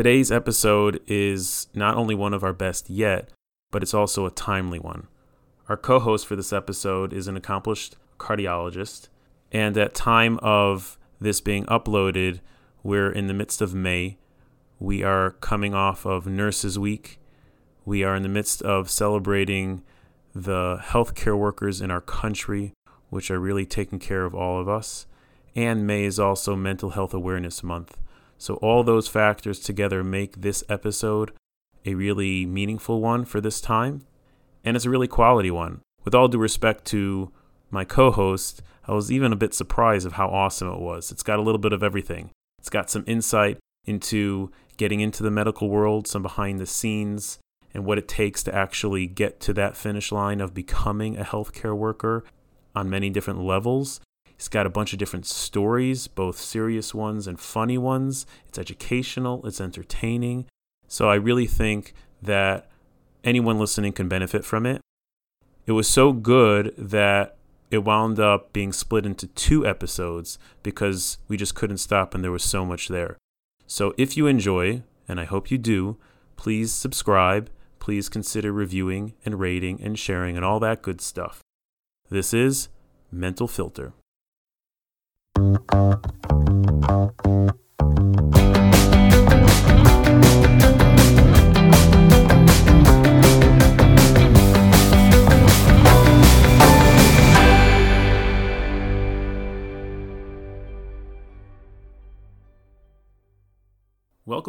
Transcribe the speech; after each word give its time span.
Today's 0.00 0.32
episode 0.32 0.98
is 1.08 1.66
not 1.74 1.94
only 1.94 2.14
one 2.14 2.32
of 2.32 2.42
our 2.42 2.54
best 2.54 2.88
yet, 2.88 3.28
but 3.70 3.82
it's 3.82 3.92
also 3.92 4.24
a 4.24 4.30
timely 4.30 4.78
one. 4.78 5.08
Our 5.68 5.76
co-host 5.76 6.26
for 6.26 6.36
this 6.36 6.54
episode 6.54 7.12
is 7.12 7.28
an 7.28 7.36
accomplished 7.36 7.96
cardiologist, 8.18 9.10
and 9.52 9.76
at 9.76 9.92
time 9.92 10.38
of 10.38 10.96
this 11.20 11.42
being 11.42 11.66
uploaded, 11.66 12.40
we're 12.82 13.12
in 13.12 13.26
the 13.26 13.34
midst 13.34 13.60
of 13.60 13.74
May. 13.74 14.16
We 14.78 15.02
are 15.02 15.32
coming 15.32 15.74
off 15.74 16.06
of 16.06 16.26
Nurses 16.26 16.78
Week. 16.78 17.20
We 17.84 18.02
are 18.02 18.16
in 18.16 18.22
the 18.22 18.30
midst 18.30 18.62
of 18.62 18.88
celebrating 18.88 19.82
the 20.34 20.78
healthcare 20.82 21.36
workers 21.36 21.82
in 21.82 21.90
our 21.90 22.00
country, 22.00 22.72
which 23.10 23.30
are 23.30 23.38
really 23.38 23.66
taking 23.66 23.98
care 23.98 24.24
of 24.24 24.34
all 24.34 24.58
of 24.58 24.66
us. 24.66 25.04
And 25.54 25.86
May 25.86 26.04
is 26.04 26.18
also 26.18 26.56
Mental 26.56 26.88
Health 26.88 27.12
Awareness 27.12 27.62
Month. 27.62 27.98
So, 28.40 28.54
all 28.54 28.82
those 28.82 29.06
factors 29.06 29.60
together 29.60 30.02
make 30.02 30.40
this 30.40 30.64
episode 30.66 31.32
a 31.84 31.92
really 31.92 32.46
meaningful 32.46 33.02
one 33.02 33.26
for 33.26 33.38
this 33.38 33.60
time. 33.60 34.06
And 34.64 34.76
it's 34.76 34.86
a 34.86 34.90
really 34.90 35.08
quality 35.08 35.50
one. 35.50 35.82
With 36.04 36.14
all 36.14 36.26
due 36.26 36.38
respect 36.38 36.86
to 36.86 37.30
my 37.70 37.84
co 37.84 38.10
host, 38.10 38.62
I 38.88 38.94
was 38.94 39.12
even 39.12 39.34
a 39.34 39.36
bit 39.36 39.52
surprised 39.52 40.06
of 40.06 40.14
how 40.14 40.28
awesome 40.28 40.68
it 40.68 40.80
was. 40.80 41.12
It's 41.12 41.22
got 41.22 41.38
a 41.38 41.42
little 41.42 41.58
bit 41.58 41.74
of 41.74 41.82
everything. 41.82 42.30
It's 42.58 42.70
got 42.70 42.88
some 42.88 43.04
insight 43.06 43.58
into 43.84 44.50
getting 44.78 45.00
into 45.00 45.22
the 45.22 45.30
medical 45.30 45.68
world, 45.68 46.08
some 46.08 46.22
behind 46.22 46.58
the 46.58 46.66
scenes, 46.66 47.38
and 47.74 47.84
what 47.84 47.98
it 47.98 48.08
takes 48.08 48.42
to 48.44 48.54
actually 48.54 49.06
get 49.06 49.38
to 49.40 49.52
that 49.52 49.76
finish 49.76 50.10
line 50.10 50.40
of 50.40 50.54
becoming 50.54 51.18
a 51.18 51.24
healthcare 51.24 51.76
worker 51.76 52.24
on 52.74 52.88
many 52.88 53.10
different 53.10 53.40
levels. 53.40 54.00
He's 54.40 54.48
got 54.48 54.64
a 54.64 54.70
bunch 54.70 54.94
of 54.94 54.98
different 54.98 55.26
stories, 55.26 56.06
both 56.06 56.38
serious 56.38 56.94
ones 56.94 57.26
and 57.26 57.38
funny 57.38 57.76
ones. 57.76 58.24
It's 58.48 58.58
educational, 58.58 59.46
it's 59.46 59.60
entertaining. 59.60 60.46
So 60.88 61.10
I 61.10 61.16
really 61.16 61.46
think 61.46 61.92
that 62.22 62.70
anyone 63.22 63.58
listening 63.58 63.92
can 63.92 64.08
benefit 64.08 64.42
from 64.42 64.64
it. 64.64 64.80
It 65.66 65.72
was 65.72 65.86
so 65.86 66.14
good 66.14 66.72
that 66.78 67.36
it 67.70 67.84
wound 67.84 68.18
up 68.18 68.54
being 68.54 68.72
split 68.72 69.04
into 69.04 69.26
two 69.26 69.66
episodes 69.66 70.38
because 70.62 71.18
we 71.28 71.36
just 71.36 71.54
couldn't 71.54 71.76
stop 71.76 72.14
and 72.14 72.24
there 72.24 72.32
was 72.32 72.42
so 72.42 72.64
much 72.64 72.88
there. 72.88 73.18
So 73.66 73.92
if 73.98 74.16
you 74.16 74.26
enjoy, 74.26 74.84
and 75.06 75.20
I 75.20 75.24
hope 75.24 75.50
you 75.50 75.58
do, 75.58 75.98
please 76.36 76.72
subscribe 76.72 77.50
please 77.80 78.08
consider 78.08 78.52
reviewing 78.52 79.14
and 79.24 79.40
rating 79.40 79.82
and 79.82 79.98
sharing 79.98 80.36
and 80.36 80.44
all 80.44 80.60
that 80.60 80.82
good 80.82 81.00
stuff. 81.00 81.40
This 82.08 82.32
is 82.32 82.68
Mental 83.10 83.48
Filter. 83.48 83.92
Welcome 85.40 85.62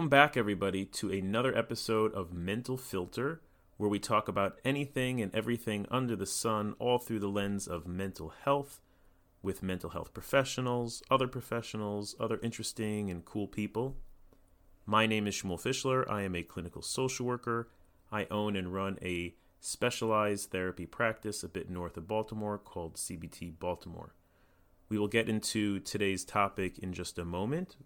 back, 0.09 0.35
everybody, 0.35 0.83
to 0.83 1.09
another 1.09 1.57
episode 1.57 2.13
of 2.13 2.33
Mental 2.33 2.75
Filter, 2.75 3.39
where 3.77 3.89
we 3.89 3.97
talk 3.97 4.27
about 4.27 4.59
anything 4.65 5.21
and 5.21 5.33
everything 5.33 5.85
under 5.89 6.17
the 6.17 6.25
sun, 6.25 6.75
all 6.79 6.99
through 6.99 7.19
the 7.19 7.29
lens 7.29 7.65
of 7.65 7.87
mental 7.87 8.33
health, 8.43 8.81
with 9.41 9.63
mental 9.63 9.91
health 9.91 10.13
professionals, 10.13 11.01
other 11.09 11.27
professionals, 11.27 12.15
other 12.19 12.39
interesting 12.43 13.09
and 13.09 13.25
cool 13.25 13.47
people. 13.47 13.97
My 14.85 15.07
name 15.07 15.27
is 15.27 15.35
Shmuel 15.35 15.61
Fischler. 15.61 16.09
I 16.09 16.21
am 16.23 16.35
a 16.35 16.43
clinical 16.43 16.81
social 16.81 17.25
worker. 17.25 17.69
I 18.11 18.27
own 18.29 18.55
and 18.55 18.73
run 18.73 18.97
a 19.01 19.35
specialized 19.59 20.51
therapy 20.51 20.85
practice 20.85 21.43
a 21.43 21.47
bit 21.47 21.69
north 21.69 21.97
of 21.97 22.07
Baltimore 22.07 22.57
called 22.57 22.95
CBT 22.95 23.59
Baltimore. 23.59 24.15
We 24.89 24.97
will 24.97 25.07
get 25.07 25.29
into 25.29 25.79
today's 25.79 26.25
topic 26.25 26.79
in 26.79 26.93
just 26.93 27.17
a 27.17 27.23
moment, 27.23 27.77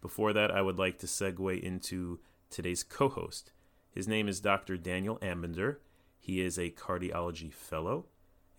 before 0.00 0.32
that, 0.32 0.50
I 0.50 0.62
would 0.62 0.78
like 0.78 0.98
to 0.98 1.06
segue 1.06 1.60
into 1.60 2.20
today's 2.50 2.82
co 2.82 3.08
host. 3.08 3.52
His 3.90 4.06
name 4.06 4.28
is 4.28 4.40
Dr. 4.40 4.76
Daniel 4.76 5.18
Ambinder. 5.18 5.76
He 6.20 6.40
is 6.40 6.58
a 6.58 6.70
cardiology 6.70 7.52
fellow, 7.52 8.06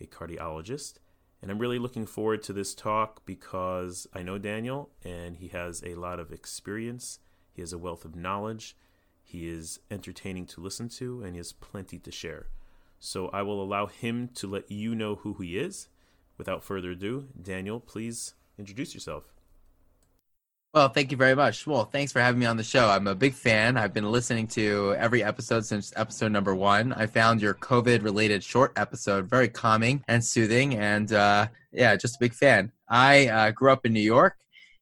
a 0.01 0.05
cardiologist, 0.05 0.95
and 1.41 1.49
I'm 1.49 1.59
really 1.59 1.79
looking 1.79 2.05
forward 2.05 2.43
to 2.43 2.53
this 2.53 2.73
talk 2.75 3.25
because 3.25 4.07
I 4.13 4.23
know 4.23 4.37
Daniel 4.37 4.89
and 5.03 5.37
he 5.37 5.47
has 5.49 5.81
a 5.85 5.95
lot 5.95 6.19
of 6.19 6.31
experience. 6.31 7.19
He 7.51 7.61
has 7.61 7.71
a 7.71 7.77
wealth 7.77 8.03
of 8.03 8.15
knowledge. 8.15 8.75
He 9.23 9.47
is 9.47 9.79
entertaining 9.89 10.45
to 10.47 10.61
listen 10.61 10.89
to 10.89 11.21
and 11.21 11.33
he 11.33 11.37
has 11.37 11.53
plenty 11.53 11.97
to 11.99 12.11
share. 12.11 12.47
So 12.99 13.29
I 13.29 13.41
will 13.43 13.63
allow 13.63 13.85
him 13.85 14.29
to 14.35 14.47
let 14.47 14.69
you 14.69 14.93
know 14.93 15.15
who 15.15 15.33
he 15.35 15.57
is. 15.57 15.87
Without 16.37 16.63
further 16.63 16.91
ado, 16.91 17.27
Daniel, 17.41 17.79
please 17.79 18.33
introduce 18.57 18.93
yourself. 18.93 19.33
Well, 20.71 20.89
thank 20.89 21.09
you 21.09 21.17
very 21.17 21.35
much. 21.35 21.65
Well, 21.65 21.85
thanks 21.85 22.11
for 22.11 22.19
having 22.19 22.39
me 22.39 22.45
on 22.45 22.55
the 22.55 22.63
show. 22.63 22.89
I'm 22.89 23.07
a 23.07 23.15
big 23.15 23.33
fan. 23.33 23.75
I've 23.75 23.91
been 23.91 24.11
listening 24.11 24.45
to 24.49 24.93
every 24.99 25.23
episode 25.23 25.65
since 25.65 25.91
episode 25.95 26.31
number 26.31 26.53
one. 26.53 26.93
I 26.93 27.07
found 27.07 27.41
your 27.41 27.55
COVID 27.55 28.03
related 28.03 28.43
short 28.43 28.73
episode 28.75 29.27
very 29.27 29.47
calming 29.49 30.03
and 30.07 30.23
soothing. 30.23 30.75
And 30.75 31.11
uh, 31.11 31.47
yeah, 31.71 31.95
just 31.95 32.17
a 32.17 32.19
big 32.19 32.35
fan. 32.35 32.71
I 32.87 33.27
uh, 33.29 33.51
grew 33.51 33.71
up 33.71 33.83
in 33.87 33.93
New 33.93 33.99
York 33.99 34.37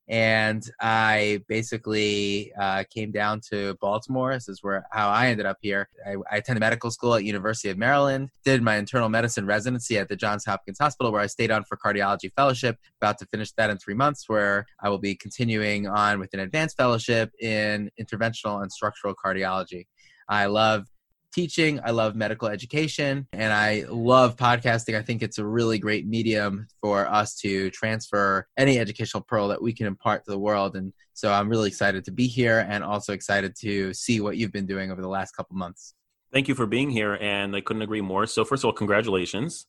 and 0.09 0.69
I 0.79 1.41
basically 1.47 2.53
uh, 2.59 2.85
came 2.90 3.12
down 3.12 3.41
to 3.51 3.75
Baltimore. 3.81 4.34
This 4.34 4.47
is 4.47 4.63
where 4.63 4.88
how 4.91 5.09
I 5.09 5.28
ended 5.28 5.45
up 5.45 5.57
here. 5.62 5.90
I, 6.06 6.16
I, 6.31 6.38
attended 6.38 6.62
medical 6.62 6.91
school 6.91 7.16
at 7.16 7.25
University 7.25 7.69
of 7.69 7.78
Maryland. 7.78 8.29
Did 8.46 8.62
my 8.62 8.78
internal 8.78 9.09
medicine 9.09 9.46
residency 9.46 9.97
at 9.97 10.07
the 10.07 10.16
Johns 10.16 10.46
Hopkins 10.46 10.78
Hospital, 10.79 11.12
where 11.12 11.22
I 11.22 11.28
stayed 11.28 11.51
on 11.51 11.66
for 11.66 11.78
cardiology 11.78 12.31
fellowship. 12.34 12.78
About 13.01 13.17
to 13.19 13.25
finish 13.25 13.51
that 13.53 13.69
in 13.69 13.78
three 13.78 13.96
months, 13.96 14.29
where 14.29 14.66
I 14.81 14.90
will 14.90 14.97
be 14.97 15.16
continuing 15.16 15.88
on 15.88 16.19
with 16.19 16.34
an 16.34 16.40
advanced 16.40 16.78
fellowship 16.78 17.31
in 17.41 17.91
interventional 18.00 18.62
and 18.62 18.72
structural 18.72 19.13
cardiology. 19.13 19.88
I 20.29 20.46
love 20.46 20.88
teaching. 21.34 21.80
I 21.84 21.92
love 21.92 22.16
medical 22.16 22.48
education 22.48 23.28
and 23.34 23.54
I 23.54 23.86
love 23.90 24.36
podcasting. 24.36 24.98
I 24.98 25.02
think 25.02 25.22
it's 25.22 25.38
a 25.38 25.46
really 25.46 25.80
great 25.80 26.08
medium 26.08 26.68
for 26.82 27.08
us 27.08 27.36
to 27.40 27.70
transfer 27.72 28.48
any 28.58 28.80
educational 28.80 29.24
pearl 29.28 29.48
that 29.50 29.62
we 29.62 29.74
can 29.74 29.88
impart 29.88 30.26
to 30.26 30.32
the 30.32 30.40
world. 30.40 30.76
And 30.76 30.94
so 31.14 31.32
I'm 31.32 31.50
really 31.50 31.68
excited 31.70 32.06
to 32.06 32.12
be 32.12 32.28
here 32.28 32.66
and 32.70 32.84
also 32.84 33.14
excited 33.14 33.56
to 33.62 33.94
see 33.94 34.20
what 34.20 34.38
you've 34.38 34.54
been 34.54 34.68
doing 34.68 34.92
over 34.92 35.02
the 35.02 35.08
last 35.08 35.32
couple 35.32 35.56
months. 35.56 35.94
Thank 36.34 36.48
you 36.48 36.56
for 36.56 36.66
being 36.66 36.90
here. 36.90 37.18
And 37.22 37.56
I 37.56 37.62
couldn't 37.62 37.82
agree 37.82 38.02
more. 38.02 38.26
So, 38.26 38.44
first 38.44 38.64
of 38.64 38.66
all, 38.66 38.74
congratulations. 38.74 39.66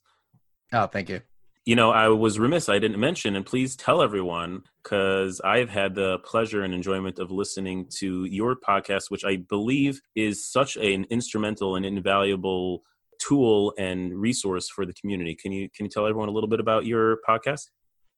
Oh, 0.72 0.86
thank 0.86 1.08
you 1.08 1.22
you 1.68 1.76
know, 1.76 1.90
I 1.90 2.08
was 2.08 2.38
remiss 2.38 2.70
I 2.70 2.78
didn't 2.78 2.98
mention, 2.98 3.36
and 3.36 3.44
please 3.44 3.76
tell 3.76 4.00
everyone 4.00 4.62
because 4.82 5.38
I've 5.42 5.68
had 5.68 5.94
the 5.94 6.18
pleasure 6.20 6.62
and 6.62 6.72
enjoyment 6.72 7.18
of 7.18 7.30
listening 7.30 7.88
to 7.96 8.24
your 8.24 8.56
podcast, 8.56 9.10
which 9.10 9.22
I 9.22 9.36
believe 9.36 10.00
is 10.16 10.50
such 10.50 10.78
an 10.78 11.04
instrumental 11.10 11.76
and 11.76 11.84
invaluable 11.84 12.84
tool 13.20 13.74
and 13.76 14.18
resource 14.18 14.70
for 14.70 14.86
the 14.86 14.94
community. 14.94 15.34
Can 15.34 15.52
you 15.52 15.68
can 15.68 15.84
you 15.84 15.90
tell 15.90 16.06
everyone 16.06 16.30
a 16.30 16.32
little 16.32 16.48
bit 16.48 16.58
about 16.58 16.86
your 16.86 17.18
podcast? 17.28 17.66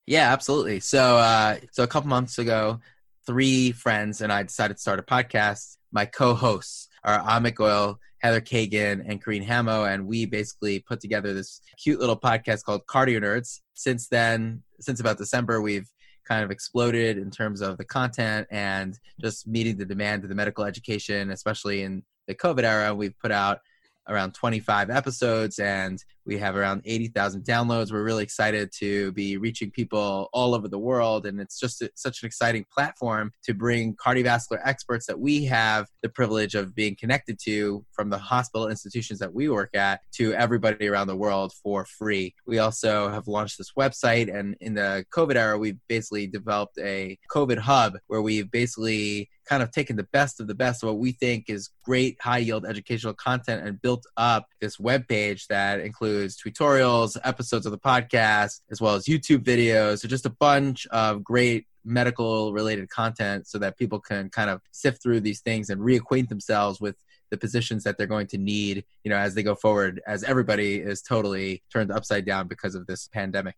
Yeah, 0.06 0.32
absolutely. 0.32 0.78
So, 0.78 1.16
uh, 1.16 1.56
so 1.72 1.82
a 1.82 1.88
couple 1.88 2.08
months 2.08 2.38
ago, 2.38 2.78
three 3.26 3.72
friends 3.72 4.20
and 4.20 4.32
I 4.32 4.44
decided 4.44 4.74
to 4.74 4.80
start 4.80 5.00
a 5.00 5.02
podcast. 5.02 5.76
My 5.90 6.04
co-hosts 6.04 6.86
are 7.02 7.18
Amit 7.18 7.54
Goyal, 7.54 7.96
Heather 8.20 8.40
Kagan, 8.40 9.04
and 9.06 9.22
Carine 9.22 9.42
Hamo, 9.42 9.84
and 9.84 10.06
we 10.06 10.26
basically 10.26 10.78
put 10.78 11.00
together 11.00 11.32
this 11.32 11.60
cute 11.82 12.00
little 12.00 12.18
podcast 12.18 12.64
called 12.64 12.86
Cardio 12.86 13.20
Nerds. 13.20 13.60
Since 13.74 14.08
then, 14.08 14.62
since 14.78 15.00
about 15.00 15.18
December, 15.18 15.60
we've 15.60 15.88
kind 16.28 16.44
of 16.44 16.50
exploded 16.50 17.18
in 17.18 17.30
terms 17.30 17.60
of 17.60 17.76
the 17.76 17.84
content 17.84 18.46
and 18.50 18.98
just 19.20 19.48
meeting 19.48 19.76
the 19.76 19.84
demand 19.84 20.22
of 20.22 20.28
the 20.28 20.34
medical 20.34 20.64
education, 20.64 21.30
especially 21.30 21.82
in 21.82 22.02
the 22.28 22.34
COVID 22.34 22.62
era. 22.62 22.94
We've 22.94 23.18
put 23.18 23.32
out 23.32 23.60
around 24.08 24.32
25 24.34 24.90
episodes 24.90 25.58
and 25.58 26.02
we 26.30 26.38
have 26.38 26.54
around 26.54 26.82
80,000 26.84 27.42
downloads. 27.42 27.90
We're 27.90 28.04
really 28.04 28.22
excited 28.22 28.70
to 28.78 29.10
be 29.12 29.36
reaching 29.36 29.72
people 29.72 30.30
all 30.32 30.54
over 30.54 30.68
the 30.68 30.78
world. 30.78 31.26
And 31.26 31.40
it's 31.40 31.58
just 31.58 31.82
a, 31.82 31.90
such 31.96 32.22
an 32.22 32.26
exciting 32.28 32.64
platform 32.72 33.32
to 33.42 33.52
bring 33.52 33.96
cardiovascular 33.96 34.60
experts 34.64 35.06
that 35.06 35.18
we 35.18 35.44
have 35.46 35.88
the 36.04 36.08
privilege 36.08 36.54
of 36.54 36.72
being 36.72 36.94
connected 36.94 37.40
to 37.46 37.84
from 37.92 38.10
the 38.10 38.18
hospital 38.18 38.68
institutions 38.68 39.18
that 39.18 39.34
we 39.34 39.48
work 39.48 39.74
at 39.74 40.02
to 40.12 40.32
everybody 40.34 40.86
around 40.86 41.08
the 41.08 41.16
world 41.16 41.52
for 41.52 41.84
free. 41.84 42.32
We 42.46 42.60
also 42.60 43.08
have 43.08 43.26
launched 43.26 43.58
this 43.58 43.72
website. 43.76 44.32
And 44.32 44.56
in 44.60 44.74
the 44.74 45.04
COVID 45.12 45.34
era, 45.34 45.58
we've 45.58 45.80
basically 45.88 46.28
developed 46.28 46.78
a 46.78 47.18
COVID 47.34 47.58
hub 47.58 47.94
where 48.06 48.22
we've 48.22 48.48
basically 48.52 49.28
kind 49.50 49.64
of 49.64 49.72
taken 49.72 49.96
the 49.96 50.06
best 50.12 50.38
of 50.38 50.46
the 50.46 50.54
best 50.54 50.82
of 50.82 50.88
what 50.88 50.98
we 50.98 51.10
think 51.10 51.46
is 51.48 51.70
great 51.84 52.16
high 52.20 52.38
yield 52.38 52.64
educational 52.64 53.12
content 53.12 53.66
and 53.66 53.82
built 53.82 54.04
up 54.16 54.46
this 54.60 54.78
web 54.78 55.08
page 55.08 55.48
that 55.48 55.80
includes 55.80 56.19
tutorials, 56.28 57.16
episodes 57.24 57.66
of 57.66 57.72
the 57.72 57.78
podcast, 57.78 58.60
as 58.70 58.80
well 58.80 58.94
as 58.94 59.04
YouTube 59.04 59.44
videos. 59.44 60.00
So 60.00 60.08
just 60.08 60.26
a 60.26 60.30
bunch 60.30 60.86
of 60.88 61.22
great 61.24 61.66
medical 61.84 62.52
related 62.52 62.88
content 62.90 63.46
so 63.46 63.58
that 63.58 63.78
people 63.78 63.98
can 64.00 64.28
kind 64.30 64.50
of 64.50 64.60
sift 64.70 65.02
through 65.02 65.20
these 65.20 65.40
things 65.40 65.70
and 65.70 65.80
reacquaint 65.80 66.28
themselves 66.28 66.80
with 66.80 66.96
the 67.30 67.36
positions 67.36 67.84
that 67.84 67.96
they're 67.96 68.06
going 68.06 68.26
to 68.26 68.38
need, 68.38 68.84
you 69.04 69.10
know, 69.10 69.16
as 69.16 69.34
they 69.34 69.42
go 69.42 69.54
forward, 69.54 70.00
as 70.06 70.24
everybody 70.24 70.76
is 70.76 71.00
totally 71.00 71.62
turned 71.72 71.90
upside 71.90 72.24
down 72.26 72.48
because 72.48 72.74
of 72.74 72.86
this 72.86 73.08
pandemic. 73.08 73.54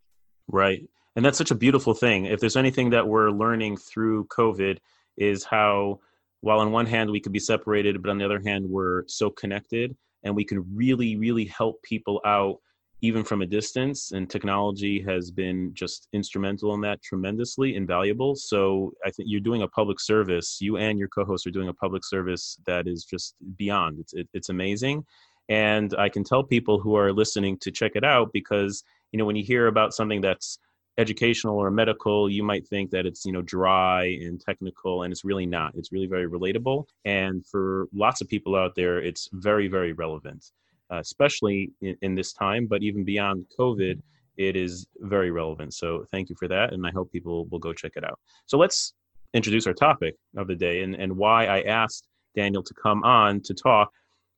Right. 0.46 0.88
And 1.16 1.24
that's 1.24 1.38
such 1.38 1.50
a 1.50 1.54
beautiful 1.54 1.94
thing. 1.94 2.26
If 2.26 2.40
there's 2.40 2.56
anything 2.56 2.90
that 2.90 3.06
we're 3.06 3.30
learning 3.30 3.78
through 3.78 4.26
COVID, 4.26 4.78
is 5.16 5.44
how, 5.44 6.00
while 6.40 6.60
on 6.60 6.72
one 6.72 6.86
hand 6.86 7.10
we 7.10 7.20
could 7.20 7.32
be 7.32 7.38
separated, 7.38 8.00
but 8.02 8.10
on 8.10 8.18
the 8.18 8.24
other 8.24 8.40
hand, 8.40 8.68
we're 8.68 9.06
so 9.06 9.30
connected 9.30 9.94
and 10.24 10.34
we 10.34 10.44
can 10.44 10.64
really, 10.74 11.16
really 11.16 11.44
help 11.44 11.82
people 11.82 12.20
out 12.24 12.58
even 13.02 13.24
from 13.24 13.42
a 13.42 13.46
distance 13.46 14.12
and 14.12 14.30
technology 14.30 15.00
has 15.02 15.30
been 15.32 15.72
just 15.74 16.06
instrumental 16.12 16.72
in 16.74 16.80
that 16.80 17.02
tremendously 17.02 17.74
invaluable 17.74 18.34
so 18.34 18.92
i 19.04 19.10
think 19.10 19.28
you're 19.28 19.40
doing 19.40 19.62
a 19.62 19.68
public 19.68 20.00
service 20.00 20.58
you 20.60 20.76
and 20.76 20.98
your 20.98 21.08
co-host 21.08 21.46
are 21.46 21.50
doing 21.50 21.68
a 21.68 21.74
public 21.74 22.04
service 22.04 22.58
that 22.64 22.86
is 22.86 23.04
just 23.04 23.34
beyond. 23.56 23.98
It's 23.98 24.14
it, 24.14 24.28
it's 24.32 24.48
amazing. 24.48 25.04
And 25.48 25.94
i 25.98 26.08
can 26.08 26.24
tell 26.24 26.44
people 26.44 26.80
who 26.80 26.94
are 26.94 27.12
listening 27.12 27.58
to 27.58 27.70
check 27.70 27.92
it 27.96 28.04
out 28.04 28.32
because 28.32 28.84
you 29.10 29.18
know 29.18 29.24
when 29.24 29.36
you 29.36 29.44
hear 29.44 29.66
about 29.66 29.92
something 29.92 30.20
that's 30.20 30.58
educational 30.98 31.56
or 31.58 31.70
medical 31.70 32.28
you 32.28 32.42
might 32.42 32.66
think 32.68 32.90
that 32.90 33.06
it's 33.06 33.24
you 33.24 33.32
know 33.32 33.42
dry 33.42 34.04
and 34.22 34.40
technical 34.40 35.04
and 35.04 35.12
it's 35.12 35.24
really 35.24 35.46
not 35.46 35.74
it's 35.74 35.90
really 35.90 36.06
very 36.06 36.28
relatable 36.28 36.84
and 37.06 37.46
for 37.46 37.88
lots 37.94 38.20
of 38.20 38.28
people 38.28 38.54
out 38.54 38.74
there 38.74 38.98
it's 38.98 39.30
very 39.32 39.68
very 39.68 39.92
relevant 39.94 40.52
uh, 40.92 40.98
especially 40.98 41.70
in, 41.80 41.96
in, 42.02 42.14
this 42.14 42.32
time, 42.32 42.66
but 42.66 42.82
even 42.82 43.02
beyond 43.02 43.46
COVID, 43.58 44.00
it 44.36 44.56
is 44.56 44.86
very 44.98 45.30
relevant. 45.30 45.72
So 45.72 46.04
thank 46.10 46.28
you 46.28 46.36
for 46.38 46.48
that. 46.48 46.72
And 46.72 46.86
I 46.86 46.90
hope 46.90 47.10
people 47.10 47.46
will 47.46 47.58
go 47.58 47.72
check 47.72 47.92
it 47.96 48.04
out. 48.04 48.18
So 48.46 48.58
let's 48.58 48.92
introduce 49.32 49.66
our 49.66 49.72
topic 49.72 50.16
of 50.36 50.46
the 50.46 50.54
day 50.54 50.82
and, 50.82 50.94
and 50.94 51.16
why 51.16 51.46
I 51.46 51.62
asked 51.62 52.08
Daniel 52.36 52.62
to 52.62 52.74
come 52.74 53.02
on 53.04 53.40
to 53.42 53.54
talk. 53.54 53.90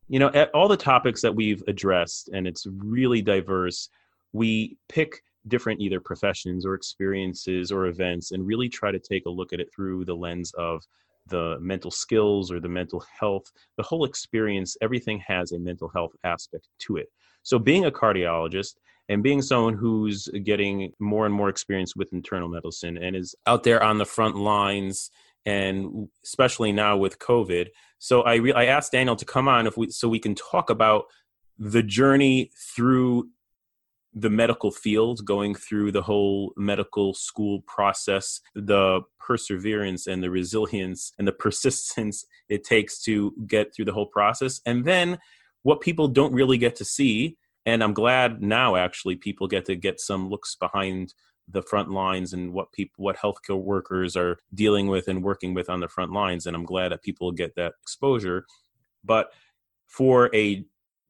You 0.09 0.21
know, 0.21 0.29
at 0.29 0.51
all 0.55 0.69
the 0.69 0.77
topics 0.77 1.23
that 1.23 1.35
we've 1.35 1.63
addressed, 1.67 2.29
and 2.29 2.47
it's 2.47 2.67
really 2.67 3.23
diverse, 3.23 3.89
we 4.33 4.77
pick 4.89 5.23
different 5.49 5.81
either 5.81 6.01
professions 6.01 6.65
or 6.65 6.75
experiences 6.75 7.71
or 7.71 7.87
events 7.87 8.33
and 8.33 8.47
really 8.47 8.69
try 8.69 8.91
to 8.91 8.99
take 8.99 9.27
a 9.27 9.31
look 9.31 9.53
at 9.53 9.61
it 9.61 9.69
through 9.75 10.05
the 10.05 10.15
lens 10.15 10.53
of 10.57 10.83
the 11.27 11.59
mental 11.61 11.91
skills 11.91 12.51
or 12.51 12.61
the 12.61 12.69
mental 12.69 13.05
health, 13.19 13.51
the 13.77 13.83
whole 13.83 14.05
experience, 14.05 14.77
everything 14.83 15.23
has 15.27 15.53
a 15.53 15.59
mental 15.59 15.91
health 15.95 16.13
aspect 16.25 16.69
to 16.81 16.97
it. 16.97 17.09
So, 17.43 17.59
being 17.59 17.85
a 17.85 17.91
cardiologist 17.91 18.75
and 19.09 19.23
being 19.23 19.43
someone 19.43 19.75
who's 19.75 20.29
getting 20.45 20.93
more 20.99 21.27
and 21.27 21.35
more 21.35 21.49
experience 21.49 21.95
with 21.95 22.13
internal 22.13 22.49
medicine 22.49 22.97
and 22.99 23.15
is 23.15 23.35
out 23.47 23.63
there 23.63 23.83
on 23.83 23.99
the 23.99 24.05
front 24.07 24.37
lines, 24.37 25.11
and 25.47 26.09
especially 26.25 26.73
now 26.73 26.97
with 26.97 27.19
COVID. 27.19 27.69
So, 27.99 28.23
I, 28.23 28.37
re- 28.37 28.53
I 28.53 28.67
asked 28.67 28.93
Daniel 28.93 29.17
to 29.17 29.25
come 29.25 29.49
on 29.49 29.67
if 29.67 29.77
we, 29.77 29.91
so 29.91 30.09
we 30.09 30.19
can 30.19 30.35
talk 30.35 30.71
about 30.71 31.05
the 31.59 31.83
journey 31.83 32.51
through 32.75 33.29
the 34.15 34.31
medical 34.31 34.71
field, 34.71 35.25
going 35.25 35.55
through 35.55 35.91
the 35.91 36.03
whole 36.03 36.53
medical 36.57 37.15
school 37.15 37.63
process, 37.67 38.41
the 38.55 39.01
perseverance 39.19 40.07
and 40.07 40.23
the 40.23 40.31
resilience 40.31 41.13
and 41.19 41.27
the 41.27 41.33
persistence 41.45 42.25
it 42.49 42.65
takes 42.65 43.03
to 43.03 43.33
get 43.47 43.75
through 43.75 43.87
the 43.87 43.93
whole 43.93 44.07
process. 44.07 44.61
And 44.65 44.85
then 44.85 45.19
what 45.63 45.81
people 45.81 46.09
don't 46.09 46.33
really 46.33 46.59
get 46.59 46.77
to 46.77 46.85
see, 46.85 47.37
and 47.67 47.83
I'm 47.83 47.95
glad 47.95 48.41
now 48.41 48.77
actually 48.77 49.17
people 49.17 49.49
get 49.49 49.65
to 49.67 49.75
get 49.75 50.01
some 50.01 50.29
looks 50.29 50.55
behind 50.55 51.15
the 51.49 51.63
front 51.63 51.91
lines 51.91 52.33
and 52.33 52.53
what 52.53 52.73
people 52.73 52.95
what 52.97 53.17
healthcare 53.17 53.61
workers 53.61 54.17
are 54.17 54.39
dealing 54.55 54.87
with 54.87 55.09
and 55.09 55.23
working 55.23 55.55
with 55.55 55.69
on 55.69 55.81
the 55.81 55.89
front 55.89 56.11
lines 56.11 56.47
and 56.47 56.57
i'm 56.57 56.65
glad 56.65 56.91
that 56.91 57.03
people 57.03 57.31
get 57.33 57.55
that 57.55 57.75
exposure 57.83 58.47
but 59.05 59.31
for 59.87 60.35
a 60.35 60.65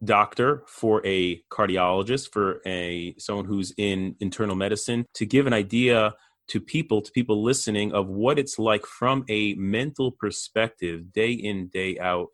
doctor, 0.04 0.64
for 0.66 1.04
a 1.06 1.42
cardiologist, 1.50 2.32
for 2.32 2.60
a 2.66 3.14
someone 3.18 3.44
who's 3.44 3.72
in 3.76 4.16
internal 4.20 4.56
medicine 4.56 5.06
to 5.14 5.26
give 5.26 5.46
an 5.46 5.52
idea 5.52 6.14
to 6.48 6.60
people 6.60 7.00
to 7.00 7.10
people 7.12 7.42
listening 7.42 7.92
of 7.92 8.08
what 8.08 8.38
it's 8.38 8.58
like 8.58 8.84
from 8.86 9.24
a 9.28 9.54
mental 9.54 10.12
perspective 10.12 11.12
day 11.12 11.32
in 11.32 11.68
day 11.68 11.98
out 11.98 12.28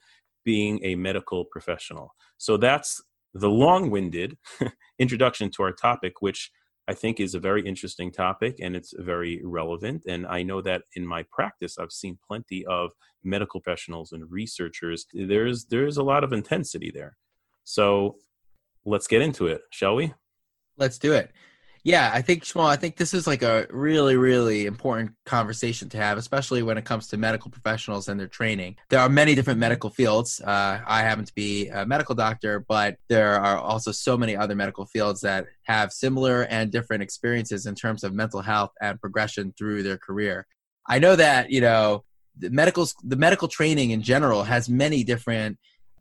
being 0.45 0.81
a 0.85 0.95
medical 0.95 1.45
professional. 1.45 2.15
So 2.39 2.57
that's 2.57 3.01
the 3.35 3.51
long-winded 3.51 4.37
introduction 4.99 5.51
to 5.53 5.63
our 5.63 5.73
topic 5.73 6.15
which 6.21 6.51
I 6.89 6.95
think 6.95 7.21
is 7.21 7.37
a 7.37 7.41
very 7.41 7.65
interesting 7.65 8.11
topic 8.11 8.57
and 8.61 8.75
it's 8.75 8.93
very 8.99 9.41
relevant. 9.45 10.03
And 10.09 10.27
I 10.27 10.43
know 10.43 10.61
that 10.63 10.83
in 10.97 11.07
my 11.07 11.25
practice, 11.31 11.79
I've 11.79 11.93
seen 11.93 12.19
plenty 12.27 12.67
of 12.67 12.91
medical 13.23 13.61
professionals 13.61 14.11
and 14.11 14.29
researchers. 14.29 15.07
There's 15.15 15.67
there's 15.67 15.99
a 15.99 16.03
lot 16.03 16.25
of 16.25 16.33
intensity 16.33 16.91
there. 16.93 17.17
So 17.71 18.17
let's 18.85 19.07
get 19.07 19.23
into 19.23 19.47
it, 19.47 19.63
shall 19.71 19.95
we? 19.95 20.13
Let's 20.77 20.99
do 20.99 21.13
it. 21.13 21.31
Yeah, 21.85 22.11
I 22.13 22.21
think 22.21 22.43
Shmuel, 22.43 22.67
I 22.67 22.77
think 22.77 22.97
this 22.97 23.15
is 23.15 23.27
like 23.29 23.43
a 23.43 23.67
really, 23.71 24.17
really 24.17 24.67
important 24.67 25.13
conversation 25.25 25.89
to 25.91 25.97
have, 25.97 26.19
especially 26.19 26.63
when 26.63 26.77
it 26.77 26.85
comes 26.85 27.07
to 27.09 27.17
medical 27.17 27.51
professionals 27.51 28.09
and 28.09 28.19
their 28.19 28.27
training. 28.27 28.77
There 28.91 28.99
are 28.99 29.09
many 29.09 29.35
different 29.35 29.61
medical 29.61 29.89
fields. 29.89 30.41
Uh, 30.41 30.81
I 30.85 31.01
happen 31.03 31.25
to 31.25 31.35
be 31.35 31.69
a 31.69 31.87
medical 31.87 32.15
doctor, 32.15 32.59
but 32.59 32.97
there 33.09 33.41
are 33.41 33.57
also 33.57 33.93
so 33.93 34.19
many 34.19 34.37
other 34.37 34.57
medical 34.57 34.85
fields 34.85 35.21
that 35.21 35.47
have 35.63 35.93
similar 35.93 36.43
and 36.43 36.73
different 36.73 37.05
experiences 37.05 37.65
in 37.67 37.77
terms 37.77 38.03
of 38.03 38.13
mental 38.13 38.43
health 38.43 38.73
and 38.83 39.01
progression 39.01 39.55
through 39.57 39.85
their 39.85 39.97
career. 39.97 40.47
I 40.87 40.99
know 40.99 41.15
that 41.17 41.51
you 41.51 41.61
know 41.61 42.05
the 42.37 42.51
medical 42.51 42.89
the 43.05 43.17
medical 43.17 43.49
training 43.49 43.93
in 43.93 44.03
general 44.03 44.43
has 44.43 44.69
many 44.69 45.03
different 45.05 45.57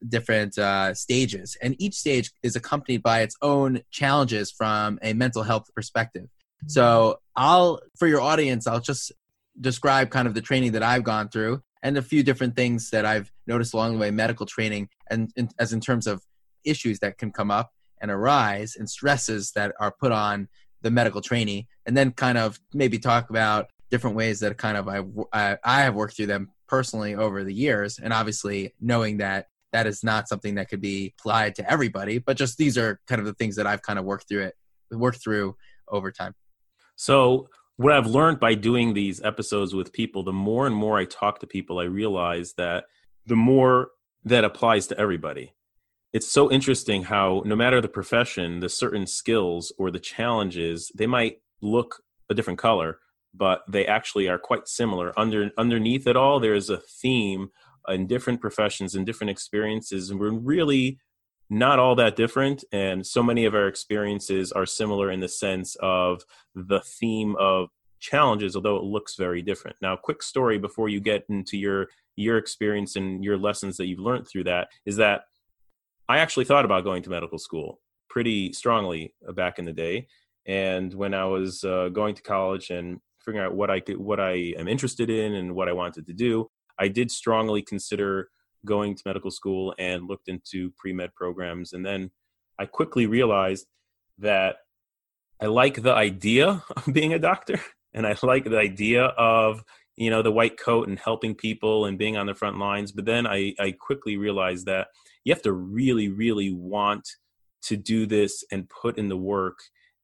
different 0.08 0.58
uh, 0.58 0.94
stages, 0.94 1.58
and 1.62 1.76
each 1.80 1.96
stage 1.96 2.32
is 2.44 2.56
accompanied 2.56 3.04
by 3.04 3.22
its 3.22 3.36
own 3.42 3.82
challenges 3.92 4.52
from 4.52 5.00
a 5.02 5.14
mental 5.14 5.44
health 5.44 5.68
perspective. 5.76 6.28
So, 6.68 7.20
I'll 7.36 7.80
for 7.98 8.08
your 8.08 8.22
audience, 8.22 8.68
I'll 8.68 8.82
just 8.82 9.12
describe 9.60 10.10
kind 10.10 10.28
of 10.28 10.34
the 10.34 10.42
training 10.42 10.74
that 10.74 10.84
I've 10.84 11.04
gone 11.04 11.30
through 11.30 11.62
and 11.82 11.98
a 11.98 12.02
few 12.02 12.24
different 12.24 12.56
things 12.56 12.90
that 12.90 13.06
I've 13.06 13.32
noticed 13.48 13.74
along 13.74 13.94
the 13.94 14.00
way, 14.00 14.12
medical 14.12 14.46
training, 14.46 14.90
and 15.10 15.32
in, 15.36 15.50
as 15.58 15.74
in 15.74 15.80
terms 15.80 16.08
of 16.08 16.22
issues 16.64 17.00
that 17.00 17.18
can 17.18 17.32
come 17.32 17.52
up 17.52 17.72
and 18.02 18.12
arise 18.12 18.76
and 18.76 18.90
stresses 18.90 19.52
that 19.52 19.74
are 19.80 19.92
put 19.92 20.12
on 20.12 20.48
the 20.82 20.92
medical 20.92 21.22
trainee, 21.22 21.68
and 21.86 21.96
then 21.96 22.12
kind 22.12 22.38
of 22.38 22.60
maybe 22.74 23.00
talk 23.00 23.30
about 23.30 23.68
different 23.90 24.16
ways 24.16 24.40
that 24.40 24.58
kind 24.58 24.78
of 24.78 24.88
I, 24.88 25.02
I, 25.34 25.58
I 25.64 25.82
have 25.82 25.96
worked 25.96 26.16
through 26.16 26.28
them 26.28 26.52
personally 26.68 27.16
over 27.16 27.44
the 27.44 27.54
years, 27.54 28.00
and 28.00 28.14
obviously 28.14 28.74
knowing 28.80 29.18
that 29.18 29.48
that 29.72 29.88
is 29.88 30.04
not 30.04 30.28
something 30.28 30.56
that 30.56 30.70
could 30.70 30.82
be 30.82 31.14
applied 31.20 31.56
to 31.56 31.72
everybody 31.72 32.18
but 32.18 32.38
just 32.38 32.58
these 32.58 32.78
are 32.78 33.00
kind 33.08 33.20
of 33.20 33.26
the 33.26 33.34
things 33.34 33.56
that 33.56 33.68
i've 33.68 33.82
kind 33.82 34.00
of 34.00 34.06
worked 34.06 34.28
through 34.28 34.44
it 34.44 34.56
worked 34.92 35.22
through 35.22 35.56
over 35.88 36.12
time. 36.12 36.34
So 36.96 37.50
what 37.78 37.94
i've 37.94 38.08
learned 38.08 38.40
by 38.40 38.56
doing 38.56 38.94
these 38.94 39.22
episodes 39.22 39.74
with 39.74 39.94
people 39.94 40.24
the 40.24 40.34
more 40.34 40.68
and 40.68 40.76
more 40.76 40.98
i 40.98 41.06
talk 41.06 41.40
to 41.40 41.48
people 41.48 41.80
i 41.80 41.84
realize 41.84 42.54
that 42.58 42.86
the 43.26 43.36
more 43.36 43.92
that 44.26 44.44
applies 44.44 44.86
to 44.88 44.98
everybody. 45.00 45.54
It's 46.12 46.28
so 46.28 46.52
interesting 46.52 47.04
how 47.04 47.44
no 47.46 47.56
matter 47.56 47.80
the 47.80 47.88
profession 47.88 48.60
the 48.60 48.70
certain 48.70 49.08
skills 49.08 49.72
or 49.78 49.92
the 49.92 50.00
challenges 50.00 50.92
they 50.96 51.08
might 51.08 51.38
look 51.62 52.04
a 52.30 52.34
different 52.34 52.60
color 52.60 53.00
but 53.32 53.62
they 53.70 53.86
actually 53.86 54.28
are 54.28 54.40
quite 54.40 54.68
similar. 54.68 55.18
Under 55.18 55.52
underneath 55.58 56.08
it 56.08 56.18
all 56.18 56.40
there's 56.40 56.70
a 56.70 56.78
theme 56.78 57.50
in 57.90 58.08
different 58.08 58.42
professions 58.42 58.96
and 58.96 59.06
different 59.06 59.32
experiences 59.32 60.10
and 60.10 60.20
we're 60.20 60.32
really 60.32 61.00
not 61.50 61.80
all 61.80 61.96
that 61.96 62.16
different 62.16 62.64
and 62.72 63.06
so 63.06 63.24
many 63.24 63.46
of 63.46 63.56
our 63.56 63.68
experiences 63.68 64.52
are 64.52 64.66
similar 64.66 65.10
in 65.10 65.20
the 65.20 65.28
sense 65.28 65.76
of 65.82 66.22
the 66.54 66.80
theme 66.80 67.36
of 67.40 67.70
challenges 68.00 68.56
although 68.56 68.78
it 68.78 68.84
looks 68.84 69.16
very 69.16 69.42
different. 69.42 69.76
Now 69.82 69.96
quick 69.96 70.22
story 70.24 70.58
before 70.58 70.90
you 70.90 71.00
get 71.00 71.26
into 71.28 71.58
your 71.58 71.88
your 72.20 72.38
experience 72.38 72.96
and 72.98 73.24
your 73.24 73.38
lessons 73.38 73.78
that 73.78 73.88
you've 73.88 74.00
learned 74.00 74.28
through 74.28 74.44
that 74.44 74.68
is 74.86 74.98
that 74.98 75.22
i 76.10 76.18
actually 76.18 76.46
thought 76.46 76.66
about 76.66 76.84
going 76.84 77.02
to 77.02 77.10
medical 77.10 77.40
school 77.40 77.80
pretty 78.10 78.52
strongly 78.52 79.14
back 79.36 79.58
in 79.58 79.66
the 79.66 79.72
day 79.72 80.06
and 80.46 80.94
when 80.94 81.14
i 81.14 81.24
was 81.24 81.64
uh, 81.64 81.88
going 81.90 82.14
to 82.14 82.22
college 82.22 82.72
and 82.72 83.00
figuring 83.24 83.46
out 83.46 83.56
what 83.56 83.70
i 83.70 83.80
could 83.80 83.98
what 83.98 84.20
i 84.20 84.34
am 84.58 84.68
interested 84.68 85.10
in 85.10 85.36
and 85.36 85.56
what 85.56 85.70
i 85.70 85.74
wanted 85.74 86.06
to 86.06 86.14
do 86.14 86.50
I 86.80 86.88
did 86.88 87.12
strongly 87.12 87.62
consider 87.62 88.30
going 88.66 88.96
to 88.96 89.04
medical 89.06 89.32
school 89.32 89.74
and 89.78 90.08
looked 90.08 90.28
into 90.28 90.72
pre 90.78 90.94
med 90.94 91.14
programs. 91.16 91.74
And 91.74 91.86
then 91.86 92.12
I 92.58 92.66
quickly 92.66 93.06
realized 93.06 93.68
that 94.18 94.58
I 95.42 95.46
like 95.46 95.82
the 95.82 95.94
idea 95.94 96.64
of 96.76 96.94
being 96.94 97.14
a 97.14 97.20
doctor 97.20 97.60
and 97.94 98.06
I 98.06 98.16
like 98.22 98.46
the 98.46 98.60
idea 98.60 99.06
of 99.06 99.64
you 99.96 100.10
know 100.10 100.22
the 100.22 100.32
white 100.32 100.58
coat 100.58 100.88
and 100.88 100.98
helping 100.98 101.36
people 101.36 101.86
and 101.86 101.98
being 101.98 102.18
on 102.18 102.28
the 102.28 102.34
front 102.34 102.58
lines 102.58 102.92
but 102.92 103.06
then 103.06 103.28
I, 103.28 103.54
I 103.60 103.72
quickly 103.72 104.18
realized 104.18 104.66
that 104.66 104.88
you 105.24 105.34
have 105.34 105.42
to 105.44 105.52
really 105.52 106.08
really 106.08 106.52
want 106.52 107.08
to 107.64 107.76
do 107.76 108.06
this 108.06 108.44
and 108.52 108.70
put 108.70 108.98
in 108.98 109.10
the 109.10 109.18
work 109.18 109.60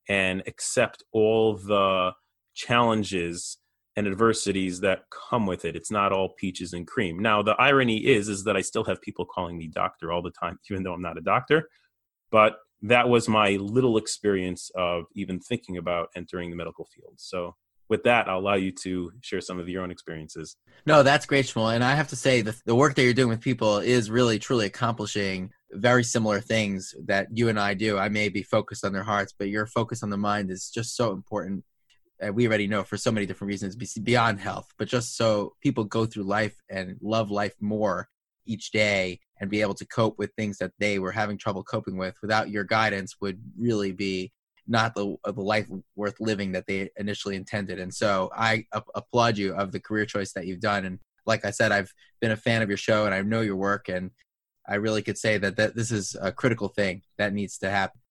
and 0.10 0.44
accept 0.48 1.04
all 1.14 1.56
the 1.56 2.12
challenges 2.54 3.58
and 3.96 4.08
adversities 4.08 4.82
that 4.82 5.04
come 5.10 5.46
with 5.46 5.66
it. 5.66 5.76
It's 5.76 5.92
not 5.92 6.12
all 6.12 6.30
peaches 6.30 6.74
and 6.74 6.86
cream. 6.86 7.20
Now, 7.20 7.42
the 7.42 7.56
irony 7.60 8.06
is 8.06 8.28
is 8.28 8.44
that 8.44 8.58
I 8.58 8.62
still 8.62 8.84
have 8.86 9.02
people 9.02 9.26
calling 9.26 9.58
me 9.58 9.68
doctor 9.68 10.12
all 10.12 10.22
the 10.22 10.32
time, 10.32 10.60
even 10.70 10.84
though 10.84 10.94
I'm 10.94 11.02
not 11.02 11.18
a 11.18 11.22
doctor. 11.22 11.70
But 12.32 12.58
that 12.82 13.08
was 13.08 13.30
my 13.30 13.52
little 13.52 13.98
experience 13.98 14.70
of 14.76 15.06
even 15.16 15.40
thinking 15.40 15.78
about 15.78 16.10
entering 16.16 16.50
the 16.50 16.56
medical 16.56 16.86
field. 16.86 17.14
So 17.18 17.56
with 17.88 18.04
that, 18.04 18.28
I'll 18.28 18.40
allow 18.40 18.56
you 18.56 18.72
to 18.84 19.12
share 19.22 19.42
some 19.42 19.60
of 19.60 19.70
your 19.70 19.84
own 19.84 19.92
experiences. 19.92 20.58
No, 20.86 21.04
that's 21.04 21.26
great, 21.26 21.46
Shmuel. 21.46 21.74
And 21.74 21.84
I 21.84 21.96
have 21.96 22.08
to 22.10 22.16
say, 22.16 22.42
the, 22.42 22.60
the 22.66 22.76
work 22.76 22.96
that 22.96 23.04
you're 23.04 23.14
doing 23.14 23.30
with 23.30 23.42
people 23.42 23.78
is 23.78 24.10
really, 24.10 24.40
truly 24.40 24.66
accomplishing 24.66 25.52
very 25.72 26.04
similar 26.04 26.42
things 26.42 26.96
that 27.06 27.28
you 27.32 27.48
and 27.50 27.60
I 27.60 27.76
do. 27.76 27.98
I 27.98 28.10
may 28.10 28.30
be 28.30 28.44
focused 28.44 28.84
on 28.84 28.94
their 28.94 29.04
hearts, 29.04 29.34
but 29.38 29.50
your 29.50 29.68
focus 29.68 30.04
on 30.04 30.10
the 30.10 30.18
mind 30.18 30.52
is 30.52 30.70
just 30.70 30.96
so 30.96 31.12
important 31.12 31.64
Uh, 32.24 32.32
we 32.32 32.48
already 32.48 32.68
know 32.68 32.84
for 32.84 32.98
so 32.98 33.12
many 33.12 33.26
different 33.26 33.50
reasons 33.50 33.76
beyond 34.00 34.40
health, 34.40 34.68
but 34.78 34.88
just 34.88 35.18
so 35.18 35.54
people 35.62 35.84
go 35.84 36.06
through 36.06 36.24
life 36.24 36.56
and 36.70 36.98
love 37.02 37.30
life 37.30 37.56
more 37.60 38.08
each 38.46 38.72
day 38.72 39.20
and 39.40 39.50
be 39.50 39.62
able 39.62 39.74
to 39.74 39.86
cope 39.88 40.18
with 40.18 40.32
things 40.34 40.58
that 40.58 40.72
they 40.80 41.00
were 41.00 41.12
having 41.12 41.38
trouble 41.38 41.64
coping 41.64 41.98
with 41.98 42.16
without 42.22 42.50
your 42.50 42.64
guidance 42.64 43.16
would 43.20 43.40
really 43.58 43.92
be 43.92 44.32
not 44.68 44.96
the 44.96 45.16
uh, 45.26 45.32
the 45.32 45.42
life 45.42 45.68
worth 45.96 46.20
living 46.20 46.52
that 46.54 46.66
they 46.68 46.90
initially 46.98 47.36
intended. 47.36 47.80
And 47.80 47.94
so 47.94 48.32
I 48.36 48.66
applaud 48.96 49.38
you 49.38 49.54
of 49.54 49.72
the 49.72 49.80
career 49.80 50.06
choice 50.06 50.34
that 50.34 50.48
you've 50.48 50.60
done. 50.60 50.86
And 50.86 51.00
like 51.26 51.46
I 51.46 51.52
said, 51.52 51.72
I've 51.72 51.94
been 52.22 52.32
a 52.32 52.38
fan 52.38 52.62
of 52.62 52.70
your 52.70 52.78
show 52.78 53.06
and 53.06 53.14
I 53.14 53.22
know 53.22 53.42
your 53.42 53.56
work, 53.56 53.90
and 53.90 54.12
I 54.68 54.76
really 54.76 55.02
could 55.02 55.18
say 55.18 55.38
that 55.38 55.58
that 55.58 55.76
this 55.76 55.92
is 55.92 56.16
a 56.20 56.32
critical 56.32 56.70
thing 56.70 57.04
that 57.18 57.34
needs 57.34 57.58
to 57.60 57.70
happen. 57.70 58.02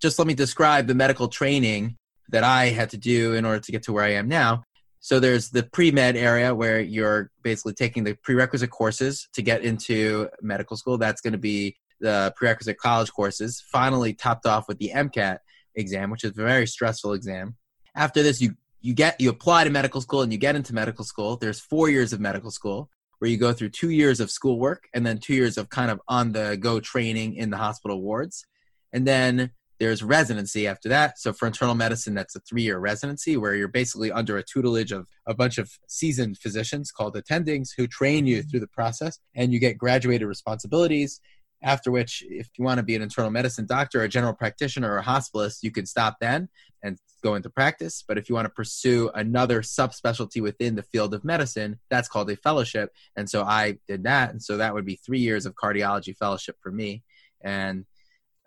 Just 0.00 0.18
let 0.18 0.26
me 0.26 0.34
describe 0.34 0.86
the 0.86 0.94
medical 0.94 1.28
training 1.28 1.96
that 2.30 2.44
I 2.44 2.66
had 2.66 2.90
to 2.90 2.96
do 2.96 3.34
in 3.34 3.44
order 3.44 3.60
to 3.60 3.72
get 3.72 3.82
to 3.84 3.92
where 3.92 4.04
I 4.04 4.14
am 4.14 4.28
now. 4.28 4.64
So 5.00 5.18
there's 5.18 5.50
the 5.50 5.64
pre-med 5.64 6.16
area 6.16 6.54
where 6.54 6.80
you're 6.80 7.30
basically 7.42 7.74
taking 7.74 8.04
the 8.04 8.14
prerequisite 8.14 8.70
courses 8.70 9.28
to 9.32 9.42
get 9.42 9.64
into 9.64 10.28
medical 10.40 10.76
school. 10.76 10.96
That's 10.96 11.20
going 11.20 11.32
to 11.32 11.38
be 11.38 11.76
the 12.00 12.32
prerequisite 12.36 12.78
college 12.78 13.12
courses. 13.12 13.64
Finally, 13.72 14.14
topped 14.14 14.46
off 14.46 14.68
with 14.68 14.78
the 14.78 14.92
MCAT 14.94 15.38
exam, 15.74 16.10
which 16.10 16.24
is 16.24 16.30
a 16.30 16.42
very 16.42 16.66
stressful 16.66 17.14
exam. 17.14 17.56
After 17.96 18.22
this, 18.22 18.40
you 18.40 18.54
you 18.80 18.94
get 18.94 19.20
you 19.20 19.30
apply 19.30 19.64
to 19.64 19.70
medical 19.70 20.00
school 20.00 20.22
and 20.22 20.32
you 20.32 20.38
get 20.38 20.56
into 20.56 20.74
medical 20.74 21.04
school. 21.04 21.36
There's 21.36 21.60
four 21.60 21.88
years 21.88 22.12
of 22.12 22.20
medical 22.20 22.50
school 22.50 22.90
where 23.18 23.30
you 23.30 23.36
go 23.36 23.52
through 23.52 23.70
two 23.70 23.90
years 23.90 24.18
of 24.18 24.30
schoolwork 24.30 24.88
and 24.92 25.06
then 25.06 25.18
two 25.18 25.34
years 25.34 25.56
of 25.56 25.68
kind 25.68 25.90
of 25.90 26.00
on 26.08 26.32
the 26.32 26.56
go 26.60 26.80
training 26.80 27.36
in 27.36 27.50
the 27.50 27.56
hospital 27.56 28.00
wards. 28.02 28.44
And 28.92 29.06
then 29.06 29.52
there's 29.82 30.00
residency 30.00 30.68
after 30.68 30.88
that. 30.88 31.18
So 31.18 31.32
for 31.32 31.48
internal 31.48 31.74
medicine, 31.74 32.14
that's 32.14 32.36
a 32.36 32.40
three 32.40 32.62
year 32.62 32.78
residency 32.78 33.36
where 33.36 33.56
you're 33.56 33.66
basically 33.66 34.12
under 34.12 34.38
a 34.38 34.42
tutelage 34.44 34.92
of 34.92 35.08
a 35.26 35.34
bunch 35.34 35.58
of 35.58 35.72
seasoned 35.88 36.38
physicians 36.38 36.92
called 36.92 37.16
attendings 37.16 37.70
who 37.76 37.88
train 37.88 38.24
you 38.24 38.38
mm-hmm. 38.38 38.48
through 38.48 38.60
the 38.60 38.68
process 38.68 39.18
and 39.34 39.52
you 39.52 39.58
get 39.58 39.76
graduated 39.76 40.28
responsibilities. 40.28 41.20
After 41.64 41.90
which, 41.90 42.22
if 42.28 42.48
you 42.56 42.64
want 42.64 42.78
to 42.78 42.84
be 42.84 42.94
an 42.94 43.02
internal 43.02 43.32
medicine 43.32 43.66
doctor, 43.66 44.02
a 44.02 44.08
general 44.08 44.34
practitioner, 44.34 44.92
or 44.92 44.98
a 44.98 45.04
hospitalist, 45.04 45.64
you 45.64 45.72
can 45.72 45.86
stop 45.86 46.18
then 46.20 46.48
and 46.84 46.96
go 47.24 47.34
into 47.34 47.50
practice. 47.50 48.04
But 48.06 48.18
if 48.18 48.28
you 48.28 48.36
want 48.36 48.46
to 48.46 48.50
pursue 48.50 49.10
another 49.16 49.62
subspecialty 49.62 50.40
within 50.40 50.76
the 50.76 50.84
field 50.84 51.12
of 51.12 51.24
medicine, 51.24 51.80
that's 51.90 52.08
called 52.08 52.30
a 52.30 52.36
fellowship. 52.36 52.90
And 53.16 53.28
so 53.28 53.42
I 53.42 53.78
did 53.88 54.04
that. 54.04 54.30
And 54.30 54.40
so 54.40 54.58
that 54.58 54.74
would 54.74 54.86
be 54.86 55.00
three 55.04 55.20
years 55.20 55.44
of 55.44 55.56
cardiology 55.56 56.16
fellowship 56.16 56.56
for 56.60 56.70
me. 56.70 57.02
And 57.44 57.84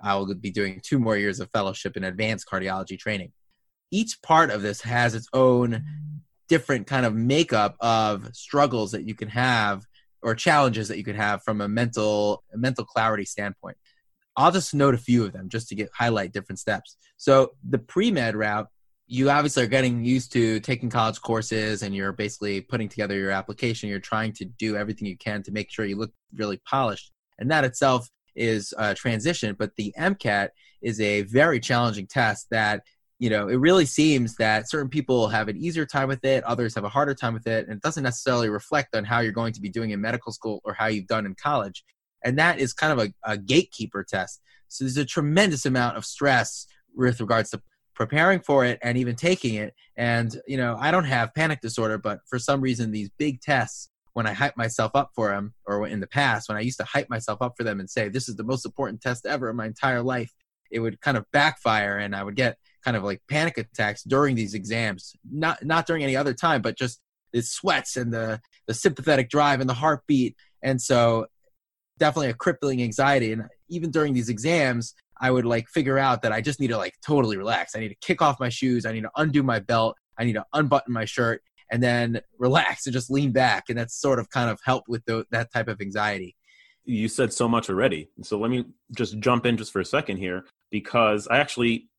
I 0.02 0.16
will 0.16 0.34
be 0.36 0.52
doing 0.52 0.82
two 0.84 1.00
more 1.00 1.18
years 1.18 1.40
of 1.40 1.50
fellowship 1.52 1.98
in 1.98 2.04
advanced 2.04 2.48
cardiology 2.52 2.98
training. 2.98 3.32
Each 3.92 4.22
part 4.22 4.50
of 4.50 4.62
this 4.62 4.82
has 4.82 5.16
its 5.16 5.28
own 5.34 5.84
different 6.48 6.88
kind 6.88 7.06
of 7.06 7.16
makeup 7.16 7.76
of 7.80 8.30
struggles 8.36 8.92
that 8.92 9.08
you 9.08 9.16
can 9.16 9.30
have 9.30 9.84
or 10.22 10.36
challenges 10.36 10.88
that 10.88 10.98
you 10.98 11.04
could 11.04 11.16
have 11.16 11.44
from 11.44 11.62
a 11.62 11.68
mental 11.68 12.44
a 12.54 12.58
mental 12.58 12.86
clarity 12.86 13.26
standpoint. 13.26 13.78
I'll 14.36 14.52
just 14.52 14.74
note 14.74 14.96
a 14.96 14.98
few 15.00 15.24
of 15.24 15.32
them 15.32 15.50
just 15.50 15.70
to 15.70 15.76
get 15.76 15.90
highlight 15.94 16.34
different 16.34 16.60
steps. 16.60 16.98
So 17.18 17.54
the 17.68 17.78
pre-med 17.78 18.36
route, 18.36 18.68
you 19.08 19.30
obviously 19.30 19.64
are 19.64 19.68
getting 19.68 20.04
used 20.04 20.34
to 20.34 20.60
taking 20.60 20.90
college 20.90 21.22
courses 21.22 21.84
and 21.84 21.96
you're 21.96 22.12
basically 22.12 22.60
putting 22.60 22.90
together 22.90 23.16
your 23.16 23.32
application. 23.32 23.88
You're 23.88 24.00
trying 24.00 24.34
to 24.34 24.46
do 24.46 24.76
everything 24.76 25.08
you 25.08 25.18
can 25.18 25.44
to 25.44 25.52
make 25.52 25.72
sure 25.72 25.86
you 25.86 25.96
look 25.96 26.12
really 26.34 26.60
polished. 26.70 27.12
And 27.40 27.52
that 27.52 27.64
itself 27.64 28.10
is 28.36 28.74
a 28.78 28.94
transition, 28.94 29.56
but 29.58 29.76
the 29.76 29.94
MCAT 29.98 30.50
is 30.82 31.00
a 31.02 31.24
very 31.24 31.60
challenging 31.60 32.08
test 32.08 32.48
that 32.52 32.84
you 33.18 33.30
know 33.30 33.48
it 33.48 33.56
really 33.56 33.86
seems 33.86 34.36
that 34.36 34.70
certain 34.70 34.90
people 34.90 35.28
have 35.30 35.48
an 35.48 35.56
easier 35.56 35.86
time 35.86 36.10
with 36.10 36.24
it 36.26 36.44
others 36.44 36.76
have 36.76 36.84
a 36.84 36.90
harder 36.90 37.14
time 37.14 37.34
with 37.34 37.48
it 37.48 37.66
and 37.66 37.78
it 37.78 37.82
doesn't 37.82 38.04
necessarily 38.04 38.50
reflect 38.50 38.94
on 38.94 39.06
how 39.06 39.22
you're 39.22 39.32
going 39.32 39.54
to 39.54 39.62
be 39.62 39.70
doing 39.70 39.92
in 39.92 40.02
medical 40.02 40.34
school 40.34 40.60
or 40.66 40.74
how 40.74 40.88
you've 40.88 41.08
done 41.08 41.26
in 41.26 41.34
college. 41.34 41.84
And 42.24 42.38
that 42.40 42.60
is 42.60 42.74
kind 42.74 42.92
of 43.00 43.08
a, 43.08 43.32
a 43.32 43.38
gatekeeper 43.38 44.04
test. 44.04 44.42
So 44.68 44.84
there's 44.84 44.98
a 44.98 45.06
tremendous 45.06 45.66
amount 45.66 45.96
of 45.96 46.04
stress 46.06 46.66
with 46.94 47.22
regards 47.22 47.52
to 47.52 47.62
preparing 47.94 48.42
for 48.42 48.66
it 48.66 48.80
and 48.82 48.98
even 48.98 49.16
taking 49.16 49.56
it. 49.56 49.74
And 49.96 50.36
you 50.46 50.58
know 50.58 50.76
i 50.80 50.92
don't 50.92 51.06
have 51.06 51.34
panic 51.34 51.62
disorder 51.62 51.98
but 51.98 52.20
for 52.28 52.38
some 52.38 52.60
reason 52.60 52.92
these 52.92 53.10
big 53.18 53.40
tests 53.42 53.90
when 54.16 54.26
I 54.26 54.32
hype 54.32 54.56
myself 54.56 54.94
up 54.96 55.12
for 55.14 55.30
them, 55.30 55.54
or 55.68 55.86
in 55.86 56.00
the 56.00 56.08
past 56.08 56.48
when 56.48 56.58
I 56.58 56.62
used 56.62 56.80
to 56.80 56.86
hype 56.86 57.10
myself 57.10 57.42
up 57.42 57.56
for 57.58 57.66
them 57.66 57.82
and 57.82 57.90
say 57.90 58.08
this 58.08 58.30
is 58.30 58.38
the 58.38 58.46
most 58.46 58.66
important 58.66 59.02
test 59.02 59.26
ever 59.26 59.50
in 59.50 59.58
my 59.58 59.66
entire 59.66 60.02
life, 60.02 60.32
it 60.72 60.80
would 60.80 61.02
kind 61.02 61.18
of 61.18 61.26
backfire, 61.34 61.98
and 61.98 62.16
I 62.16 62.24
would 62.24 62.38
get 62.38 62.58
kind 62.86 62.96
of 62.96 63.04
like 63.04 63.22
panic 63.30 63.58
attacks 63.58 64.04
during 64.04 64.38
these 64.38 64.54
exams. 64.54 65.18
Not 65.30 65.66
not 65.66 65.86
during 65.86 66.02
any 66.02 66.16
other 66.16 66.34
time, 66.34 66.62
but 66.62 66.78
just 66.78 67.02
the 67.34 67.42
sweats 67.42 67.98
and 67.98 68.14
the 68.14 68.40
the 68.68 68.74
sympathetic 68.74 69.30
drive 69.30 69.60
and 69.60 69.70
the 69.70 69.74
heartbeat, 69.74 70.38
and 70.64 70.82
so 70.82 71.28
definitely 72.00 72.30
a 72.30 72.36
crippling 72.36 72.82
anxiety. 72.82 73.34
And 73.34 73.44
even 73.68 73.92
during 73.92 74.14
these 74.14 74.30
exams, 74.30 74.96
I 75.20 75.30
would 75.30 75.46
like 75.46 75.68
figure 75.68 75.98
out 75.98 76.22
that 76.22 76.32
I 76.32 76.40
just 76.40 76.62
need 76.62 76.70
to 76.70 76.78
like 76.78 76.94
totally 77.06 77.36
relax. 77.36 77.76
I 77.76 77.82
need 77.82 77.90
to 77.90 77.96
kick 77.96 78.22
off 78.22 78.40
my 78.40 78.50
shoes. 78.50 78.86
I 78.86 78.94
need 78.94 79.04
to 79.04 79.12
undo 79.18 79.44
my 79.44 79.60
belt. 79.60 79.98
I 80.18 80.24
need 80.24 80.34
to 80.34 80.46
unbutton 80.54 80.94
my 80.94 81.04
shirt 81.04 81.42
and 81.72 81.82
then 81.82 82.22
relax 82.38 82.86
and 82.86 82.94
just 82.94 83.10
lean 83.10 83.32
back. 83.32 83.66
And 83.70 83.78
that's 83.78 84.00
sort 84.00 84.20
of 84.20 84.30
kind 84.30 84.50
of 84.50 84.60
helped 84.64 84.88
with 84.88 85.04
the, 85.06 85.26
that 85.32 85.52
type 85.52 85.68
of 85.68 85.82
anxiety. 85.82 86.36
You 86.84 87.08
said 87.08 87.34
so 87.34 87.48
much 87.48 87.70
already. 87.70 88.10
So 88.22 88.38
let 88.38 88.52
me 88.52 88.66
just 88.96 89.20
jump 89.20 89.46
in 89.46 89.58
just 89.58 89.74
for 89.74 89.80
a 89.80 89.86
second 89.86 90.18
here 90.18 90.46
because 90.70 91.28
I 91.28 91.38
actually 91.38 91.90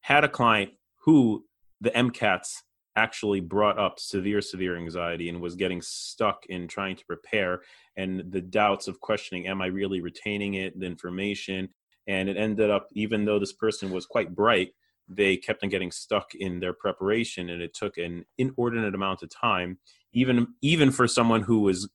had 0.00 0.24
a 0.24 0.28
client 0.28 0.72
who 1.04 1.44
the 1.80 1.90
MCATs 1.90 2.54
actually 2.96 3.40
brought 3.40 3.78
up 3.78 3.98
severe, 3.98 4.40
severe 4.40 4.76
anxiety 4.76 5.28
and 5.28 5.40
was 5.40 5.54
getting 5.54 5.80
stuck 5.80 6.44
in 6.46 6.68
trying 6.68 6.96
to 6.96 7.06
prepare 7.06 7.62
and 7.96 8.30
the 8.30 8.40
doubts 8.40 8.88
of 8.88 9.00
questioning, 9.00 9.46
am 9.46 9.62
I 9.62 9.66
really 9.66 10.00
retaining 10.00 10.54
it, 10.54 10.78
the 10.78 10.86
information? 10.86 11.68
And 12.06 12.28
it 12.28 12.36
ended 12.36 12.70
up, 12.70 12.88
even 12.92 13.24
though 13.24 13.38
this 13.38 13.52
person 13.52 13.90
was 13.90 14.06
quite 14.06 14.34
bright, 14.34 14.72
they 15.16 15.36
kept 15.36 15.62
on 15.62 15.68
getting 15.68 15.90
stuck 15.90 16.34
in 16.34 16.60
their 16.60 16.72
preparation 16.72 17.50
and 17.50 17.62
it 17.62 17.74
took 17.74 17.96
an 17.96 18.24
inordinate 18.38 18.94
amount 18.94 19.22
of 19.22 19.30
time 19.30 19.78
even 20.12 20.48
even 20.60 20.90
for 20.90 21.08
someone 21.08 21.42
who 21.42 21.60
was 21.60 21.88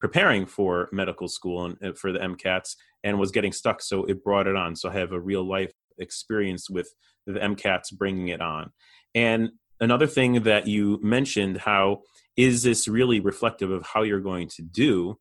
preparing 0.00 0.46
for 0.46 0.88
medical 0.92 1.28
school 1.28 1.64
and 1.64 1.76
uh, 1.84 1.92
for 1.92 2.10
the 2.10 2.18
MCATs 2.18 2.74
and 3.04 3.18
was 3.18 3.30
getting 3.30 3.52
stuck 3.52 3.82
so 3.82 4.04
it 4.04 4.24
brought 4.24 4.46
it 4.46 4.56
on. 4.56 4.74
So 4.74 4.88
I 4.88 4.94
have 4.94 5.12
a 5.12 5.20
real 5.20 5.46
life 5.46 5.72
experience 5.98 6.70
with 6.70 6.88
the 7.26 7.38
MCATs 7.38 7.92
bringing 7.96 8.28
it 8.28 8.40
on. 8.40 8.72
And 9.14 9.50
another 9.78 10.06
thing 10.06 10.42
that 10.42 10.66
you 10.66 10.98
mentioned 11.02 11.58
how 11.58 12.02
is 12.36 12.62
this 12.62 12.88
really 12.88 13.20
reflective 13.20 13.70
of 13.70 13.84
how 13.86 14.02
you're 14.02 14.20
going 14.20 14.48
to 14.48 14.62
do 14.62 15.18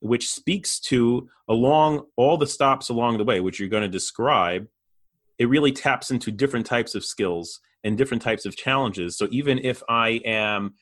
which 0.00 0.28
speaks 0.28 0.78
to 0.78 1.28
along 1.48 2.02
all 2.16 2.36
the 2.36 2.46
stops 2.46 2.88
along 2.88 3.18
the 3.18 3.24
way 3.24 3.40
which 3.40 3.58
you're 3.58 3.68
going 3.68 3.82
to 3.82 3.88
describe 3.88 4.66
it 5.38 5.48
really 5.48 5.72
taps 5.72 6.10
into 6.10 6.30
different 6.30 6.66
types 6.66 6.94
of 6.94 7.04
skills 7.04 7.60
and 7.84 7.96
different 7.96 8.22
types 8.22 8.46
of 8.46 8.56
challenges. 8.56 9.16
So 9.18 9.28
even 9.30 9.58
if 9.58 9.82
I 9.88 10.20
am 10.24 10.74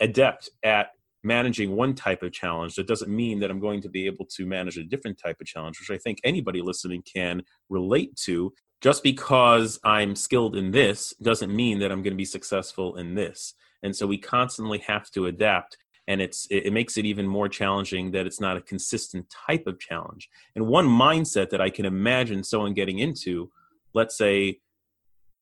adept 0.00 0.50
at 0.62 0.88
managing 1.22 1.74
one 1.74 1.94
type 1.94 2.22
of 2.22 2.32
challenge, 2.32 2.74
that 2.74 2.86
doesn't 2.86 3.10
mean 3.10 3.40
that 3.40 3.50
I'm 3.50 3.60
going 3.60 3.80
to 3.82 3.88
be 3.88 4.06
able 4.06 4.26
to 4.36 4.46
manage 4.46 4.76
a 4.76 4.84
different 4.84 5.18
type 5.18 5.40
of 5.40 5.46
challenge, 5.46 5.78
which 5.80 5.90
I 5.90 5.98
think 5.98 6.18
anybody 6.22 6.60
listening 6.60 7.02
can 7.02 7.42
relate 7.70 8.14
to. 8.24 8.52
Just 8.82 9.02
because 9.02 9.80
I'm 9.84 10.14
skilled 10.14 10.56
in 10.56 10.70
this 10.70 11.14
doesn't 11.22 11.54
mean 11.54 11.78
that 11.78 11.90
I'm 11.90 12.02
going 12.02 12.12
to 12.12 12.18
be 12.18 12.26
successful 12.26 12.96
in 12.96 13.14
this. 13.14 13.54
And 13.82 13.96
so 13.96 14.06
we 14.06 14.18
constantly 14.18 14.78
have 14.78 15.10
to 15.12 15.26
adapt 15.26 15.78
and 16.06 16.20
it's 16.20 16.46
it, 16.50 16.72
makes 16.72 16.96
it 16.98 17.06
even 17.06 17.26
more 17.26 17.48
challenging 17.48 18.10
that 18.10 18.26
it's 18.26 18.40
not 18.40 18.56
a 18.56 18.62
consistent 18.62 19.26
type 19.30 19.66
of 19.66 19.80
challenge. 19.80 20.28
And 20.54 20.66
one 20.66 20.86
mindset 20.86 21.50
that 21.50 21.62
I 21.62 21.70
can 21.70 21.86
imagine 21.86 22.44
someone 22.44 22.74
getting 22.74 22.98
into 22.98 23.50
let's 23.94 24.16
say, 24.16 24.58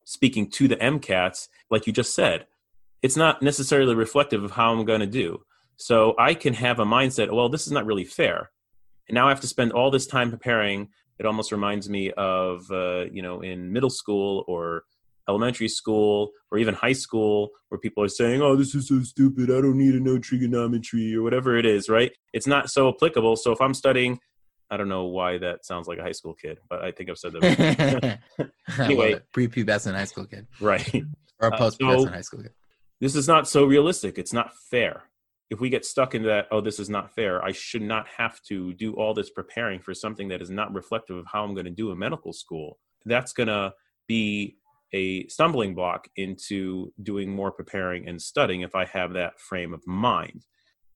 speaking 0.05 0.51
to 0.51 0.69
the 0.69 0.77
MCATs, 0.77 1.49
like 1.71 1.87
you 1.87 1.93
just 1.93 2.15
said, 2.15 2.47
it's 3.03 3.17
not 3.17 3.43
necessarily 3.43 3.95
reflective 3.95 4.45
of 4.45 4.53
how 4.53 4.73
I'm 4.73 4.85
going 4.85 5.01
to 5.01 5.07
do. 5.07 5.43
So 5.77 6.15
I 6.19 6.35
can 6.35 6.55
have 6.55 6.79
a 6.79 6.85
mindset, 6.85 7.33
well, 7.33 7.49
this 7.49 7.67
is 7.67 7.73
not 7.73 7.87
really 7.87 8.05
fair. 8.05 8.51
And 9.09 9.15
now 9.15 9.27
I 9.27 9.31
have 9.31 9.41
to 9.41 9.49
spend 9.49 9.73
all 9.73 9.91
this 9.91 10.07
time 10.07 10.31
preparing. 10.31 10.89
It 11.19 11.27
almost 11.27 11.51
reminds 11.51 11.89
me 11.89 12.13
of, 12.13 12.71
uh, 12.71 13.07
you 13.11 13.23
know, 13.23 13.41
in 13.41 13.73
middle 13.73 13.91
school 13.91 14.45
or 14.47 14.85
elementary 15.29 15.69
school 15.69 16.31
or 16.51 16.59
even 16.59 16.75
high 16.75 16.93
school 16.93 17.51
where 17.69 17.79
people 17.79 18.03
are 18.03 18.09
saying, 18.09 18.43
oh, 18.43 18.57
this 18.57 18.75
is 18.75 18.89
so 18.89 19.01
stupid. 19.03 19.51
I 19.51 19.61
don't 19.61 19.79
need 19.79 19.93
to 19.93 20.01
know 20.01 20.19
trigonometry 20.19 21.15
or 21.15 21.23
whatever 21.23 21.57
it 21.57 21.67
is, 21.67 21.89
right? 21.89 22.13
It's 22.33 22.47
not 22.47 22.71
so 22.71 22.89
applicable. 22.89 23.37
So 23.37 23.53
if 23.53 23.61
I'm 23.61 23.75
studying, 23.75 24.19
I 24.73 24.79
don't 24.79 24.89
know 24.89 25.05
why 25.05 25.37
that 25.37 25.67
sounds 25.67 25.87
like 25.87 25.99
a 25.99 26.03
high 26.03 26.13
school 26.13 26.33
kid, 26.33 26.59
but 26.71 26.83
I 26.83 26.93
think 26.93 27.11
I've 27.11 27.19
said 27.19 27.35
that. 27.35 28.19
anyway, 28.79 29.21
pre-pubescent 29.31 29.93
high 29.93 30.07
school 30.07 30.25
kid, 30.25 30.47
right? 30.61 31.05
Or 31.41 31.49
a 31.49 31.59
post-pubescent 31.59 31.95
uh, 31.95 32.05
so 32.05 32.09
high 32.09 32.21
school 32.23 32.43
kid. 32.43 32.53
This 32.99 33.15
is 33.15 33.29
not 33.29 33.47
so 33.47 33.67
realistic. 33.67 34.17
It's 34.17 34.33
not 34.33 34.57
fair. 34.71 35.03
If 35.51 35.61
we 35.61 35.69
get 35.69 35.85
stuck 35.85 36.15
into 36.15 36.29
that, 36.29 36.47
oh, 36.51 36.63
this 36.63 36.81
is 36.81 36.89
not 36.89 37.15
fair. 37.15 37.45
I 37.45 37.53
should 37.53 37.83
not 37.83 38.07
have 38.17 38.41
to 38.45 38.73
do 38.73 38.95
all 38.95 39.13
this 39.13 39.29
preparing 39.29 39.81
for 39.81 39.93
something 39.93 40.29
that 40.29 40.41
is 40.41 40.49
not 40.49 40.73
reflective 40.73 41.19
of 41.19 41.27
how 41.31 41.45
I'm 41.45 41.53
going 41.53 41.67
to 41.67 41.71
do 41.71 41.91
in 41.91 41.99
medical 41.99 42.33
school. 42.33 42.79
That's 43.05 43.35
going 43.35 43.49
to 43.49 43.75
be 44.09 44.57
a 44.95 45.27
stumbling 45.27 45.75
block 45.75 46.09
into 46.17 46.95
doing 47.03 47.31
more 47.31 47.53
preparing 47.53 48.09
and 48.09 48.23
studying 48.23 48.63
if 48.63 48.75
I 48.75 48.87
have 48.87 49.13
that 49.13 49.39
frame 49.39 49.75
of 49.75 49.87
mind. 49.87 50.47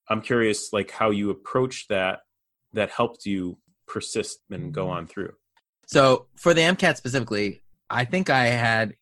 I'm 0.09 0.23
curious, 0.23 0.73
like 0.73 0.91
how 0.91 1.11
you 1.11 1.29
approach 1.29 1.89
that 1.89 2.21
that 2.73 2.91
helped 2.91 3.27
you 3.27 3.59
persist 3.87 4.41
and 4.51 4.73
go 4.73 4.87
mm-hmm. 4.87 4.97
on 4.97 5.07
through. 5.07 5.33
So 5.87 6.27
for 6.37 6.53
the 6.53 6.63
MCAT 6.63 6.97
specifically, 6.97 7.63
I 7.89 8.05
think 8.05 8.29
I 8.29 8.47
had 8.47 8.95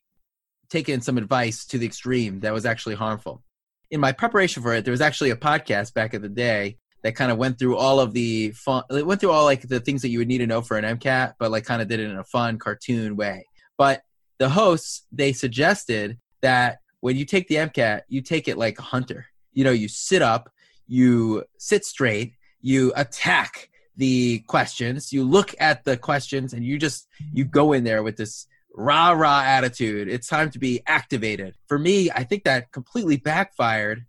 taken 0.68 1.00
some 1.00 1.18
advice 1.18 1.64
to 1.66 1.78
the 1.78 1.86
extreme 1.86 2.40
that 2.40 2.52
was 2.52 2.66
actually 2.66 2.94
harmful. 2.94 3.42
In 3.90 4.00
my 4.00 4.12
preparation 4.12 4.62
for 4.62 4.74
it, 4.74 4.84
there 4.84 4.92
was 4.92 5.00
actually 5.00 5.30
a 5.30 5.36
podcast 5.36 5.94
back 5.94 6.14
in 6.14 6.22
the 6.22 6.28
day 6.28 6.78
that 7.02 7.14
kind 7.14 7.30
of 7.30 7.38
went 7.38 7.58
through 7.58 7.76
all 7.76 8.00
of 8.00 8.12
the 8.12 8.50
fun, 8.52 8.82
it 8.90 9.06
went 9.06 9.20
through 9.20 9.30
all 9.30 9.44
like 9.44 9.62
the 9.68 9.80
things 9.80 10.02
that 10.02 10.08
you 10.08 10.18
would 10.18 10.28
need 10.28 10.38
to 10.38 10.46
know 10.46 10.62
for 10.62 10.76
an 10.76 10.98
MCAT, 10.98 11.34
but 11.38 11.50
like 11.50 11.64
kind 11.64 11.82
of 11.82 11.88
did 11.88 12.00
it 12.00 12.10
in 12.10 12.16
a 12.16 12.24
fun 12.24 12.58
cartoon 12.58 13.14
way. 13.14 13.46
But 13.76 14.02
the 14.38 14.48
hosts 14.48 15.06
they 15.12 15.32
suggested 15.32 16.18
that 16.42 16.78
when 17.00 17.16
you 17.16 17.24
take 17.24 17.48
the 17.48 17.56
MCAT, 17.56 18.02
you 18.08 18.22
take 18.22 18.48
it 18.48 18.56
like 18.56 18.78
a 18.78 18.82
hunter. 18.82 19.26
You 19.52 19.64
know, 19.64 19.70
you 19.70 19.88
sit 19.88 20.22
up, 20.22 20.50
you 20.86 21.44
sit 21.58 21.84
straight, 21.84 22.34
you 22.60 22.92
attack 22.96 23.68
the 23.96 24.40
questions, 24.40 25.12
you 25.12 25.24
look 25.24 25.54
at 25.60 25.84
the 25.84 25.96
questions, 25.96 26.52
and 26.52 26.64
you 26.64 26.78
just 26.78 27.06
you 27.32 27.44
go 27.44 27.72
in 27.72 27.84
there 27.84 28.02
with 28.02 28.16
this 28.16 28.46
rah 28.74 29.12
rah 29.12 29.42
attitude. 29.44 30.08
It's 30.08 30.26
time 30.26 30.50
to 30.50 30.58
be 30.58 30.82
activated. 30.86 31.54
For 31.68 31.78
me, 31.78 32.10
I 32.10 32.24
think 32.24 32.44
that 32.44 32.72
completely 32.72 33.16
backfired. 33.16 34.04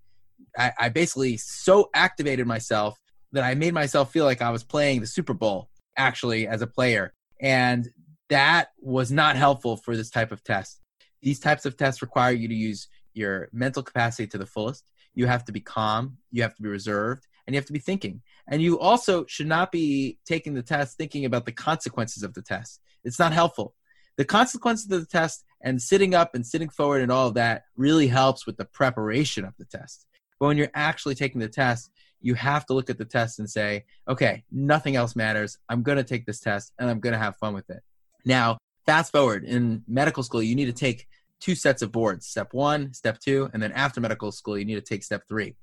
I, 0.57 0.71
I 0.79 0.89
basically 0.89 1.37
so 1.37 1.89
activated 1.93 2.47
myself 2.47 2.99
that 3.31 3.43
I 3.43 3.53
made 3.55 3.73
myself 3.73 4.11
feel 4.11 4.25
like 4.25 4.41
I 4.41 4.49
was 4.49 4.63
playing 4.63 5.01
the 5.01 5.07
Super 5.07 5.33
Bowl 5.33 5.69
actually 5.97 6.47
as 6.47 6.61
a 6.61 6.67
player. 6.67 7.13
And 7.41 7.89
that 8.29 8.69
was 8.79 9.11
not 9.11 9.35
helpful 9.35 9.77
for 9.77 9.95
this 9.95 10.09
type 10.09 10.31
of 10.31 10.43
test. 10.43 10.81
These 11.21 11.39
types 11.39 11.65
of 11.65 11.77
tests 11.77 12.01
require 12.01 12.31
you 12.31 12.47
to 12.47 12.53
use 12.53 12.87
your 13.13 13.49
mental 13.51 13.83
capacity 13.83 14.27
to 14.27 14.37
the 14.37 14.45
fullest. 14.45 14.89
You 15.13 15.27
have 15.27 15.45
to 15.45 15.51
be 15.51 15.61
calm, 15.61 16.17
you 16.31 16.41
have 16.41 16.55
to 16.55 16.61
be 16.61 16.69
reserved, 16.69 17.27
and 17.45 17.53
you 17.53 17.59
have 17.59 17.67
to 17.67 17.73
be 17.73 17.79
thinking. 17.79 18.21
And 18.47 18.61
you 18.61 18.79
also 18.79 19.25
should 19.25 19.47
not 19.47 19.71
be 19.71 20.17
taking 20.25 20.53
the 20.53 20.61
test 20.61 20.97
thinking 20.97 21.25
about 21.25 21.45
the 21.45 21.51
consequences 21.51 22.23
of 22.23 22.33
the 22.33 22.41
test. 22.41 22.79
It's 23.03 23.19
not 23.19 23.33
helpful. 23.33 23.73
The 24.17 24.25
consequences 24.25 24.89
of 24.91 25.01
the 25.01 25.07
test 25.07 25.43
and 25.61 25.81
sitting 25.81 26.13
up 26.13 26.35
and 26.35 26.45
sitting 26.45 26.69
forward 26.69 27.01
and 27.01 27.11
all 27.11 27.27
of 27.27 27.33
that 27.33 27.63
really 27.75 28.07
helps 28.07 28.45
with 28.45 28.57
the 28.57 28.65
preparation 28.65 29.45
of 29.45 29.53
the 29.57 29.65
test. 29.65 30.05
But 30.39 30.47
when 30.47 30.57
you're 30.57 30.69
actually 30.73 31.15
taking 31.15 31.41
the 31.41 31.49
test, 31.49 31.91
you 32.21 32.33
have 32.35 32.65
to 32.67 32.73
look 32.73 32.89
at 32.89 32.97
the 32.97 33.05
test 33.05 33.39
and 33.39 33.49
say, 33.49 33.85
okay, 34.07 34.43
nothing 34.51 34.95
else 34.95 35.15
matters. 35.15 35.57
I'm 35.69 35.83
going 35.83 35.97
to 35.97 36.03
take 36.03 36.25
this 36.25 36.39
test 36.39 36.71
and 36.79 36.89
I'm 36.89 36.99
going 36.99 37.13
to 37.13 37.19
have 37.19 37.37
fun 37.37 37.53
with 37.53 37.69
it. 37.69 37.81
Now, 38.25 38.57
fast 38.85 39.11
forward 39.11 39.43
in 39.43 39.83
medical 39.87 40.23
school, 40.23 40.41
you 40.41 40.55
need 40.55 40.65
to 40.65 40.73
take 40.73 41.07
two 41.39 41.55
sets 41.55 41.81
of 41.81 41.91
boards 41.91 42.27
step 42.27 42.53
one, 42.53 42.93
step 42.93 43.19
two, 43.19 43.49
and 43.53 43.61
then 43.61 43.71
after 43.73 44.01
medical 44.01 44.31
school, 44.31 44.57
you 44.57 44.65
need 44.65 44.75
to 44.75 44.81
take 44.81 45.03
step 45.03 45.23
three. 45.27 45.55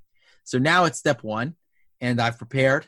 So 0.45 0.59
now 0.59 0.85
it's 0.85 0.99
step 0.99 1.23
one, 1.23 1.55
and 2.03 2.21
I've 2.21 2.37
prepared 2.37 2.87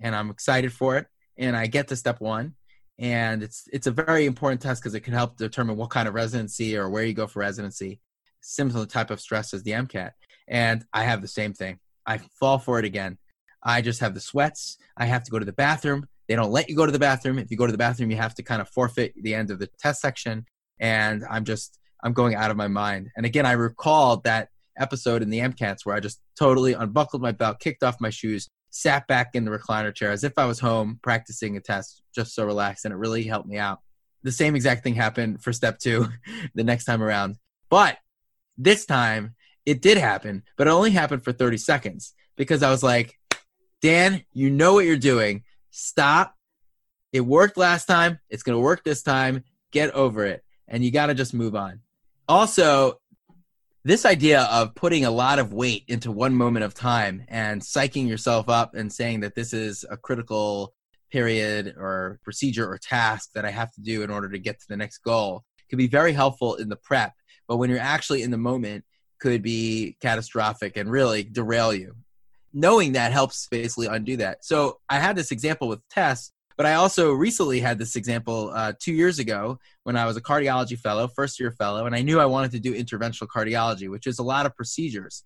and 0.00 0.14
I'm 0.14 0.28
excited 0.28 0.72
for 0.72 0.98
it. 0.98 1.06
And 1.38 1.56
I 1.56 1.66
get 1.66 1.88
to 1.88 1.96
step 1.96 2.20
one, 2.20 2.54
and 2.98 3.42
it's 3.42 3.68
it's 3.72 3.86
a 3.86 3.90
very 3.90 4.24
important 4.26 4.60
test 4.62 4.82
because 4.82 4.94
it 4.94 5.00
can 5.00 5.12
help 5.12 5.36
determine 5.36 5.76
what 5.76 5.90
kind 5.90 6.08
of 6.08 6.14
residency 6.14 6.76
or 6.76 6.88
where 6.88 7.04
you 7.04 7.12
go 7.14 7.26
for 7.26 7.40
residency, 7.40 8.00
similar 8.40 8.86
type 8.86 9.10
of 9.10 9.20
stress 9.20 9.52
as 9.52 9.62
the 9.62 9.72
MCAT. 9.72 10.12
And 10.48 10.84
I 10.94 11.04
have 11.04 11.20
the 11.20 11.28
same 11.28 11.52
thing. 11.52 11.78
I 12.06 12.18
fall 12.40 12.58
for 12.58 12.78
it 12.78 12.84
again. 12.86 13.18
I 13.62 13.82
just 13.82 14.00
have 14.00 14.14
the 14.14 14.20
sweats. 14.20 14.78
I 14.96 15.06
have 15.06 15.24
to 15.24 15.30
go 15.30 15.38
to 15.38 15.44
the 15.44 15.52
bathroom. 15.52 16.06
They 16.26 16.36
don't 16.36 16.52
let 16.52 16.70
you 16.70 16.76
go 16.76 16.86
to 16.86 16.92
the 16.92 16.98
bathroom. 16.98 17.38
If 17.38 17.50
you 17.50 17.56
go 17.56 17.66
to 17.66 17.72
the 17.72 17.78
bathroom, 17.78 18.10
you 18.10 18.16
have 18.16 18.34
to 18.36 18.42
kind 18.42 18.62
of 18.62 18.68
forfeit 18.70 19.12
the 19.20 19.34
end 19.34 19.50
of 19.50 19.58
the 19.58 19.68
test 19.78 20.00
section. 20.00 20.46
And 20.78 21.24
I'm 21.28 21.44
just, 21.44 21.78
I'm 22.02 22.12
going 22.12 22.34
out 22.34 22.50
of 22.50 22.56
my 22.56 22.68
mind. 22.68 23.10
And 23.16 23.26
again, 23.26 23.44
I 23.44 23.52
recalled 23.52 24.24
that 24.24 24.48
episode 24.78 25.22
in 25.22 25.30
the 25.30 25.40
MCATs 25.40 25.84
where 25.84 25.96
I 25.96 26.00
just 26.00 26.20
totally 26.38 26.72
unbuckled 26.72 27.22
my 27.22 27.32
belt, 27.32 27.60
kicked 27.60 27.82
off 27.82 28.00
my 28.00 28.10
shoes, 28.10 28.48
sat 28.70 29.06
back 29.06 29.30
in 29.34 29.44
the 29.44 29.50
recliner 29.50 29.94
chair 29.94 30.10
as 30.10 30.24
if 30.24 30.34
I 30.36 30.46
was 30.46 30.60
home 30.60 30.98
practicing 31.02 31.56
a 31.56 31.60
test, 31.60 32.02
just 32.14 32.34
so 32.34 32.44
relaxed. 32.44 32.84
And 32.84 32.92
it 32.92 32.98
really 32.98 33.24
helped 33.24 33.48
me 33.48 33.58
out. 33.58 33.80
The 34.22 34.32
same 34.32 34.56
exact 34.56 34.82
thing 34.82 34.94
happened 34.94 35.42
for 35.42 35.52
step 35.52 35.78
two 35.78 36.08
the 36.54 36.64
next 36.64 36.84
time 36.84 37.02
around. 37.02 37.36
But 37.70 37.98
this 38.58 38.86
time 38.86 39.34
it 39.64 39.82
did 39.82 39.98
happen, 39.98 40.44
but 40.56 40.66
it 40.68 40.70
only 40.70 40.92
happened 40.92 41.24
for 41.24 41.32
30 41.32 41.58
seconds 41.58 42.14
because 42.36 42.62
I 42.62 42.70
was 42.70 42.82
like, 42.82 43.18
Dan, 43.82 44.24
you 44.32 44.50
know 44.50 44.74
what 44.74 44.84
you're 44.84 44.96
doing 44.96 45.42
stop. 45.70 46.34
It 47.12 47.20
worked 47.20 47.56
last 47.56 47.86
time. 47.86 48.18
It's 48.30 48.42
going 48.42 48.56
to 48.56 48.62
work 48.62 48.82
this 48.82 49.02
time. 49.02 49.44
Get 49.72 49.90
over 49.90 50.24
it. 50.24 50.42
And 50.68 50.84
you 50.84 50.90
got 50.90 51.06
to 51.06 51.14
just 51.14 51.34
move 51.34 51.54
on. 51.54 51.80
Also, 52.28 52.98
this 53.86 54.04
idea 54.04 54.42
of 54.50 54.74
putting 54.74 55.04
a 55.04 55.10
lot 55.10 55.38
of 55.38 55.52
weight 55.52 55.84
into 55.86 56.10
one 56.10 56.34
moment 56.34 56.64
of 56.64 56.74
time 56.74 57.24
and 57.28 57.62
psyching 57.62 58.08
yourself 58.08 58.48
up 58.48 58.74
and 58.74 58.92
saying 58.92 59.20
that 59.20 59.36
this 59.36 59.52
is 59.52 59.84
a 59.88 59.96
critical 59.96 60.74
period 61.12 61.72
or 61.78 62.18
procedure 62.24 62.68
or 62.68 62.78
task 62.78 63.30
that 63.34 63.44
I 63.44 63.50
have 63.50 63.70
to 63.74 63.80
do 63.80 64.02
in 64.02 64.10
order 64.10 64.28
to 64.28 64.40
get 64.40 64.58
to 64.58 64.66
the 64.68 64.76
next 64.76 64.98
goal 64.98 65.44
can 65.68 65.78
be 65.78 65.86
very 65.86 66.12
helpful 66.12 66.56
in 66.56 66.68
the 66.68 66.74
prep. 66.74 67.12
But 67.46 67.58
when 67.58 67.70
you're 67.70 67.78
actually 67.78 68.22
in 68.22 68.32
the 68.32 68.36
moment, 68.36 68.84
could 69.20 69.40
be 69.40 69.96
catastrophic 70.00 70.76
and 70.76 70.90
really 70.90 71.22
derail 71.22 71.72
you 71.72 71.94
knowing 72.56 72.92
that 72.92 73.12
helps 73.12 73.46
basically 73.48 73.86
undo 73.86 74.16
that. 74.16 74.42
So 74.42 74.80
I 74.88 74.98
had 74.98 75.14
this 75.14 75.30
example 75.30 75.68
with 75.68 75.86
tests, 75.90 76.32
but 76.56 76.66
I 76.66 76.74
also 76.74 77.12
recently 77.12 77.60
had 77.60 77.78
this 77.78 77.96
example 77.96 78.50
uh, 78.54 78.72
two 78.78 78.92
years 78.92 79.18
ago 79.18 79.58
when 79.82 79.96
I 79.96 80.06
was 80.06 80.16
a 80.16 80.22
cardiology 80.22 80.78
fellow, 80.78 81.06
first 81.08 81.38
year 81.38 81.52
fellow, 81.52 81.86
and 81.86 81.94
I 81.94 82.02
knew 82.02 82.18
I 82.18 82.26
wanted 82.26 82.52
to 82.52 82.60
do 82.60 82.74
interventional 82.74 83.26
cardiology, 83.28 83.90
which 83.90 84.06
is 84.06 84.18
a 84.18 84.22
lot 84.22 84.46
of 84.46 84.56
procedures. 84.56 85.24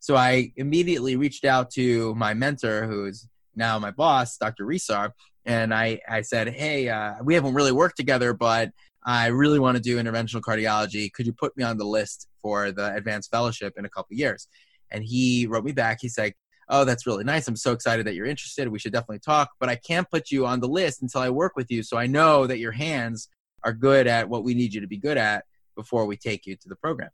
So 0.00 0.16
I 0.16 0.52
immediately 0.56 1.14
reached 1.14 1.44
out 1.44 1.70
to 1.72 2.14
my 2.16 2.34
mentor, 2.34 2.86
who's 2.86 3.28
now 3.54 3.78
my 3.78 3.92
boss, 3.92 4.36
Dr. 4.36 4.66
Resar, 4.66 5.12
and 5.44 5.72
I, 5.72 6.00
I 6.08 6.22
said, 6.22 6.48
Hey, 6.48 6.88
uh, 6.88 7.14
we 7.22 7.34
haven't 7.34 7.54
really 7.54 7.72
worked 7.72 7.96
together, 7.96 8.32
but 8.32 8.70
I 9.04 9.28
really 9.28 9.58
want 9.58 9.76
to 9.76 9.82
do 9.82 10.02
interventional 10.02 10.40
cardiology. 10.40 11.12
Could 11.12 11.26
you 11.26 11.32
put 11.32 11.56
me 11.56 11.64
on 11.64 11.76
the 11.76 11.84
list 11.84 12.28
for 12.40 12.72
the 12.72 12.94
advanced 12.94 13.30
fellowship 13.30 13.74
in 13.76 13.84
a 13.84 13.88
couple 13.88 14.16
years? 14.16 14.48
And 14.90 15.04
he 15.04 15.46
wrote 15.46 15.64
me 15.64 15.72
back. 15.72 15.98
He's 16.00 16.18
like, 16.18 16.36
oh, 16.68 16.84
that's 16.84 17.06
really 17.06 17.24
nice. 17.24 17.48
I'm 17.48 17.56
so 17.56 17.72
excited 17.72 18.06
that 18.06 18.14
you're 18.14 18.26
interested. 18.26 18.68
We 18.68 18.78
should 18.78 18.92
definitely 18.92 19.20
talk, 19.20 19.50
but 19.60 19.68
I 19.68 19.76
can't 19.76 20.10
put 20.10 20.30
you 20.30 20.46
on 20.46 20.60
the 20.60 20.68
list 20.68 21.02
until 21.02 21.20
I 21.20 21.30
work 21.30 21.56
with 21.56 21.70
you. 21.70 21.82
So 21.82 21.96
I 21.96 22.06
know 22.06 22.46
that 22.46 22.58
your 22.58 22.72
hands 22.72 23.28
are 23.64 23.72
good 23.72 24.06
at 24.06 24.28
what 24.28 24.44
we 24.44 24.54
need 24.54 24.74
you 24.74 24.80
to 24.80 24.86
be 24.86 24.96
good 24.96 25.16
at 25.16 25.44
before 25.76 26.06
we 26.06 26.16
take 26.16 26.46
you 26.46 26.56
to 26.56 26.68
the 26.68 26.76
program. 26.76 27.10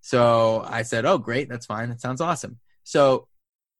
So 0.00 0.64
I 0.68 0.82
said, 0.82 1.06
oh, 1.06 1.18
great. 1.18 1.48
That's 1.48 1.66
fine. 1.66 1.88
That 1.88 2.00
sounds 2.00 2.20
awesome. 2.20 2.58
So 2.82 3.28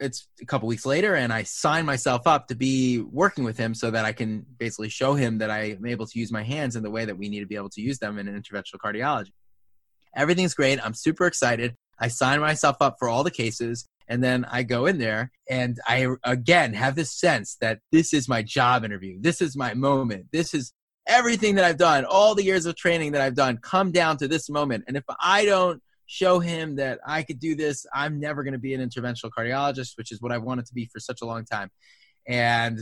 it's 0.00 0.26
a 0.40 0.46
couple 0.46 0.68
weeks 0.68 0.84
later 0.84 1.14
and 1.14 1.32
I 1.32 1.44
sign 1.44 1.86
myself 1.86 2.26
up 2.26 2.48
to 2.48 2.54
be 2.54 3.00
working 3.00 3.44
with 3.44 3.56
him 3.56 3.74
so 3.74 3.90
that 3.90 4.04
I 4.04 4.12
can 4.12 4.44
basically 4.58 4.88
show 4.88 5.14
him 5.14 5.38
that 5.38 5.50
I 5.50 5.72
am 5.72 5.86
able 5.86 6.06
to 6.06 6.18
use 6.18 6.32
my 6.32 6.42
hands 6.42 6.76
in 6.76 6.82
the 6.82 6.90
way 6.90 7.04
that 7.04 7.16
we 7.16 7.28
need 7.28 7.40
to 7.40 7.46
be 7.46 7.56
able 7.56 7.70
to 7.70 7.80
use 7.80 7.98
them 7.98 8.18
in 8.18 8.26
an 8.26 8.40
interventional 8.40 8.78
cardiology. 8.84 9.32
Everything's 10.16 10.54
great. 10.54 10.84
I'm 10.84 10.94
super 10.94 11.26
excited. 11.26 11.76
I 11.98 12.08
sign 12.08 12.40
myself 12.40 12.76
up 12.80 12.96
for 12.98 13.08
all 13.08 13.22
the 13.22 13.30
cases. 13.30 13.88
And 14.08 14.22
then 14.22 14.44
I 14.50 14.62
go 14.62 14.86
in 14.86 14.98
there 14.98 15.30
and 15.48 15.78
I 15.86 16.08
again 16.24 16.74
have 16.74 16.94
this 16.94 17.12
sense 17.12 17.56
that 17.60 17.80
this 17.90 18.12
is 18.12 18.28
my 18.28 18.42
job 18.42 18.84
interview. 18.84 19.16
This 19.20 19.40
is 19.40 19.56
my 19.56 19.74
moment. 19.74 20.26
This 20.32 20.54
is 20.54 20.72
everything 21.06 21.54
that 21.56 21.64
I've 21.64 21.78
done, 21.78 22.04
all 22.04 22.34
the 22.34 22.44
years 22.44 22.66
of 22.66 22.76
training 22.76 23.12
that 23.12 23.22
I've 23.22 23.34
done 23.34 23.58
come 23.58 23.92
down 23.92 24.16
to 24.18 24.28
this 24.28 24.48
moment. 24.48 24.84
And 24.88 24.96
if 24.96 25.04
I 25.20 25.44
don't 25.44 25.82
show 26.06 26.38
him 26.38 26.76
that 26.76 27.00
I 27.06 27.22
could 27.22 27.38
do 27.38 27.54
this, 27.54 27.86
I'm 27.94 28.20
never 28.20 28.42
going 28.42 28.52
to 28.52 28.58
be 28.58 28.74
an 28.74 28.86
interventional 28.86 29.30
cardiologist, 29.36 29.96
which 29.96 30.12
is 30.12 30.20
what 30.20 30.32
I 30.32 30.38
wanted 30.38 30.66
to 30.66 30.74
be 30.74 30.88
for 30.92 31.00
such 31.00 31.22
a 31.22 31.26
long 31.26 31.44
time. 31.44 31.70
And 32.26 32.80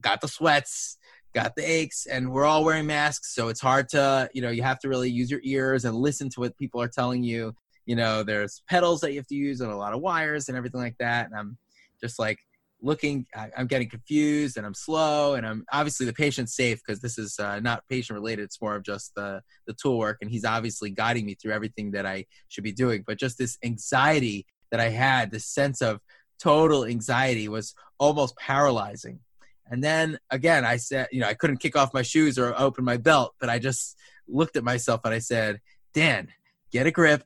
got 0.00 0.20
the 0.20 0.28
sweats, 0.28 0.98
got 1.34 1.56
the 1.56 1.68
aches, 1.68 2.06
and 2.06 2.30
we're 2.30 2.44
all 2.44 2.64
wearing 2.64 2.86
masks. 2.86 3.34
So 3.34 3.48
it's 3.48 3.60
hard 3.60 3.88
to, 3.90 4.28
you 4.34 4.42
know, 4.42 4.50
you 4.50 4.62
have 4.62 4.78
to 4.80 4.88
really 4.88 5.10
use 5.10 5.30
your 5.30 5.40
ears 5.42 5.84
and 5.84 5.96
listen 5.96 6.28
to 6.30 6.40
what 6.40 6.56
people 6.56 6.80
are 6.80 6.88
telling 6.88 7.22
you 7.22 7.54
you 7.86 7.96
know 7.96 8.22
there's 8.22 8.62
pedals 8.68 9.00
that 9.00 9.12
you 9.12 9.18
have 9.18 9.26
to 9.26 9.34
use 9.34 9.60
and 9.60 9.70
a 9.70 9.76
lot 9.76 9.92
of 9.92 10.00
wires 10.00 10.48
and 10.48 10.56
everything 10.56 10.80
like 10.80 10.96
that. 10.98 11.26
And 11.26 11.34
i'm 11.34 11.58
just 12.00 12.18
like 12.18 12.38
looking 12.82 13.26
I, 13.34 13.50
am 13.56 13.66
getting 13.66 13.88
confused 13.88 14.56
and 14.58 14.66
i'm 14.66 14.74
slow 14.74 15.34
and 15.34 15.46
i'm 15.46 15.64
obviously 15.72 16.04
the 16.04 16.12
patient's 16.12 16.54
safe 16.54 16.82
because 16.84 17.00
this 17.00 17.18
is 17.18 17.38
uh, 17.38 17.60
not 17.60 17.82
patient 17.88 18.14
related. 18.14 18.44
It's 18.44 18.60
more 18.60 18.76
of 18.76 18.82
just 18.82 19.14
the 19.14 19.42
the 19.66 19.72
tool 19.74 19.98
work 19.98 20.18
and 20.20 20.30
he's 20.30 20.44
obviously 20.44 20.90
guiding 20.90 21.24
me 21.24 21.34
through 21.34 21.52
everything 21.52 21.92
that 21.92 22.06
i 22.06 22.26
should 22.48 22.64
be 22.64 22.72
doing. 22.72 23.04
But 23.06 23.18
just 23.18 23.38
this 23.38 23.58
anxiety 23.64 24.46
that 24.70 24.80
i 24.80 24.88
had 24.88 25.30
this 25.30 25.46
sense 25.46 25.80
of 25.80 26.00
total 26.38 26.84
anxiety 26.84 27.48
was 27.48 27.74
almost 27.98 28.36
paralyzing. 28.36 29.20
And 29.66 29.82
then 29.82 30.18
again 30.30 30.64
i 30.64 30.76
said 30.76 31.08
you 31.10 31.20
know 31.20 31.28
i 31.28 31.34
couldn't 31.34 31.58
kick 31.58 31.76
off 31.76 31.94
my 31.94 32.02
shoes 32.02 32.38
or 32.38 32.54
open 32.60 32.84
my 32.84 32.98
belt 32.98 33.34
but 33.40 33.48
i 33.48 33.58
just 33.58 33.96
looked 34.28 34.56
at 34.56 34.64
myself 34.64 35.00
and 35.04 35.14
i 35.14 35.18
said 35.18 35.60
dan 35.94 36.28
get 36.70 36.86
a 36.86 36.90
grip 36.90 37.24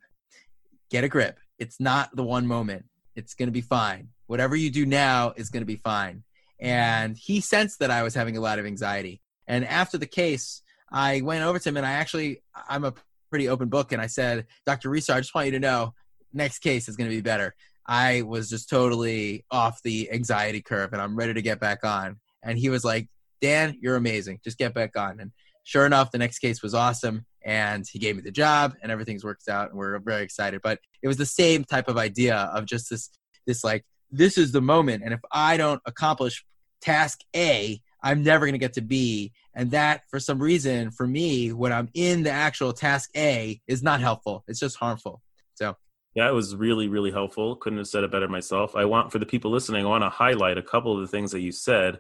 get 0.91 1.05
a 1.05 1.09
grip 1.09 1.39
it's 1.59 1.81
not 1.81 2.15
the 2.15 2.25
one 2.25 2.47
moment 2.47 2.85
it's 3.15 3.35
going 3.35 3.49
to 3.49 3.53
be 3.53 3.61
fine 3.61 4.09
whatever 4.29 4.55
you 4.55 4.71
do 4.71 4.87
now 4.87 5.33
is 5.37 5.51
going 5.51 5.63
to 5.63 5.67
be 5.67 5.77
fine. 5.77 6.23
And 6.61 7.17
he 7.17 7.41
sensed 7.41 7.81
that 7.81 7.91
I 7.91 8.05
was 8.05 8.15
having 8.15 8.37
a 8.37 8.41
lot 8.41 8.61
of 8.61 8.67
anxiety. 8.67 9.21
And 9.49 9.65
after 9.65 9.99
the 9.99 10.07
case, 10.07 10.63
I 10.93 11.23
went 11.23 11.43
over 11.43 11.59
to 11.59 11.69
him 11.69 11.77
and 11.77 11.87
I 11.87 11.93
actually, 11.93 12.43
I'm 12.69 12.85
a 12.85 12.95
pretty 13.31 13.49
open 13.49 13.69
book. 13.69 13.93
And 13.93 14.01
I 14.01 14.07
said, 14.07 14.47
Dr. 14.67 14.91
Resar, 14.91 15.15
I 15.15 15.21
just 15.21 15.35
want 15.35 15.47
you 15.47 15.53
to 15.53 15.61
know 15.61 15.95
next 16.33 16.61
case 16.61 16.89
is 16.89 16.97
going 16.97 17.11
to 17.11 17.17
be 17.17 17.23
better. 17.23 17.55
I 17.87 18.23
was 18.23 18.51
just 18.51 18.69
totally 18.69 19.45
off 19.51 19.83
the 19.83 20.11
anxiety 20.13 20.61
curve 20.61 20.93
and 20.93 21.01
I'm 21.01 21.17
ready 21.17 21.35
to 21.35 21.43
get 21.43 21.59
back 21.59 21.85
on. 21.85 22.17
And 22.43 22.59
he 22.59 22.69
was 22.69 22.85
like, 22.85 23.09
Dan, 23.41 23.79
you're 23.81 23.97
amazing. 23.97 24.41
Just 24.45 24.59
get 24.59 24.75
back 24.75 24.97
on. 24.97 25.21
And 25.21 25.33
sure 25.69 25.85
enough, 25.85 26.11
the 26.11 26.17
next 26.17 26.39
case 26.39 26.63
was 26.63 26.73
awesome. 26.73 27.27
And 27.45 27.87
he 27.87 27.99
gave 27.99 28.17
me 28.17 28.23
the 28.23 28.31
job 28.31 28.75
and 28.83 28.91
everything's 28.91 29.23
worked 29.23 29.49
out. 29.49 29.69
And 29.69 29.79
we're 29.79 29.99
very 29.99 30.23
excited. 30.23 30.63
But 30.63 30.81
it 31.03 31.09
was 31.09 31.19
the 31.19 31.27
same 31.27 31.63
type 31.63 31.89
of 31.89 31.99
idea 31.99 32.37
of 32.55 32.65
just 32.65 32.89
this, 32.89 33.11
this 33.47 33.63
like 33.63 33.85
this 34.11 34.39
is 34.39 34.51
the 34.51 34.63
moment. 34.63 35.03
And 35.05 35.13
if 35.13 35.21
I 35.31 35.59
don't 35.59 35.83
accomplish 35.85 36.43
task 36.81 37.21
A, 37.37 37.83
I'm 38.03 38.23
never 38.23 38.47
going 38.47 38.55
to 38.55 38.59
get 38.59 38.73
to 38.75 38.81
B. 38.81 39.33
And 39.55 39.71
that, 39.73 40.03
for 40.09 40.19
some 40.19 40.39
reason, 40.39 40.91
for 40.91 41.07
me, 41.07 41.53
when 41.53 41.71
I'm 41.71 41.91
in 41.93 42.23
the 42.23 42.31
actual 42.31 42.73
task 42.73 43.11
A, 43.15 43.61
is 43.67 43.83
not 43.83 44.01
helpful. 44.01 44.45
It's 44.49 44.61
just 44.61 44.77
harmful. 44.77 45.21
So, 45.55 45.77
yeah, 46.15 46.29
it 46.29 46.33
was 46.33 46.57
really, 46.57 46.89
really 46.89 47.11
helpful. 47.11 47.57
Couldn't 47.57 47.79
have 47.79 47.89
said 47.89 48.05
it 48.05 48.11
better 48.11 48.29
myself. 48.29 48.75
I 48.75 48.87
want, 48.87 49.13
for 49.13 49.19
the 49.19 49.27
people 49.27 49.51
listening, 49.51 49.85
I 49.85 49.89
want 49.89 50.05
to 50.05 50.09
highlight 50.09 50.57
a 50.57 50.63
couple 50.63 50.95
of 50.95 51.03
the 51.03 51.09
things 51.09 51.33
that 51.33 51.41
you 51.41 51.53
said 51.53 51.99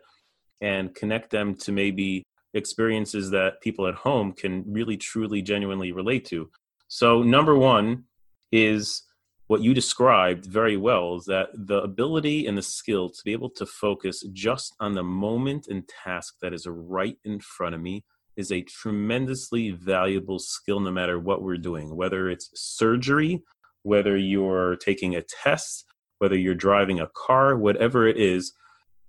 and 0.62 0.94
connect 0.94 1.30
them 1.30 1.54
to 1.56 1.72
maybe 1.72 2.24
experiences 2.54 3.30
that 3.30 3.60
people 3.60 3.86
at 3.86 3.94
home 3.94 4.32
can 4.32 4.64
really, 4.66 4.96
truly, 4.96 5.42
genuinely 5.42 5.92
relate 5.92 6.24
to. 6.26 6.50
So, 6.88 7.22
number 7.22 7.56
one 7.56 8.04
is 8.50 9.02
what 9.48 9.62
you 9.62 9.74
described 9.74 10.44
very 10.44 10.76
well 10.76 11.16
is 11.16 11.24
that 11.24 11.48
the 11.54 11.80
ability 11.80 12.46
and 12.46 12.56
the 12.56 12.62
skill 12.62 13.08
to 13.08 13.20
be 13.24 13.32
able 13.32 13.50
to 13.50 13.66
focus 13.66 14.22
just 14.32 14.74
on 14.78 14.94
the 14.94 15.02
moment 15.02 15.66
and 15.68 15.88
task 15.88 16.34
that 16.40 16.52
is 16.52 16.66
right 16.66 17.16
in 17.24 17.40
front 17.40 17.74
of 17.74 17.80
me 17.80 18.04
is 18.36 18.52
a 18.52 18.62
tremendously 18.62 19.70
valuable 19.70 20.38
skill 20.38 20.80
no 20.80 20.90
matter 20.90 21.18
what 21.18 21.42
we're 21.42 21.56
doing 21.56 21.96
whether 21.96 22.28
it's 22.28 22.50
surgery 22.54 23.42
whether 23.82 24.16
you're 24.18 24.76
taking 24.76 25.16
a 25.16 25.22
test 25.22 25.86
whether 26.18 26.36
you're 26.36 26.54
driving 26.54 27.00
a 27.00 27.08
car 27.16 27.56
whatever 27.56 28.06
it 28.06 28.18
is 28.18 28.52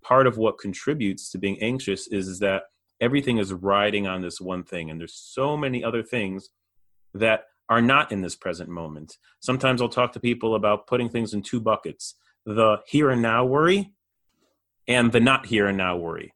part 0.02 0.26
of 0.26 0.38
what 0.38 0.58
contributes 0.58 1.30
to 1.30 1.38
being 1.38 1.62
anxious 1.62 2.08
is 2.08 2.40
that 2.40 2.64
everything 3.02 3.38
is 3.38 3.54
riding 3.54 4.08
on 4.08 4.22
this 4.22 4.42
one 4.42 4.64
thing 4.64 4.90
and 4.90 5.00
there's 5.00 5.16
so 5.16 5.56
many 5.56 5.84
other 5.84 6.04
things 6.04 6.50
that 7.14 7.46
are 7.70 7.82
not 7.82 8.12
in 8.12 8.22
this 8.22 8.36
present 8.36 8.70
moment. 8.70 9.18
Sometimes 9.40 9.82
I'll 9.82 9.90
talk 9.90 10.14
to 10.14 10.20
people 10.20 10.56
about 10.56 10.88
putting 10.88 11.10
things 11.10 11.34
in 11.34 11.42
two 11.42 11.60
buckets 11.60 12.16
the 12.46 12.78
here 12.88 13.10
and 13.10 13.22
now 13.22 13.46
worry 13.46 13.92
and 14.88 15.12
the 15.12 15.20
not 15.20 15.46
here 15.46 15.68
and 15.68 15.78
now 15.78 15.96
worry. 15.98 16.34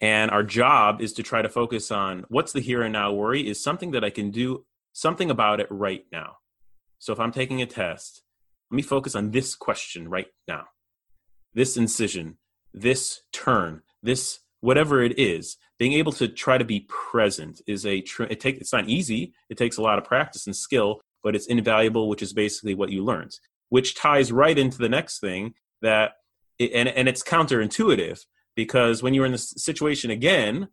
And 0.00 0.30
our 0.30 0.42
job 0.42 1.00
is 1.00 1.12
to 1.14 1.22
try 1.22 1.42
to 1.42 1.48
focus 1.48 1.90
on 1.90 2.24
what's 2.28 2.52
the 2.52 2.60
here 2.60 2.82
and 2.82 2.92
now 2.92 3.12
worry 3.12 3.48
is 3.48 3.62
something 3.62 3.92
that 3.92 4.04
I 4.04 4.10
can 4.10 4.30
do 4.30 4.64
something 4.92 5.30
about 5.30 5.60
it 5.60 5.66
right 5.70 6.04
now. 6.12 6.36
So 6.98 7.12
if 7.12 7.20
I'm 7.20 7.32
taking 7.32 7.62
a 7.62 7.66
test, 7.66 8.22
let 8.70 8.76
me 8.76 8.82
focus 8.82 9.14
on 9.14 9.30
this 9.30 9.54
question 9.54 10.08
right 10.08 10.28
now. 10.46 10.66
This 11.54 11.76
incision, 11.76 12.38
this 12.74 13.22
turn, 13.32 13.82
this 14.02 14.40
whatever 14.60 15.02
it 15.02 15.18
is 15.18 15.56
being 15.78 15.92
able 15.92 16.12
to 16.12 16.26
try 16.28 16.58
to 16.58 16.64
be 16.64 16.80
present 16.88 17.60
is 17.66 17.86
a 17.86 18.00
tr- 18.00 18.24
it 18.24 18.40
take 18.40 18.58
it's 18.58 18.72
not 18.72 18.88
easy 18.88 19.32
it 19.48 19.56
takes 19.56 19.76
a 19.76 19.82
lot 19.82 19.98
of 19.98 20.04
practice 20.04 20.46
and 20.46 20.56
skill 20.56 21.00
but 21.22 21.36
it's 21.36 21.46
invaluable 21.46 22.08
which 22.08 22.22
is 22.22 22.32
basically 22.32 22.74
what 22.74 22.90
you 22.90 23.04
learned 23.04 23.38
which 23.68 23.94
ties 23.94 24.32
right 24.32 24.58
into 24.58 24.78
the 24.78 24.88
next 24.88 25.20
thing 25.20 25.54
that 25.82 26.12
it, 26.58 26.72
and, 26.72 26.88
and 26.88 27.08
it's 27.08 27.22
counterintuitive 27.22 28.20
because 28.56 29.02
when 29.02 29.14
you're 29.14 29.26
in 29.26 29.32
this 29.32 29.54
situation 29.56 30.10
again 30.10 30.68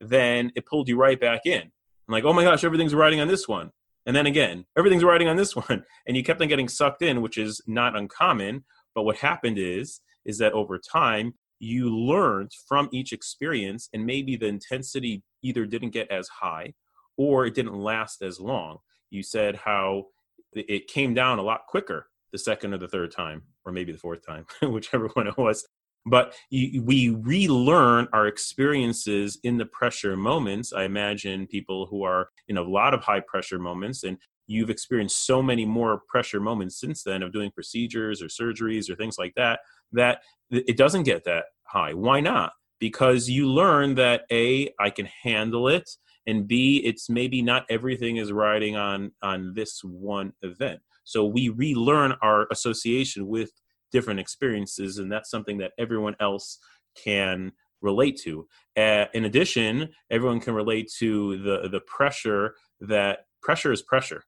then 0.00 0.50
it 0.56 0.64
pulled 0.64 0.88
you 0.88 0.96
right 0.96 1.20
back 1.20 1.42
in. 1.44 1.60
I'm 1.62 2.12
like 2.12 2.24
oh 2.24 2.32
my 2.32 2.44
gosh 2.44 2.64
everything's 2.64 2.94
riding 2.94 3.20
on 3.20 3.28
this 3.28 3.48
one. 3.48 3.70
And 4.06 4.16
then 4.16 4.26
again 4.26 4.66
everything's 4.76 5.04
riding 5.04 5.28
on 5.28 5.36
this 5.36 5.56
one. 5.68 5.84
And 6.06 6.16
you 6.16 6.24
kept 6.24 6.40
on 6.40 6.48
getting 6.48 6.68
sucked 6.68 7.02
in 7.02 7.22
which 7.22 7.38
is 7.38 7.60
not 7.66 7.96
uncommon 7.96 8.64
but 8.94 9.04
what 9.04 9.18
happened 9.18 9.58
is 9.58 10.00
is 10.24 10.38
that 10.38 10.52
over 10.52 10.78
time 10.78 11.34
you 11.60 11.94
learned 11.94 12.50
from 12.66 12.88
each 12.90 13.12
experience 13.12 13.88
and 13.92 14.04
maybe 14.04 14.34
the 14.34 14.46
intensity 14.46 15.22
either 15.42 15.66
didn't 15.66 15.90
get 15.90 16.10
as 16.10 16.26
high 16.28 16.72
or 17.16 17.46
it 17.46 17.54
didn't 17.54 17.74
last 17.74 18.22
as 18.22 18.40
long. 18.40 18.78
You 19.10 19.22
said 19.22 19.56
how 19.56 20.06
it 20.54 20.88
came 20.88 21.14
down 21.14 21.38
a 21.38 21.42
lot 21.42 21.66
quicker 21.68 22.06
the 22.32 22.38
second 22.38 22.72
or 22.72 22.78
the 22.78 22.88
third 22.88 23.12
time 23.12 23.42
or 23.64 23.72
maybe 23.72 23.92
the 23.92 23.98
fourth 23.98 24.26
time 24.26 24.46
whichever 24.62 25.08
one 25.08 25.26
it 25.26 25.36
was. 25.36 25.66
But 26.06 26.34
we 26.50 27.14
relearn 27.20 28.08
our 28.14 28.26
experiences 28.26 29.38
in 29.44 29.58
the 29.58 29.66
pressure 29.66 30.16
moments. 30.16 30.72
I 30.72 30.84
imagine 30.84 31.46
people 31.46 31.86
who 31.86 32.04
are 32.04 32.30
in 32.48 32.56
a 32.56 32.62
lot 32.62 32.94
of 32.94 33.04
high 33.04 33.20
pressure 33.20 33.58
moments 33.58 34.02
and 34.02 34.16
you've 34.46 34.70
experienced 34.70 35.26
so 35.26 35.42
many 35.42 35.66
more 35.66 36.00
pressure 36.08 36.40
moments 36.40 36.80
since 36.80 37.02
then 37.02 37.22
of 37.22 37.32
doing 37.32 37.50
procedures 37.50 38.22
or 38.22 38.26
surgeries 38.26 38.88
or 38.88 38.96
things 38.96 39.18
like 39.18 39.34
that 39.36 39.60
that 39.92 40.22
it 40.50 40.76
doesn't 40.76 41.04
get 41.04 41.24
that 41.24 41.44
high. 41.64 41.94
Why 41.94 42.20
not? 42.20 42.52
Because 42.78 43.28
you 43.28 43.46
learn 43.46 43.94
that 43.96 44.22
A, 44.32 44.72
I 44.78 44.90
can 44.90 45.06
handle 45.06 45.68
it, 45.68 45.88
and 46.26 46.46
B, 46.46 46.82
it's 46.84 47.10
maybe 47.10 47.42
not 47.42 47.66
everything 47.68 48.16
is 48.16 48.32
riding 48.32 48.76
on 48.76 49.12
on 49.22 49.52
this 49.54 49.80
one 49.84 50.32
event. 50.42 50.80
So 51.04 51.24
we 51.24 51.48
relearn 51.48 52.14
our 52.22 52.46
association 52.50 53.26
with 53.26 53.50
different 53.92 54.20
experiences, 54.20 54.98
and 54.98 55.10
that's 55.10 55.30
something 55.30 55.58
that 55.58 55.72
everyone 55.78 56.16
else 56.20 56.58
can 56.96 57.52
relate 57.82 58.20
to. 58.22 58.46
Uh, 58.76 59.06
in 59.14 59.24
addition, 59.24 59.88
everyone 60.10 60.40
can 60.40 60.54
relate 60.54 60.90
to 60.98 61.38
the 61.42 61.68
the 61.68 61.80
pressure 61.80 62.54
that 62.80 63.20
pressure 63.42 63.72
is 63.72 63.82
pressure 63.82 64.24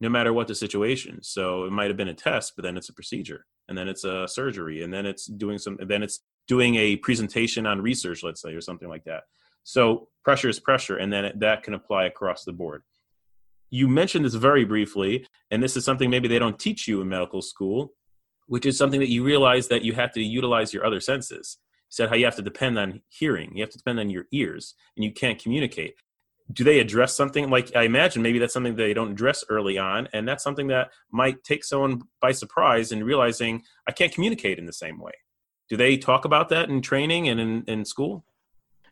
no 0.00 0.08
matter 0.08 0.32
what 0.32 0.46
the 0.48 0.54
situation. 0.54 1.18
So 1.22 1.64
it 1.64 1.72
might 1.72 1.88
have 1.88 1.96
been 1.96 2.08
a 2.08 2.14
test, 2.14 2.52
but 2.56 2.62
then 2.62 2.76
it's 2.76 2.88
a 2.88 2.94
procedure, 2.94 3.46
and 3.68 3.76
then 3.76 3.88
it's 3.88 4.04
a 4.04 4.28
surgery, 4.28 4.82
and 4.82 4.92
then 4.92 5.06
it's 5.06 5.26
doing 5.26 5.58
some, 5.58 5.78
then 5.80 6.02
it's 6.02 6.20
doing 6.46 6.76
a 6.76 6.96
presentation 6.96 7.66
on 7.66 7.80
research, 7.80 8.22
let's 8.22 8.40
say, 8.40 8.54
or 8.54 8.60
something 8.60 8.88
like 8.88 9.04
that. 9.04 9.24
So 9.64 10.08
pressure 10.24 10.48
is 10.48 10.60
pressure, 10.60 10.96
and 10.96 11.12
then 11.12 11.24
it, 11.24 11.40
that 11.40 11.62
can 11.62 11.74
apply 11.74 12.04
across 12.04 12.44
the 12.44 12.52
board. 12.52 12.82
You 13.70 13.86
mentioned 13.86 14.24
this 14.24 14.34
very 14.34 14.64
briefly, 14.64 15.26
and 15.50 15.62
this 15.62 15.76
is 15.76 15.84
something 15.84 16.08
maybe 16.08 16.28
they 16.28 16.38
don't 16.38 16.58
teach 16.58 16.88
you 16.88 17.02
in 17.02 17.08
medical 17.08 17.42
school, 17.42 17.92
which 18.46 18.64
is 18.64 18.78
something 18.78 19.00
that 19.00 19.10
you 19.10 19.22
realize 19.24 19.68
that 19.68 19.84
you 19.84 19.92
have 19.92 20.12
to 20.12 20.22
utilize 20.22 20.72
your 20.72 20.86
other 20.86 21.00
senses. 21.00 21.58
You 21.60 21.90
said 21.90 22.08
how 22.08 22.14
you 22.14 22.24
have 22.24 22.36
to 22.36 22.42
depend 22.42 22.78
on 22.78 23.02
hearing, 23.08 23.54
you 23.54 23.62
have 23.62 23.70
to 23.70 23.78
depend 23.78 24.00
on 24.00 24.08
your 24.08 24.24
ears, 24.32 24.74
and 24.96 25.04
you 25.04 25.12
can't 25.12 25.42
communicate 25.42 25.96
do 26.52 26.64
they 26.64 26.80
address 26.80 27.14
something? 27.14 27.50
Like 27.50 27.74
i 27.76 27.82
imagine 27.82 28.22
maybe 28.22 28.38
that's 28.38 28.52
something 28.52 28.76
they 28.76 28.94
don't 28.94 29.12
address 29.12 29.44
early 29.48 29.78
on 29.78 30.08
and 30.12 30.26
that's 30.26 30.42
something 30.42 30.68
that 30.68 30.90
might 31.10 31.44
take 31.44 31.64
someone 31.64 32.02
by 32.20 32.32
surprise 32.32 32.92
and 32.92 33.04
realizing 33.04 33.62
i 33.86 33.92
can't 33.92 34.12
communicate 34.12 34.58
in 34.58 34.66
the 34.66 34.72
same 34.72 34.98
way. 34.98 35.12
Do 35.68 35.76
they 35.76 35.98
talk 35.98 36.24
about 36.24 36.48
that 36.48 36.68
in 36.70 36.80
training 36.80 37.28
and 37.28 37.38
in, 37.38 37.64
in 37.66 37.84
school? 37.84 38.24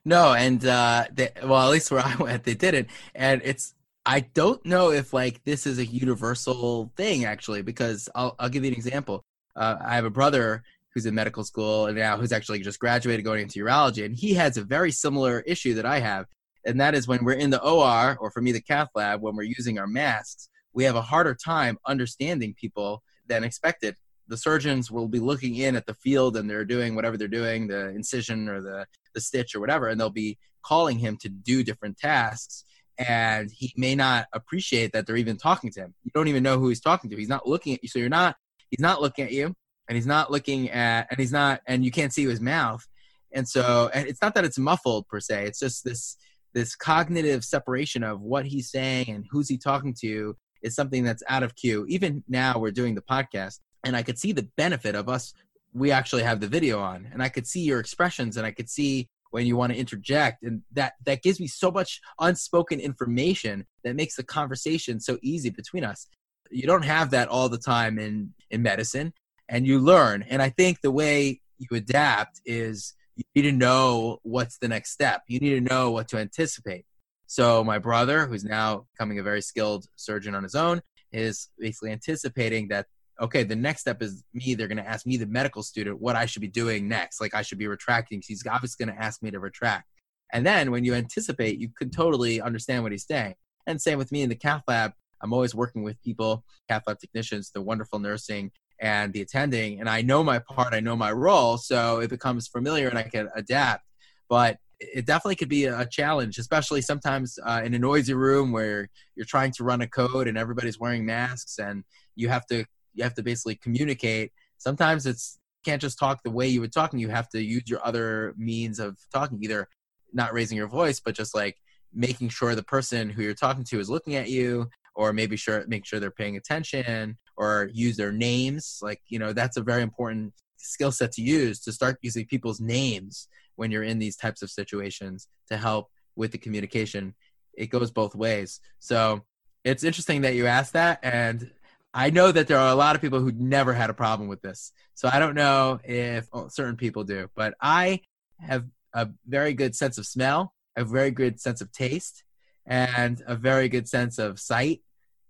No 0.05 0.35
and 0.35 0.65
uh 0.67 1.05
they, 1.13 1.31
well 1.45 1.67
at 1.67 1.71
least 1.71 1.91
where 1.91 2.05
i 2.05 2.15
went 2.17 2.45
they 2.45 2.55
didn't 2.55 2.89
and 3.15 3.41
it's 3.45 3.75
i 4.05 4.21
don't 4.21 4.65
know 4.67 4.91
if 4.91 5.13
like 5.13 5.43
this 5.45 5.67
is 5.67 5.79
a 5.79 5.87
universal 5.87 6.93
thing 6.97 7.25
actually 7.25 7.63
because 7.63 8.09
i'll, 8.15 8.35
I'll 8.39 8.51
give 8.51 8.65
you 8.65 8.71
an 8.71 8.77
example. 8.77 9.25
Uh, 9.55 9.77
i 9.81 9.95
have 9.95 10.05
a 10.05 10.11
brother 10.11 10.63
who's 10.93 11.07
in 11.07 11.15
medical 11.15 11.45
school 11.45 11.87
and 11.87 11.97
now 11.97 12.19
who's 12.19 12.33
actually 12.33 12.59
just 12.61 12.79
graduated 12.79 13.25
going 13.25 13.43
into 13.43 13.65
urology 13.65 14.05
and 14.05 14.15
he 14.15 14.35
has 14.35 14.59
a 14.59 14.63
very 14.63 14.93
similar 14.93 15.41
issue 15.41 15.75
that 15.75 15.87
i 15.87 15.99
have 15.99 16.27
and 16.67 16.81
that 16.81 16.95
is 16.95 17.09
when 17.09 17.25
we're 17.25 17.33
in 17.33 17.51
the 17.51 17.63
OR, 17.63 18.17
or 18.21 18.31
for 18.31 18.41
me, 18.43 18.53
the 18.53 18.61
cath 18.61 18.89
lab, 18.95 19.23
when 19.23 19.37
we're 19.37 19.45
using 19.45 19.79
our 19.79 19.87
masks, 19.87 20.49
we 20.73 20.85
have 20.85 20.97
a 20.97 21.03
harder 21.03 21.35
time 21.35 21.79
understanding 21.87 22.55
people 22.55 23.03
than 23.27 23.45
expected. 23.45 23.97
The 24.29 24.37
surgeons 24.37 24.91
will 24.91 25.09
be 25.09 25.21
looking 25.21 25.57
in 25.57 25.77
at 25.77 25.87
the 25.87 25.95
field 25.95 26.37
and 26.37 26.51
they're 26.51 26.65
doing 26.65 26.95
whatever 26.95 27.17
they're 27.17 27.29
doing, 27.29 27.69
the 27.69 27.89
incision 27.91 28.49
or 28.49 28.61
the, 28.61 28.87
the 29.15 29.21
stitch 29.21 29.55
or 29.55 29.61
whatever, 29.61 29.89
and 29.89 30.01
they'll 30.01 30.11
be 30.11 30.37
calling 30.65 30.99
him 30.99 31.17
to 31.19 31.29
do 31.29 31.63
different 31.63 31.97
tasks. 31.97 32.65
And 32.99 33.51
he 33.51 33.73
may 33.77 33.95
not 33.95 34.27
appreciate 34.33 34.93
that 34.93 35.07
they're 35.07 35.17
even 35.17 35.37
talking 35.37 35.71
to 35.73 35.81
him. 35.81 35.95
You 36.03 36.11
don't 36.15 36.29
even 36.29 36.43
know 36.43 36.59
who 36.59 36.69
he's 36.69 36.81
talking 36.81 37.09
to. 37.11 37.17
He's 37.17 37.29
not 37.29 37.47
looking 37.47 37.75
at 37.75 37.83
you. 37.83 37.89
So 37.89 37.99
you're 37.99 38.09
not, 38.09 38.37
he's 38.71 38.81
not 38.81 39.01
looking 39.01 39.25
at 39.25 39.33
you. 39.33 39.55
and 39.89 39.97
he's 39.97 40.07
not 40.07 40.31
looking 40.31 40.71
at 40.71 41.07
and 41.11 41.19
he's 41.19 41.33
not 41.33 41.61
and 41.67 41.85
you 41.85 41.91
can't 41.91 42.13
see 42.13 42.25
his 42.25 42.41
mouth 42.41 42.87
and 43.33 43.49
so 43.49 43.91
and 43.95 44.09
it's 44.09 44.21
not 44.23 44.35
that 44.35 44.45
it's 44.45 44.59
muffled 44.59 45.07
per 45.09 45.21
se 45.21 45.47
it's 45.47 45.59
just 45.59 45.85
this 45.85 46.17
this 46.57 46.75
cognitive 46.75 47.45
separation 47.45 48.03
of 48.03 48.23
what 48.23 48.47
he's 48.47 48.71
saying 48.71 49.11
and 49.11 49.27
who's 49.31 49.49
he 49.49 49.59
talking 49.59 49.95
to 50.01 50.35
is 50.63 50.75
something 50.75 51.05
that's 51.05 51.23
out 51.29 51.43
of 51.43 51.55
cue. 51.55 51.85
Even 51.87 52.25
now 52.29 52.59
we're 52.59 52.73
doing 52.73 52.95
the 52.97 53.03
podcast 53.03 53.61
and 53.87 53.97
i 53.97 54.03
could 54.03 54.19
see 54.19 54.33
the 54.33 54.49
benefit 54.57 54.95
of 54.95 55.09
us 55.09 55.33
we 55.73 55.91
actually 55.91 56.23
have 56.23 56.41
the 56.41 56.49
video 56.49 56.79
on 56.79 57.09
and 57.13 57.23
i 57.23 57.29
could 57.29 57.47
see 57.47 57.61
your 57.61 57.81
expressions 57.81 58.37
and 58.37 58.47
i 58.47 58.51
could 58.51 58.69
see 58.69 59.09
when 59.31 59.47
you 59.47 59.57
want 59.57 59.73
to 59.73 59.79
interject 59.79 60.43
and 60.43 60.63
that 60.73 60.95
that 61.05 61.23
gives 61.23 61.41
me 61.41 61.47
so 61.47 61.71
much 61.71 62.01
unspoken 62.21 62.81
information 62.81 63.67
that 63.85 63.97
makes 63.97 64.17
the 64.17 64.25
conversation 64.25 65.01
so 65.01 65.19
easy 65.23 65.51
between 65.51 65.85
us. 65.85 66.07
You 66.51 66.67
don't 66.67 66.85
have 66.85 67.11
that 67.11 67.29
all 67.29 67.49
the 67.49 67.59
time 67.59 67.99
in 67.99 68.33
in 68.51 68.63
medicine 68.63 69.13
and 69.49 69.67
you 69.67 69.79
learn 69.79 70.25
and 70.29 70.41
i 70.43 70.49
think 70.49 70.81
the 70.81 70.91
way 70.91 71.41
you 71.59 71.77
adapt 71.77 72.41
is 72.45 72.95
you 73.17 73.25
need 73.35 73.51
to 73.51 73.53
know 73.53 74.19
what's 74.23 74.59
the 74.59 74.69
next 74.69 74.91
step. 74.93 75.23
You 75.27 75.41
need 75.41 75.55
to 75.55 75.75
know 75.75 75.91
what 75.91 76.09
to 76.09 76.19
anticipate. 76.19 76.85
So 77.27 77.65
my 77.65 77.79
brother 77.79 78.27
who's 78.27 78.45
now 78.45 78.87
becoming 78.93 79.19
a 79.19 79.23
very 79.23 79.43
skilled 79.43 79.87
surgeon 79.97 80.35
on 80.35 80.43
his 80.43 80.55
own 80.55 80.81
is 81.13 81.49
basically 81.59 81.91
anticipating 81.93 82.69
that 82.69 82.87
okay 83.21 83.43
the 83.43 83.57
next 83.57 83.81
step 83.81 84.03
is 84.03 84.23
me. 84.35 84.55
They're 84.55 84.69
going 84.69 84.77
to 84.77 84.89
ask 84.89 85.07
me 85.07 85.17
the 85.17 85.27
medical 85.27 85.63
student 85.63 86.01
what 86.01 86.15
i 86.15 86.27
should 86.27 86.43
be 86.43 86.49
doing 86.49 86.89
next. 86.89 87.21
Like 87.21 87.35
i 87.35 87.43
should 87.43 87.59
be 87.59 87.69
retracting. 87.69 88.23
He's 88.25 88.47
obviously 88.47 88.85
going 88.85 88.97
to 88.97 89.03
ask 89.03 89.23
me 89.23 89.31
to 89.31 89.41
retract. 89.41 89.89
And 90.33 90.45
then 90.45 90.71
when 90.71 90.85
you 90.85 90.95
anticipate 90.95 91.59
you 91.59 91.71
can 91.77 91.91
totally 91.91 92.41
understand 92.41 92.83
what 92.83 92.93
he's 92.93 93.07
saying. 93.07 93.35
And 93.67 93.81
same 93.81 93.99
with 93.99 94.13
me 94.13 94.23
in 94.23 94.29
the 94.29 94.37
cath 94.37 94.63
lab. 94.69 94.93
I'm 95.23 95.33
always 95.33 95.55
working 95.55 95.83
with 95.83 96.01
people, 96.03 96.45
cath 96.69 96.83
lab 96.87 96.99
technicians, 96.99 97.51
the 97.51 97.63
wonderful 97.63 97.99
nursing 97.99 98.53
and 98.79 99.13
the 99.13 99.23
attending, 99.23 99.81
and 99.81 99.89
I 99.89 100.03
know 100.03 100.23
my 100.23 100.39
part, 100.39 100.75
I 100.75 100.81
know 100.81 100.97
my 100.97 101.13
role, 101.13 101.57
so 101.59 102.01
it 102.01 102.11
becomes 102.11 102.49
familiar 102.49 102.89
and 102.89 102.99
I 102.99 103.05
can 103.05 103.29
adapt. 103.35 103.85
But 104.29 104.59
it 104.79 105.07
definitely 105.07 105.37
could 105.37 105.49
be 105.49 105.65
a 105.65 105.87
challenge, 105.87 106.39
especially 106.39 106.83
sometimes 106.83 107.39
uh, 107.43 107.63
in 107.65 107.73
a 107.75 107.79
noisy 107.79 108.15
room 108.15 108.53
where 108.53 108.89
you're 109.15 109.27
trying 109.27 109.53
to 109.53 109.65
run 109.65 109.81
a 109.81 109.87
code 109.87 110.29
and 110.29 110.37
everybody's 110.37 110.79
wearing 110.79 111.07
masks 111.07 111.59
and 111.59 111.85
you 112.15 112.29
have 112.29 112.47
to 112.47 112.65
you 112.95 113.05
have 113.05 113.15
to 113.15 113.23
basically 113.23 113.55
communicate. 113.57 114.33
Sometimes 114.59 115.07
it's 115.07 115.39
can't 115.65 115.83
just 115.83 115.99
talk 115.99 116.23
the 116.23 116.31
way 116.31 116.47
you 116.47 116.61
were 116.61 116.69
talking. 116.69 116.99
You 116.99 117.09
have 117.09 117.29
to 117.31 117.43
use 117.43 117.65
your 117.67 117.85
other 117.85 118.35
means 118.37 118.79
of 118.79 118.97
talking, 119.13 119.39
either 119.43 119.69
not 120.13 120.33
raising 120.33 120.57
your 120.57 120.69
voice, 120.69 121.01
but 121.01 121.15
just 121.15 121.35
like 121.35 121.57
making 121.93 122.29
sure 122.29 122.55
the 122.55 122.63
person 122.63 123.09
who 123.11 123.23
you're 123.23 123.35
talking 123.35 123.65
to 123.65 123.81
is 123.81 123.91
looking 123.91 124.15
at 124.15 124.29
you 124.29 124.69
or 124.95 125.13
maybe 125.13 125.37
sure 125.37 125.65
make 125.67 125.87
sure 125.87 126.01
they're 126.01 126.11
paying 126.11 126.37
attention 126.37 127.17
or 127.37 127.71
use 127.73 127.97
their 127.97 128.13
names 128.13 128.79
like 128.83 129.01
you 129.09 129.19
know 129.19 129.33
that's 129.33 129.57
a 129.57 129.63
very 129.63 129.83
important 129.83 130.33
skill 130.57 130.93
set 130.93 131.13
to 131.13 131.23
use 131.23 131.61
to 131.61 131.73
start 131.73 131.99
using 132.03 132.27
people's 132.27 132.61
names 132.61 133.29
when 133.57 133.71
you're 133.71 133.83
in 133.83 133.99
these 133.99 134.17
types 134.17 134.43
of 134.43 134.51
situations 134.51 135.29
to 135.49 135.57
help 135.57 135.91
with 136.15 136.33
the 136.33 136.39
communication. 136.39 137.15
It 137.55 137.67
goes 137.67 137.91
both 137.91 138.15
ways. 138.15 138.61
So 138.79 139.23
it's 139.65 139.85
interesting 139.85 140.23
that 140.23 140.35
you 140.35 140.47
asked 140.47 140.75
that 140.75 141.01
and 141.03 141.51
i 141.93 142.11
know 142.11 142.31
that 142.31 142.47
there 142.47 142.59
are 142.59 142.71
a 142.71 142.77
lot 142.77 142.95
of 142.95 143.03
people 143.03 143.19
who 143.19 143.33
never 143.33 143.73
had 143.73 143.91
a 143.91 143.95
problem 143.95 144.29
with 144.29 144.41
this. 144.41 144.73
So 144.95 145.09
i 145.13 145.19
don't 145.19 145.35
know 145.35 145.81
if 145.85 146.29
oh, 146.33 146.49
certain 146.49 146.77
people 146.77 147.05
do 147.05 147.29
but 147.35 147.55
i 147.61 148.01
have 148.39 148.65
a 148.95 149.09
very 149.27 149.55
good 149.55 149.75
sense 149.75 149.99
of 149.99 150.07
smell 150.07 150.55
a 150.77 150.85
very 150.85 151.11
good 151.11 151.41
sense 151.41 151.61
of 151.61 151.73
taste 151.73 152.23
and 152.65 153.23
a 153.27 153.35
very 153.35 153.69
good 153.69 153.89
sense 153.89 154.19
of 154.19 154.39
sight 154.39 154.83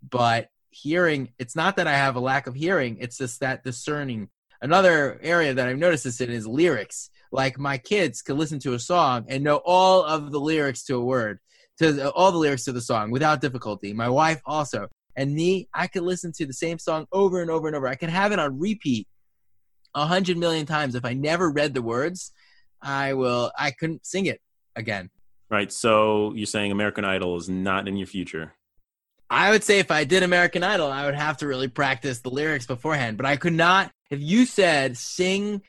but 0.08 0.48
hearing 0.82 1.32
it's 1.38 1.56
not 1.56 1.76
that 1.76 1.86
i 1.86 1.92
have 1.92 2.16
a 2.16 2.20
lack 2.20 2.46
of 2.46 2.54
hearing 2.54 2.98
it's 3.00 3.18
just 3.18 3.40
that 3.40 3.64
discerning. 3.64 4.28
Another 4.60 5.18
area 5.22 5.54
that 5.54 5.68
i've 5.68 5.78
noticed 5.78 6.04
this 6.04 6.20
in 6.20 6.30
is 6.30 6.46
lyrics. 6.46 7.10
Like 7.32 7.58
my 7.58 7.78
kids 7.78 8.22
could 8.22 8.36
listen 8.36 8.58
to 8.60 8.74
a 8.74 8.78
song 8.78 9.26
and 9.28 9.42
know 9.42 9.60
all 9.64 10.04
of 10.04 10.32
the 10.32 10.40
lyrics 10.40 10.84
to 10.84 10.96
a 10.96 11.04
word 11.04 11.38
to 11.78 12.10
all 12.12 12.32
the 12.32 12.38
lyrics 12.38 12.64
to 12.64 12.72
the 12.72 12.80
song 12.80 13.10
without 13.10 13.40
difficulty. 13.40 13.92
My 13.92 14.08
wife 14.08 14.40
also. 14.44 14.88
And 15.16 15.34
me 15.34 15.68
i 15.72 15.86
could 15.86 16.02
listen 16.02 16.32
to 16.36 16.46
the 16.46 16.52
same 16.52 16.78
song 16.78 17.06
over 17.10 17.40
and 17.40 17.50
over 17.50 17.66
and 17.66 17.76
over. 17.76 17.88
I 17.88 17.94
can 17.94 18.10
have 18.10 18.32
it 18.32 18.38
on 18.38 18.58
repeat 18.58 19.08
a 19.94 20.06
hundred 20.06 20.36
million 20.36 20.66
times. 20.66 20.94
If 20.94 21.04
i 21.04 21.14
never 21.14 21.50
read 21.50 21.72
the 21.74 21.82
words 21.82 22.32
i 22.82 23.14
will 23.14 23.50
i 23.58 23.70
couldn't 23.70 24.04
sing 24.04 24.26
it 24.26 24.40
again. 24.74 25.10
Right 25.48 25.72
so 25.72 26.32
you're 26.34 26.46
saying 26.46 26.70
american 26.70 27.04
idol 27.04 27.36
is 27.36 27.48
not 27.48 27.88
in 27.88 27.96
your 27.96 28.06
future 28.06 28.52
I 29.28 29.50
would 29.50 29.64
say 29.64 29.78
if 29.78 29.90
I 29.90 30.04
did 30.04 30.22
American 30.22 30.62
Idol, 30.62 30.90
I 30.90 31.04
would 31.06 31.14
have 31.14 31.38
to 31.38 31.46
really 31.46 31.68
practice 31.68 32.20
the 32.20 32.30
lyrics 32.30 32.66
beforehand. 32.66 33.16
But 33.16 33.26
I 33.26 33.36
could 33.36 33.52
not. 33.52 33.90
If 34.10 34.20
you 34.20 34.46
said 34.46 34.96
sing 34.96 35.62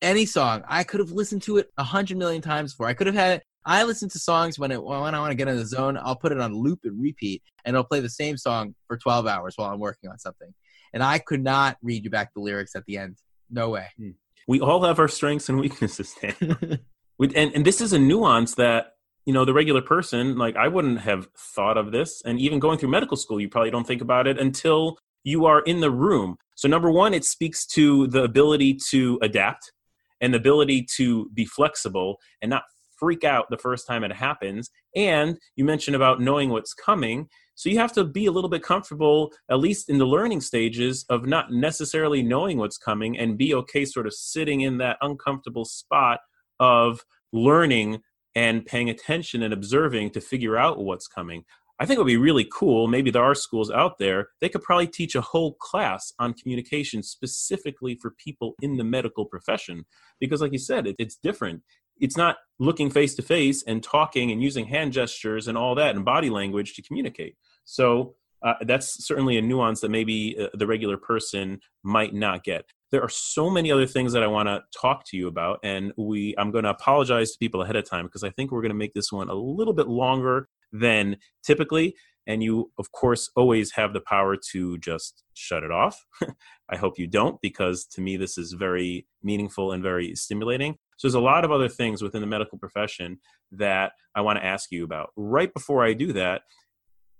any 0.00 0.24
song, 0.24 0.62
I 0.66 0.84
could 0.84 1.00
have 1.00 1.10
listened 1.10 1.42
to 1.42 1.58
it 1.58 1.70
a 1.76 1.84
hundred 1.84 2.16
million 2.16 2.40
times 2.40 2.72
before. 2.72 2.86
I 2.86 2.94
could 2.94 3.06
have 3.06 3.16
had. 3.16 3.38
It. 3.38 3.42
I 3.68 3.82
listen 3.82 4.08
to 4.10 4.18
songs 4.18 4.58
when 4.58 4.70
it 4.70 4.82
when 4.82 5.14
I 5.14 5.20
want 5.20 5.32
to 5.32 5.36
get 5.36 5.48
in 5.48 5.56
the 5.56 5.66
zone. 5.66 5.98
I'll 6.00 6.16
put 6.16 6.32
it 6.32 6.40
on 6.40 6.54
loop 6.54 6.80
and 6.84 7.00
repeat, 7.00 7.42
and 7.64 7.74
it'll 7.74 7.84
play 7.84 8.00
the 8.00 8.08
same 8.08 8.36
song 8.36 8.74
for 8.86 8.96
twelve 8.96 9.26
hours 9.26 9.54
while 9.56 9.70
I'm 9.70 9.80
working 9.80 10.08
on 10.08 10.18
something. 10.18 10.54
And 10.94 11.02
I 11.02 11.18
could 11.18 11.42
not 11.42 11.76
read 11.82 12.04
you 12.04 12.10
back 12.10 12.32
the 12.32 12.40
lyrics 12.40 12.74
at 12.74 12.84
the 12.86 12.96
end. 12.96 13.18
No 13.50 13.70
way. 13.70 13.88
Hmm. 13.98 14.10
We 14.48 14.60
all 14.60 14.84
have 14.84 14.98
our 14.98 15.08
strengths 15.08 15.48
and 15.48 15.58
weaknesses, 15.58 16.14
Dan. 16.20 16.78
and, 17.18 17.34
and 17.34 17.64
this 17.64 17.80
is 17.80 17.92
a 17.92 17.98
nuance 17.98 18.54
that 18.54 18.92
you 19.26 19.32
know 19.32 19.44
the 19.44 19.52
regular 19.52 19.82
person 19.82 20.38
like 20.38 20.56
i 20.56 20.68
wouldn't 20.68 21.00
have 21.00 21.28
thought 21.36 21.76
of 21.76 21.92
this. 21.92 22.22
And 22.24 22.40
even 22.40 22.58
going 22.58 22.78
through 22.78 22.90
medical 22.90 23.16
school 23.16 23.40
you 23.40 23.48
probably 23.48 23.70
don't 23.70 23.86
think 23.86 24.00
about 24.00 24.26
it 24.26 24.38
until 24.38 24.96
you 25.24 25.44
are 25.44 25.60
in 25.62 25.80
the 25.80 25.90
room. 25.90 26.36
So 26.54 26.68
number 26.68 26.90
one 26.90 27.12
it 27.12 27.24
speaks 27.24 27.66
to 27.68 28.06
the 28.06 28.22
ability 28.22 28.78
to 28.90 29.18
adapt 29.20 29.72
and 30.20 30.32
the 30.32 30.38
ability 30.38 30.86
to 30.96 31.28
be 31.34 31.44
flexible 31.44 32.16
and 32.40 32.48
not 32.48 32.62
freak 32.96 33.24
out 33.24 33.46
the 33.50 33.58
first 33.58 33.86
time 33.86 34.04
it 34.04 34.12
happens. 34.12 34.70
And 34.94 35.36
you 35.56 35.64
mentioned 35.64 35.96
about 35.96 36.20
knowing 36.20 36.48
what's 36.48 36.72
coming. 36.72 37.28
So 37.54 37.68
you 37.68 37.78
have 37.78 37.92
to 37.92 38.04
be 38.04 38.26
a 38.26 38.32
little 38.32 38.48
bit 38.48 38.62
comfortable 38.62 39.32
at 39.50 39.58
least 39.58 39.90
in 39.90 39.98
the 39.98 40.06
learning 40.06 40.40
stages 40.40 41.04
of 41.08 41.26
not 41.26 41.52
necessarily 41.52 42.22
knowing 42.22 42.58
what's 42.58 42.78
coming 42.78 43.18
and 43.18 43.36
be 43.36 43.54
okay 43.54 43.84
sort 43.84 44.06
of 44.06 44.14
sitting 44.14 44.60
in 44.60 44.78
that 44.78 44.98
uncomfortable 45.00 45.64
spot 45.64 46.20
of 46.60 47.04
learning 47.32 48.00
and 48.36 48.66
paying 48.66 48.90
attention 48.90 49.42
and 49.42 49.52
observing 49.52 50.10
to 50.10 50.20
figure 50.20 50.58
out 50.58 50.78
what's 50.78 51.08
coming. 51.08 51.42
I 51.80 51.86
think 51.86 51.96
it 51.96 52.00
would 52.00 52.06
be 52.06 52.16
really 52.16 52.46
cool. 52.52 52.86
Maybe 52.86 53.10
there 53.10 53.24
are 53.24 53.34
schools 53.34 53.70
out 53.70 53.98
there, 53.98 54.28
they 54.40 54.48
could 54.48 54.62
probably 54.62 54.86
teach 54.86 55.14
a 55.14 55.20
whole 55.20 55.54
class 55.54 56.12
on 56.18 56.34
communication 56.34 57.02
specifically 57.02 57.96
for 58.00 58.12
people 58.12 58.54
in 58.62 58.76
the 58.76 58.84
medical 58.84 59.24
profession. 59.24 59.84
Because, 60.20 60.40
like 60.40 60.52
you 60.52 60.58
said, 60.58 60.86
it, 60.86 60.96
it's 60.98 61.16
different. 61.16 61.62
It's 61.98 62.16
not 62.16 62.36
looking 62.58 62.90
face 62.90 63.14
to 63.16 63.22
face 63.22 63.64
and 63.66 63.82
talking 63.82 64.30
and 64.30 64.42
using 64.42 64.66
hand 64.66 64.92
gestures 64.92 65.48
and 65.48 65.56
all 65.56 65.74
that 65.74 65.96
and 65.96 66.04
body 66.04 66.30
language 66.30 66.74
to 66.74 66.82
communicate. 66.82 67.36
So, 67.64 68.14
uh, 68.42 68.54
that's 68.62 69.06
certainly 69.06 69.38
a 69.38 69.42
nuance 69.42 69.80
that 69.80 69.90
maybe 69.90 70.36
uh, 70.38 70.48
the 70.54 70.66
regular 70.66 70.98
person 70.98 71.60
might 71.82 72.14
not 72.14 72.44
get 72.44 72.66
there 72.92 73.02
are 73.02 73.08
so 73.08 73.50
many 73.50 73.70
other 73.70 73.86
things 73.86 74.12
that 74.12 74.22
I 74.22 74.26
want 74.26 74.48
to 74.48 74.62
talk 74.78 75.04
to 75.06 75.16
you 75.16 75.28
about, 75.28 75.58
and 75.62 75.92
we 75.96 76.34
I'm 76.38 76.50
going 76.50 76.64
to 76.64 76.70
apologize 76.70 77.32
to 77.32 77.38
people 77.38 77.62
ahead 77.62 77.76
of 77.76 77.88
time 77.88 78.06
because 78.06 78.22
I 78.22 78.30
think 78.30 78.50
we're 78.50 78.62
going 78.62 78.70
to 78.70 78.76
make 78.76 78.94
this 78.94 79.10
one 79.12 79.28
a 79.28 79.34
little 79.34 79.74
bit 79.74 79.88
longer 79.88 80.48
than 80.72 81.16
typically. 81.44 81.94
And 82.28 82.42
you, 82.42 82.72
of 82.76 82.90
course, 82.90 83.30
always 83.36 83.72
have 83.72 83.92
the 83.92 84.00
power 84.00 84.36
to 84.50 84.78
just 84.78 85.22
shut 85.34 85.62
it 85.62 85.70
off. 85.70 86.04
I 86.68 86.76
hope 86.76 86.98
you 86.98 87.06
don't, 87.06 87.40
because 87.40 87.86
to 87.92 88.00
me, 88.00 88.16
this 88.16 88.36
is 88.36 88.52
very 88.52 89.06
meaningful 89.22 89.70
and 89.70 89.80
very 89.80 90.16
stimulating. 90.16 90.76
So, 90.96 91.06
there's 91.06 91.14
a 91.14 91.20
lot 91.20 91.44
of 91.44 91.52
other 91.52 91.68
things 91.68 92.02
within 92.02 92.20
the 92.20 92.26
medical 92.26 92.58
profession 92.58 93.18
that 93.52 93.92
I 94.16 94.22
want 94.22 94.38
to 94.38 94.44
ask 94.44 94.72
you 94.72 94.82
about. 94.82 95.10
Right 95.16 95.54
before 95.54 95.84
I 95.84 95.92
do 95.92 96.12
that, 96.14 96.42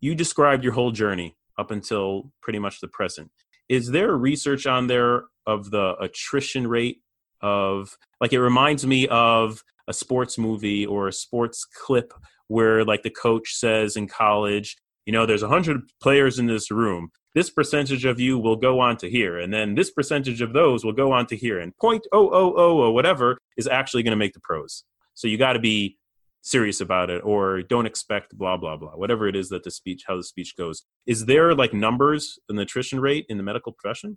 you 0.00 0.14
described 0.14 0.64
your 0.64 0.72
whole 0.72 0.90
journey 0.90 1.36
up 1.58 1.70
until 1.70 2.32
pretty 2.42 2.58
much 2.58 2.80
the 2.80 2.88
present. 2.88 3.30
Is 3.68 3.90
there 3.90 4.12
research 4.14 4.66
on 4.66 4.86
there 4.86 5.24
of 5.46 5.70
the 5.70 5.94
attrition 6.00 6.66
rate 6.66 7.00
of 7.42 7.96
like 8.20 8.32
it 8.32 8.40
reminds 8.40 8.86
me 8.86 9.06
of 9.08 9.62
a 9.88 9.92
sports 9.92 10.38
movie 10.38 10.86
or 10.86 11.08
a 11.08 11.12
sports 11.12 11.64
clip 11.64 12.12
where 12.48 12.84
like 12.84 13.02
the 13.02 13.10
coach 13.10 13.54
says 13.54 13.96
in 13.96 14.08
college 14.08 14.76
you 15.04 15.12
know 15.12 15.26
there's 15.26 15.42
100 15.42 15.82
players 16.02 16.38
in 16.38 16.46
this 16.46 16.70
room. 16.70 17.10
This 17.34 17.50
percentage 17.50 18.06
of 18.06 18.18
you 18.18 18.38
will 18.38 18.56
go 18.56 18.80
on 18.80 18.96
to 18.98 19.10
here 19.10 19.38
and 19.38 19.52
then 19.52 19.74
this 19.74 19.90
percentage 19.90 20.40
of 20.40 20.52
those 20.52 20.84
will 20.84 20.92
go 20.92 21.12
on 21.12 21.26
to 21.26 21.36
here 21.36 21.60
and 21.60 21.76
point 21.76 22.06
oh 22.12 22.28
oh 22.32 22.54
oh 22.56 22.78
or 22.78 22.92
whatever 22.94 23.38
is 23.56 23.68
actually 23.68 24.02
going 24.02 24.12
to 24.12 24.16
make 24.16 24.32
the 24.32 24.40
pros. 24.40 24.84
So 25.14 25.28
you 25.28 25.38
got 25.38 25.52
to 25.52 25.58
be 25.58 25.98
serious 26.46 26.80
about 26.80 27.10
it 27.10 27.20
or 27.24 27.60
don't 27.62 27.86
expect 27.86 28.36
blah 28.38 28.56
blah 28.56 28.76
blah 28.76 28.92
whatever 28.92 29.26
it 29.26 29.34
is 29.34 29.48
that 29.48 29.64
the 29.64 29.70
speech 29.70 30.04
how 30.06 30.16
the 30.16 30.22
speech 30.22 30.54
goes 30.56 30.84
is 31.04 31.26
there 31.26 31.54
like 31.56 31.74
numbers 31.74 32.38
the 32.48 32.60
attrition 32.60 33.00
rate 33.00 33.26
in 33.28 33.36
the 33.36 33.42
medical 33.42 33.72
profession 33.72 34.16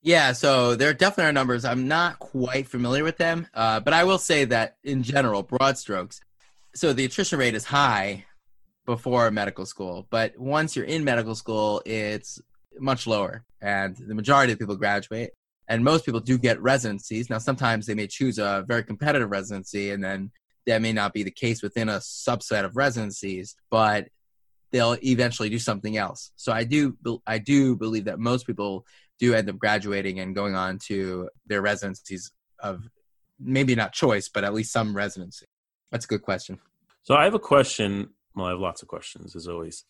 yeah, 0.00 0.30
so 0.30 0.76
there 0.76 0.94
definitely 0.94 1.30
are 1.30 1.32
numbers. 1.32 1.64
I'm 1.64 1.88
not 1.88 2.20
quite 2.20 2.68
familiar 2.68 3.02
with 3.02 3.16
them, 3.16 3.48
uh, 3.52 3.80
but 3.80 3.92
I 3.92 4.04
will 4.04 4.18
say 4.18 4.44
that 4.44 4.76
in 4.84 5.02
general, 5.02 5.42
broad 5.42 5.76
strokes. 5.76 6.20
So 6.76 6.92
the 6.92 7.04
attrition 7.04 7.38
rate 7.40 7.56
is 7.56 7.64
high 7.64 8.24
before 8.86 9.28
medical 9.32 9.66
school, 9.66 10.06
but 10.08 10.38
once 10.38 10.76
you're 10.76 10.84
in 10.84 11.02
medical 11.02 11.34
school, 11.34 11.82
it's 11.84 12.40
much 12.78 13.08
lower, 13.08 13.44
and 13.60 13.96
the 13.96 14.14
majority 14.14 14.52
of 14.52 14.60
people 14.60 14.76
graduate. 14.76 15.30
and 15.70 15.84
most 15.84 16.06
people 16.06 16.20
do 16.20 16.38
get 16.38 16.62
residencies. 16.62 17.28
Now, 17.28 17.38
sometimes 17.38 17.84
they 17.84 17.94
may 17.94 18.06
choose 18.06 18.38
a 18.38 18.64
very 18.66 18.82
competitive 18.82 19.30
residency, 19.30 19.90
and 19.90 20.02
then 20.02 20.30
that 20.68 20.82
may 20.82 20.92
not 20.92 21.12
be 21.12 21.22
the 21.22 21.30
case 21.30 21.62
within 21.62 21.88
a 21.88 21.96
subset 21.96 22.64
of 22.64 22.76
residencies, 22.76 23.56
but 23.70 24.08
they'll 24.70 24.98
eventually 25.02 25.48
do 25.48 25.58
something 25.58 25.96
else. 25.96 26.30
So 26.36 26.52
I 26.52 26.64
do 26.64 26.96
I 27.26 27.38
do 27.38 27.74
believe 27.74 28.04
that 28.04 28.18
most 28.18 28.46
people 28.46 28.84
do 29.18 29.34
end 29.34 29.48
up 29.48 29.58
graduating 29.58 30.20
and 30.20 30.34
going 30.34 30.54
on 30.54 30.78
to 30.86 31.28
their 31.46 31.62
residencies 31.62 32.30
of 32.60 32.88
maybe 33.40 33.74
not 33.74 33.92
choice, 33.92 34.28
but 34.28 34.44
at 34.44 34.54
least 34.54 34.72
some 34.72 34.94
residency. 34.94 35.46
That's 35.90 36.04
a 36.04 36.08
good 36.08 36.22
question. 36.22 36.58
So 37.02 37.14
I 37.14 37.24
have 37.24 37.34
a 37.34 37.38
question. 37.38 38.10
Well, 38.36 38.46
I 38.46 38.50
have 38.50 38.60
lots 38.60 38.82
of 38.82 38.88
questions 38.88 39.34
as 39.34 39.48
always. 39.48 39.84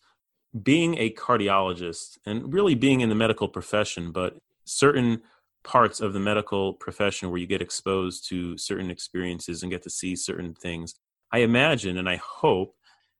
Being 0.63 0.97
a 0.97 1.11
cardiologist 1.11 2.17
and 2.25 2.51
really 2.53 2.73
being 2.73 3.01
in 3.01 3.09
the 3.09 3.15
medical 3.15 3.49
profession, 3.49 4.11
but 4.11 4.37
certain 4.65 5.21
parts 5.63 5.99
of 5.99 6.13
the 6.13 6.19
medical 6.19 6.73
profession 6.73 7.29
where 7.29 7.39
you 7.39 7.47
get 7.47 7.61
exposed 7.61 8.27
to 8.29 8.57
certain 8.57 8.89
experiences 8.89 9.61
and 9.61 9.71
get 9.71 9.83
to 9.83 9.89
see 9.89 10.15
certain 10.15 10.53
things. 10.53 10.95
I 11.31 11.39
imagine 11.39 11.97
and 11.97 12.09
I 12.09 12.17
hope 12.17 12.75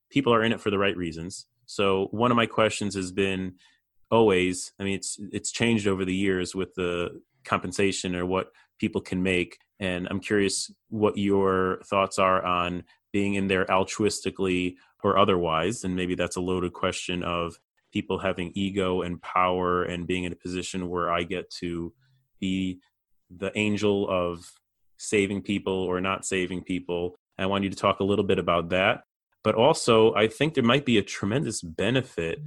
people 0.09 0.33
are 0.33 0.43
in 0.43 0.51
it 0.51 0.61
for 0.61 0.69
the 0.71 0.79
right 0.79 0.95
reasons. 0.95 1.45
So 1.65 2.07
one 2.11 2.31
of 2.31 2.37
my 2.37 2.45
questions 2.45 2.95
has 2.95 3.11
been 3.11 3.55
always, 4.09 4.71
I 4.79 4.83
mean 4.83 4.95
it's 4.95 5.19
it's 5.31 5.51
changed 5.51 5.87
over 5.87 6.05
the 6.05 6.15
years 6.15 6.55
with 6.55 6.73
the 6.75 7.21
compensation 7.43 8.15
or 8.15 8.25
what 8.25 8.51
people 8.79 9.01
can 9.01 9.21
make 9.21 9.59
and 9.79 10.07
I'm 10.09 10.19
curious 10.19 10.71
what 10.89 11.17
your 11.17 11.81
thoughts 11.85 12.19
are 12.19 12.43
on 12.43 12.83
being 13.11 13.35
in 13.35 13.47
there 13.47 13.65
altruistically 13.65 14.75
or 15.03 15.17
otherwise 15.17 15.83
and 15.83 15.95
maybe 15.95 16.15
that's 16.15 16.35
a 16.35 16.41
loaded 16.41 16.73
question 16.73 17.23
of 17.23 17.59
people 17.91 18.19
having 18.19 18.51
ego 18.55 19.01
and 19.01 19.21
power 19.21 19.83
and 19.83 20.07
being 20.07 20.23
in 20.23 20.31
a 20.33 20.35
position 20.35 20.89
where 20.89 21.11
I 21.11 21.23
get 21.23 21.49
to 21.51 21.93
be 22.39 22.79
the 23.29 23.51
angel 23.57 24.09
of 24.09 24.51
saving 24.97 25.41
people 25.41 25.73
or 25.73 26.01
not 26.01 26.25
saving 26.25 26.63
people. 26.63 27.15
I 27.37 27.45
want 27.45 27.63
you 27.63 27.69
to 27.69 27.75
talk 27.75 27.99
a 27.99 28.03
little 28.03 28.25
bit 28.25 28.39
about 28.39 28.69
that. 28.69 29.03
But 29.43 29.55
also, 29.55 30.13
I 30.13 30.27
think 30.27 30.53
there 30.53 30.63
might 30.63 30.85
be 30.85 30.97
a 30.97 31.01
tremendous 31.01 31.61
benefit 31.61 32.39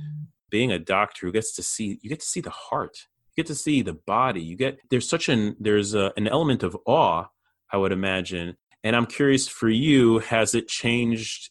being 0.50 0.70
a 0.70 0.78
doctor 0.78 1.26
who 1.26 1.33
gets 1.33 1.55
to 1.57 1.62
see 1.62 1.98
you 2.02 2.11
get 2.11 2.20
to 2.20 2.26
see 2.26 2.40
the 2.42 2.50
heart, 2.50 3.07
you 3.35 3.42
get 3.42 3.46
to 3.48 3.55
see 3.55 3.81
the 3.81 3.94
body. 3.94 4.42
You 4.42 4.57
get 4.57 4.78
there's 4.90 5.09
such 5.09 5.28
an 5.31 5.57
there's 5.59 5.94
a, 5.94 6.12
an 6.16 6.28
element 6.28 6.62
of 6.62 6.76
awe, 6.85 7.24
I 7.70 7.78
would 7.78 7.92
imagine. 7.92 8.57
And 8.85 8.94
I'm 8.94 9.07
curious 9.07 9.48
for 9.48 9.70
you, 9.70 10.18
has 10.18 10.55
it 10.55 10.68
changed 10.68 11.50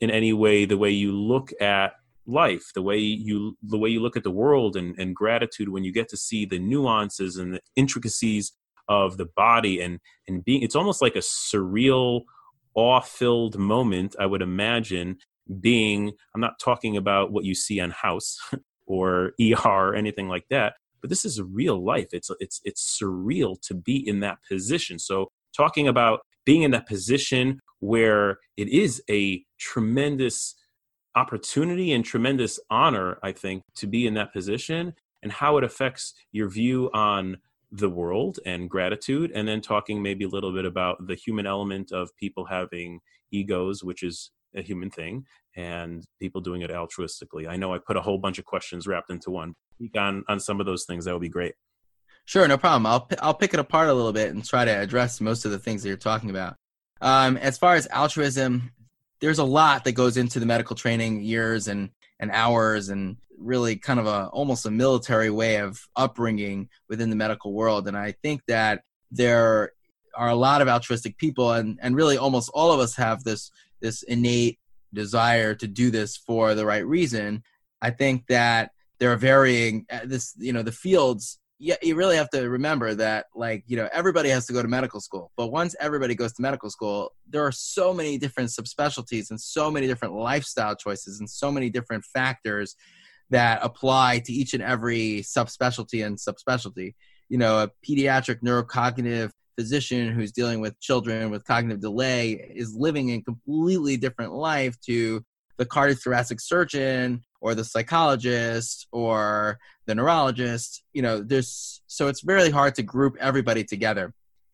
in 0.00 0.10
any 0.10 0.32
way 0.32 0.64
the 0.64 0.78
way 0.78 0.90
you 0.90 1.12
look 1.12 1.52
at 1.60 1.94
life 2.26 2.70
the 2.74 2.82
way 2.82 2.98
you 2.98 3.56
the 3.62 3.78
way 3.78 3.88
you 3.88 4.00
look 4.00 4.16
at 4.16 4.24
the 4.24 4.30
world 4.30 4.76
and, 4.76 4.98
and 4.98 5.14
gratitude 5.14 5.68
when 5.68 5.84
you 5.84 5.92
get 5.92 6.08
to 6.08 6.16
see 6.16 6.44
the 6.44 6.58
nuances 6.58 7.36
and 7.36 7.54
the 7.54 7.60
intricacies 7.76 8.52
of 8.88 9.16
the 9.16 9.26
body 9.36 9.80
and 9.80 10.00
and 10.26 10.44
being 10.44 10.62
it's 10.62 10.76
almost 10.76 11.00
like 11.00 11.16
a 11.16 11.20
surreal 11.20 12.22
awe-filled 12.74 13.58
moment 13.58 14.16
i 14.18 14.26
would 14.26 14.42
imagine 14.42 15.16
being 15.60 16.12
i'm 16.34 16.40
not 16.40 16.58
talking 16.58 16.96
about 16.96 17.32
what 17.32 17.44
you 17.44 17.54
see 17.54 17.80
on 17.80 17.90
house 17.90 18.38
or 18.86 19.32
er 19.40 19.56
or 19.64 19.94
anything 19.94 20.28
like 20.28 20.46
that 20.50 20.74
but 21.06 21.10
this 21.10 21.24
is 21.24 21.40
real 21.40 21.84
life. 21.84 22.08
It's 22.12 22.30
it's 22.40 22.60
it's 22.64 22.98
surreal 23.00 23.60
to 23.62 23.74
be 23.74 23.96
in 23.96 24.18
that 24.20 24.38
position. 24.48 24.98
So 24.98 25.30
talking 25.56 25.86
about 25.86 26.20
being 26.44 26.62
in 26.62 26.72
that 26.72 26.88
position 26.88 27.60
where 27.78 28.38
it 28.56 28.68
is 28.68 29.00
a 29.08 29.44
tremendous 29.56 30.56
opportunity 31.16 31.92
and 31.92 32.04
tremendous 32.04 32.60
honor, 32.70 33.18
I 33.22 33.32
think, 33.32 33.62
to 33.76 33.86
be 33.86 34.06
in 34.06 34.14
that 34.14 34.32
position 34.32 34.94
and 35.22 35.32
how 35.32 35.56
it 35.56 35.64
affects 35.64 36.14
your 36.30 36.48
view 36.48 36.90
on 36.92 37.38
the 37.72 37.88
world 37.88 38.38
and 38.46 38.70
gratitude. 38.70 39.32
And 39.34 39.48
then 39.48 39.60
talking 39.60 40.02
maybe 40.02 40.24
a 40.24 40.28
little 40.28 40.52
bit 40.52 40.64
about 40.66 41.06
the 41.06 41.16
human 41.16 41.46
element 41.46 41.90
of 41.90 42.14
people 42.16 42.44
having 42.44 43.00
egos, 43.32 43.82
which 43.82 44.02
is 44.02 44.30
a 44.54 44.62
human 44.62 44.90
thing, 44.90 45.24
and 45.56 46.04
people 46.20 46.40
doing 46.40 46.62
it 46.62 46.70
altruistically. 46.70 47.48
I 47.48 47.56
know 47.56 47.74
I 47.74 47.78
put 47.78 47.96
a 47.96 48.02
whole 48.02 48.18
bunch 48.18 48.38
of 48.38 48.44
questions 48.44 48.86
wrapped 48.86 49.10
into 49.10 49.30
one. 49.30 49.54
Speak 49.74 49.96
on, 49.96 50.24
on 50.28 50.38
some 50.38 50.60
of 50.60 50.66
those 50.66 50.84
things. 50.84 51.06
That 51.06 51.12
would 51.12 51.22
be 51.22 51.28
great. 51.28 51.54
Sure, 52.24 52.46
no 52.48 52.58
problem. 52.58 52.86
I'll, 52.86 53.08
I'll 53.20 53.34
pick 53.34 53.54
it 53.54 53.60
apart 53.60 53.88
a 53.88 53.94
little 53.94 54.12
bit 54.12 54.34
and 54.34 54.44
try 54.44 54.64
to 54.64 54.70
address 54.70 55.20
most 55.20 55.44
of 55.44 55.50
the 55.50 55.58
things 55.58 55.82
that 55.82 55.88
you're 55.88 55.96
talking 55.96 56.30
about. 56.30 56.56
Um, 57.00 57.36
as 57.36 57.58
far 57.58 57.74
as 57.74 57.86
altruism, 57.88 58.72
there's 59.20 59.38
a 59.38 59.44
lot 59.44 59.84
that 59.84 59.92
goes 59.92 60.16
into 60.16 60.40
the 60.40 60.46
medical 60.46 60.76
training 60.76 61.22
years 61.22 61.68
and 61.68 61.90
and 62.18 62.30
hours 62.30 62.88
and 62.88 63.16
really 63.38 63.76
kind 63.76 64.00
of 64.00 64.06
a 64.06 64.28
almost 64.28 64.66
a 64.66 64.70
military 64.70 65.30
way 65.30 65.56
of 65.56 65.78
upbringing 65.96 66.68
within 66.88 67.10
the 67.10 67.16
medical 67.16 67.52
world. 67.52 67.86
And 67.88 67.96
i 67.96 68.12
think 68.22 68.42
that 68.48 68.82
there 69.10 69.72
are 70.14 70.28
a 70.28 70.34
lot 70.34 70.62
of 70.62 70.68
altruistic 70.68 71.18
people 71.18 71.52
and 71.52 71.78
and 71.82 71.94
really 71.94 72.16
almost 72.16 72.50
all 72.54 72.72
of 72.72 72.80
us 72.80 72.96
have 72.96 73.24
this 73.24 73.50
this 73.80 74.02
innate 74.02 74.58
desire 74.92 75.54
to 75.54 75.66
do 75.66 75.90
this 75.90 76.16
for 76.16 76.54
the 76.54 76.66
right 76.66 76.86
reason. 76.86 77.42
I 77.82 77.90
think 77.90 78.26
that 78.28 78.70
there 78.98 79.12
are 79.12 79.16
varying 79.16 79.86
uh, 79.90 80.00
this 80.04 80.34
you 80.38 80.52
know 80.52 80.62
the 80.62 80.72
fields 80.72 81.38
yeah, 81.58 81.76
you 81.80 81.94
really 81.94 82.16
have 82.16 82.28
to 82.30 82.48
remember 82.50 82.94
that, 82.94 83.26
like, 83.34 83.64
you 83.66 83.76
know, 83.76 83.88
everybody 83.92 84.28
has 84.28 84.46
to 84.46 84.52
go 84.52 84.60
to 84.60 84.68
medical 84.68 85.00
school. 85.00 85.32
But 85.36 85.48
once 85.48 85.74
everybody 85.80 86.14
goes 86.14 86.34
to 86.34 86.42
medical 86.42 86.68
school, 86.68 87.12
there 87.28 87.44
are 87.46 87.52
so 87.52 87.94
many 87.94 88.18
different 88.18 88.50
subspecialties 88.50 89.30
and 89.30 89.40
so 89.40 89.70
many 89.70 89.86
different 89.86 90.14
lifestyle 90.14 90.76
choices 90.76 91.18
and 91.18 91.28
so 91.28 91.50
many 91.50 91.70
different 91.70 92.04
factors 92.04 92.76
that 93.30 93.60
apply 93.62 94.20
to 94.26 94.32
each 94.32 94.52
and 94.52 94.62
every 94.62 95.22
subspecialty 95.22 96.04
and 96.04 96.18
subspecialty. 96.18 96.94
You 97.30 97.38
know, 97.38 97.62
a 97.62 97.70
pediatric 97.88 98.42
neurocognitive 98.42 99.30
physician 99.58 100.12
who's 100.12 100.32
dealing 100.32 100.60
with 100.60 100.78
children 100.80 101.30
with 101.30 101.44
cognitive 101.44 101.80
delay 101.80 102.32
is 102.54 102.76
living 102.76 103.10
a 103.12 103.22
completely 103.22 103.96
different 103.96 104.32
life 104.32 104.78
to 104.82 105.24
the 105.58 105.66
cardiothoracic 105.66 106.40
surgeon 106.40 107.22
or 107.40 107.54
the 107.54 107.64
psychologist 107.64 108.86
or 108.92 109.58
the 109.86 109.94
neurologist 109.94 110.82
you 110.92 111.02
know 111.02 111.22
there's 111.22 111.80
so 111.86 112.08
it's 112.08 112.24
really 112.24 112.50
hard 112.50 112.74
to 112.74 112.82
group 112.82 113.16
everybody 113.20 113.64
together. 113.64 114.12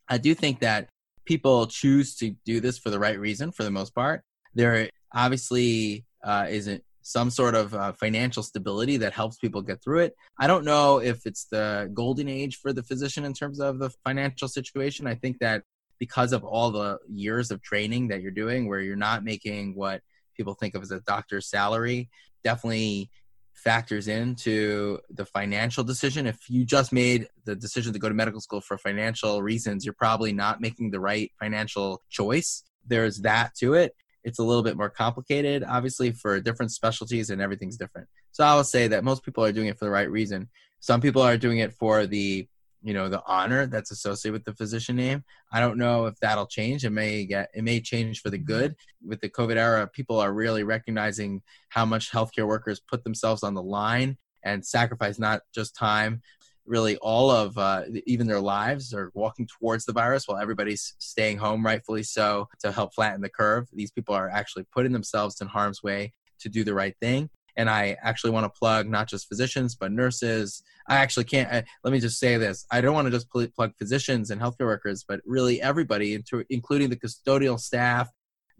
I 0.09 0.19
do 0.19 0.35
think 0.35 0.61
that 0.61 0.89
people 1.25 1.67
choose 1.67 2.15
to 2.17 2.35
do 2.45 2.61
this 2.61 2.79
for 2.79 2.91
the 2.91 2.99
right 2.99 3.19
reason 3.19 3.53
for 3.53 3.65
the 3.65 3.71
most 3.71 3.95
part. 3.95 4.23
There 4.55 4.89
obviously 5.15 6.05
uh, 6.23 6.47
isn't 6.49 6.83
some 7.03 7.31
sort 7.31 7.55
of 7.55 7.75
uh, 7.75 7.93
financial 7.93 8.43
stability 8.43 8.97
that 8.99 9.13
helps 9.13 9.37
people 9.39 9.61
get 9.61 9.83
through 9.83 10.01
it. 10.01 10.15
I 10.39 10.47
don't 10.47 10.65
know 10.65 10.99
if 10.99 11.27
it's 11.27 11.47
the 11.47 11.91
golden 11.93 12.29
age 12.29 12.57
for 12.57 12.73
the 12.73 12.83
physician 12.83 13.25
in 13.25 13.35
terms 13.35 13.61
of 13.61 13.79
the 13.79 13.91
financial 14.05 14.49
situation. 14.49 15.07
I 15.07 15.17
think 15.17 15.39
that 15.41 15.63
because 15.99 16.33
of 16.33 16.45
all 16.45 16.71
the 16.71 16.99
years 17.09 17.51
of 17.51 17.63
training 17.63 18.09
that 18.09 18.23
you're 18.23 18.31
doing 18.31 18.69
where 18.69 18.81
you're 18.81 18.97
not 18.97 19.25
making 19.25 19.75
what 19.75 20.01
people 20.37 20.55
think 20.55 20.75
of 20.75 20.83
as 20.83 20.91
a 20.91 21.01
doctor's 21.01 21.49
salary 21.49 22.09
definitely 22.45 23.11
factors 23.55 24.09
into 24.09 24.99
the 25.11 25.25
financial 25.25 25.85
decision. 25.85 26.27
If 26.27 26.49
you 26.49 26.65
just 26.65 26.93
made 26.93 27.29
the 27.45 27.55
decision 27.55 27.93
to 27.93 27.99
go 27.99 28.09
to 28.09 28.15
medical 28.15 28.41
school 28.41 28.61
for 28.61 28.77
financial 28.77 29.43
reasons, 29.43 29.85
you're 29.85 29.95
probably 29.95 30.33
not 30.33 30.61
making 30.61 30.91
the 30.91 31.01
right 31.01 31.31
financial 31.39 32.03
choice. 32.11 32.65
There's 32.87 33.19
that 33.19 33.55
to 33.57 33.75
it. 33.75 33.95
It's 34.25 34.39
a 34.39 34.45
little 34.45 34.63
bit 34.63 34.77
more 34.77 34.91
complicated, 34.91 35.65
obviously, 35.65 36.13
for 36.13 36.41
different 36.41 36.73
specialties, 36.73 37.31
and 37.31 37.41
everything's 37.41 37.77
different. 37.77 38.09
So 38.31 38.45
I 38.45 38.55
will 38.55 38.65
say 38.65 38.89
that 38.89 39.05
most 39.05 39.25
people 39.25 39.45
are 39.45 39.53
doing 39.53 39.67
it 39.67 39.79
for 39.79 39.85
the 39.85 39.91
right 39.91 40.11
reason. 40.11 40.49
Some 40.81 41.01
people 41.01 41.23
are 41.23 41.37
doing 41.37 41.59
it 41.59 41.73
for 41.73 42.07
the 42.07 42.49
you 42.83 42.95
know 42.95 43.09
the 43.09 43.23
honor 43.27 43.67
that's 43.67 43.91
associated 43.91 44.33
with 44.33 44.45
the 44.45 44.55
physician 44.55 44.97
name. 44.97 45.25
I 45.53 45.61
don't 45.61 45.79
know 45.79 46.07
if 46.07 46.19
that'll 46.21 46.47
change. 46.47 46.85
It 46.85 46.91
may 46.91 47.25
get 47.25 47.51
it 47.55 47.63
may 47.63 47.81
change 47.81 48.21
for 48.21 48.31
the 48.31 48.39
mm-hmm. 48.39 48.47
good. 48.47 48.77
With 49.05 49.21
the 49.21 49.29
covid 49.29 49.57
era 49.57 49.89
people 49.93 50.19
are 50.19 50.33
really 50.33 50.63
recognizing 50.65 51.43
how 51.69 51.85
much 51.85 52.11
healthcare 52.11 52.47
workers 52.47 52.81
put 52.81 53.05
themselves 53.05 53.43
on 53.43 53.55
the 53.55 53.63
line 53.63 54.19
and 54.45 54.65
sacrifice 54.67 55.19
not 55.19 55.43
just 55.55 55.77
time 55.77 56.23
really 56.65 56.97
all 56.99 57.31
of 57.31 57.59
uh, 57.59 57.83
even 58.07 58.27
their 58.27 58.41
lives 58.41 58.95
are 58.95 59.11
walking 59.15 59.47
towards 59.47 59.85
the 59.85 59.93
virus 59.93 60.29
while 60.29 60.39
everybody's 60.39 60.95
staying 60.99 61.37
home 61.37 61.65
rightfully 61.65 62.03
so 62.03 62.49
to 62.61 62.71
help 62.71 62.95
flatten 62.95 63.21
the 63.21 63.29
curve. 63.29 63.69
These 63.73 63.91
people 63.91 64.15
are 64.15 64.31
actually 64.31 64.65
putting 64.73 64.93
themselves 64.93 65.41
in 65.41 65.49
harm's 65.49 65.83
way 65.83 66.13
to 66.41 66.49
do 66.49 66.65
the 66.65 66.75
right 66.75 66.95
thing 67.01 67.31
and 67.57 67.69
I 67.69 67.97
actually 68.03 68.31
want 68.31 68.45
to 68.45 68.59
plug 68.59 68.89
not 68.89 69.09
just 69.09 69.29
physicians 69.29 69.75
but 69.75 69.93
nurses. 69.93 70.63
I 70.89 70.97
actually 70.97 71.25
can't. 71.25 71.53
I, 71.53 71.65
let 71.85 71.93
me 71.93 72.01
just 72.01 72.19
say 72.19 72.37
this: 72.37 72.67
I 72.71 72.81
don't 72.81 72.95
want 72.95 73.07
to 73.07 73.11
just 73.11 73.29
plug 73.31 73.73
physicians 73.79 74.31
and 74.31 74.41
healthcare 74.41 74.67
workers, 74.67 75.05
but 75.07 75.21
really 75.25 75.61
everybody, 75.61 76.19
including 76.51 76.91
the 76.91 76.97
custodial 76.97 77.59
staff, 77.59 78.11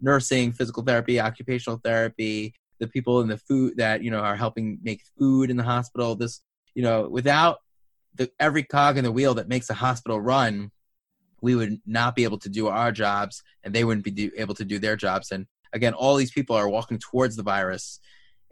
nursing, 0.01 0.51
physical 0.51 0.83
therapy, 0.83 1.19
occupational 1.19 1.79
therapy, 1.83 2.53
the 2.79 2.87
people 2.87 3.21
in 3.21 3.27
the 3.27 3.37
food 3.37 3.77
that 3.77 4.03
you 4.03 4.11
know 4.11 4.19
are 4.19 4.35
helping 4.35 4.79
make 4.83 5.01
food 5.17 5.49
in 5.49 5.57
the 5.57 5.63
hospital. 5.63 6.15
This, 6.15 6.41
you 6.75 6.83
know, 6.83 7.07
without 7.09 7.59
the 8.15 8.29
every 8.39 8.63
cog 8.63 8.97
in 8.97 9.03
the 9.03 9.11
wheel 9.11 9.33
that 9.35 9.47
makes 9.47 9.69
a 9.69 9.73
hospital 9.73 10.21
run, 10.21 10.71
we 11.41 11.55
would 11.55 11.81
not 11.85 12.15
be 12.15 12.23
able 12.23 12.39
to 12.39 12.49
do 12.49 12.67
our 12.67 12.91
jobs, 12.91 13.43
and 13.63 13.73
they 13.73 13.83
wouldn't 13.83 14.05
be 14.05 14.11
do, 14.11 14.31
able 14.37 14.55
to 14.55 14.65
do 14.65 14.79
their 14.79 14.95
jobs. 14.95 15.31
And 15.31 15.47
again, 15.73 15.93
all 15.93 16.15
these 16.15 16.31
people 16.31 16.55
are 16.55 16.69
walking 16.69 16.99
towards 16.99 17.35
the 17.35 17.43
virus 17.43 17.99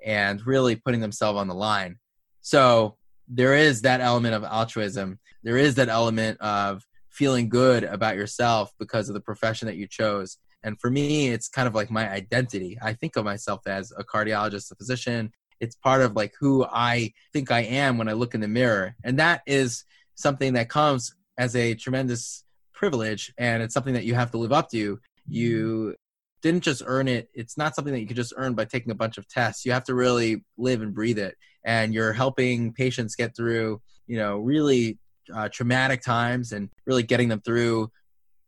and 0.05 0.45
really 0.45 0.75
putting 0.75 1.01
themselves 1.01 1.39
on 1.39 1.47
the 1.47 1.55
line. 1.55 1.97
So 2.41 2.97
there 3.27 3.55
is 3.55 3.81
that 3.81 4.01
element 4.01 4.35
of 4.35 4.43
altruism. 4.43 5.19
There 5.43 5.57
is 5.57 5.75
that 5.75 5.89
element 5.89 6.39
of 6.41 6.85
feeling 7.09 7.49
good 7.49 7.83
about 7.83 8.15
yourself 8.15 8.73
because 8.79 9.09
of 9.09 9.13
the 9.13 9.21
profession 9.21 9.67
that 9.67 9.77
you 9.77 9.87
chose. 9.87 10.37
And 10.63 10.79
for 10.79 10.89
me, 10.89 11.29
it's 11.29 11.47
kind 11.47 11.67
of 11.67 11.75
like 11.75 11.89
my 11.89 12.09
identity. 12.09 12.77
I 12.81 12.93
think 12.93 13.15
of 13.15 13.25
myself 13.25 13.61
as 13.65 13.91
a 13.97 14.03
cardiologist, 14.03 14.71
a 14.71 14.75
physician. 14.75 15.31
It's 15.59 15.75
part 15.75 16.01
of 16.01 16.15
like 16.15 16.33
who 16.39 16.65
I 16.65 17.13
think 17.33 17.51
I 17.51 17.61
am 17.61 17.97
when 17.97 18.07
I 18.07 18.13
look 18.13 18.33
in 18.33 18.41
the 18.41 18.47
mirror. 18.47 18.95
And 19.03 19.19
that 19.19 19.41
is 19.45 19.85
something 20.15 20.53
that 20.53 20.69
comes 20.69 21.15
as 21.37 21.55
a 21.55 21.73
tremendous 21.75 22.43
privilege 22.73 23.33
and 23.37 23.61
it's 23.61 23.73
something 23.73 23.93
that 23.93 24.05
you 24.05 24.15
have 24.15 24.31
to 24.31 24.37
live 24.37 24.51
up 24.51 24.69
to. 24.71 24.99
You 25.27 25.95
didn't 26.41 26.63
just 26.63 26.83
earn 26.85 27.07
it. 27.07 27.29
It's 27.33 27.57
not 27.57 27.75
something 27.75 27.93
that 27.93 27.99
you 27.99 28.07
can 28.07 28.15
just 28.15 28.33
earn 28.35 28.53
by 28.53 28.65
taking 28.65 28.91
a 28.91 28.95
bunch 28.95 29.17
of 29.17 29.27
tests. 29.27 29.65
You 29.65 29.71
have 29.71 29.83
to 29.85 29.95
really 29.95 30.43
live 30.57 30.81
and 30.81 30.93
breathe 30.93 31.19
it. 31.19 31.35
And 31.63 31.93
you're 31.93 32.13
helping 32.13 32.73
patients 32.73 33.15
get 33.15 33.35
through, 33.35 33.81
you 34.07 34.17
know, 34.17 34.37
really 34.37 34.97
uh, 35.33 35.49
traumatic 35.49 36.01
times 36.01 36.51
and 36.51 36.69
really 36.85 37.03
getting 37.03 37.29
them 37.29 37.41
through 37.41 37.91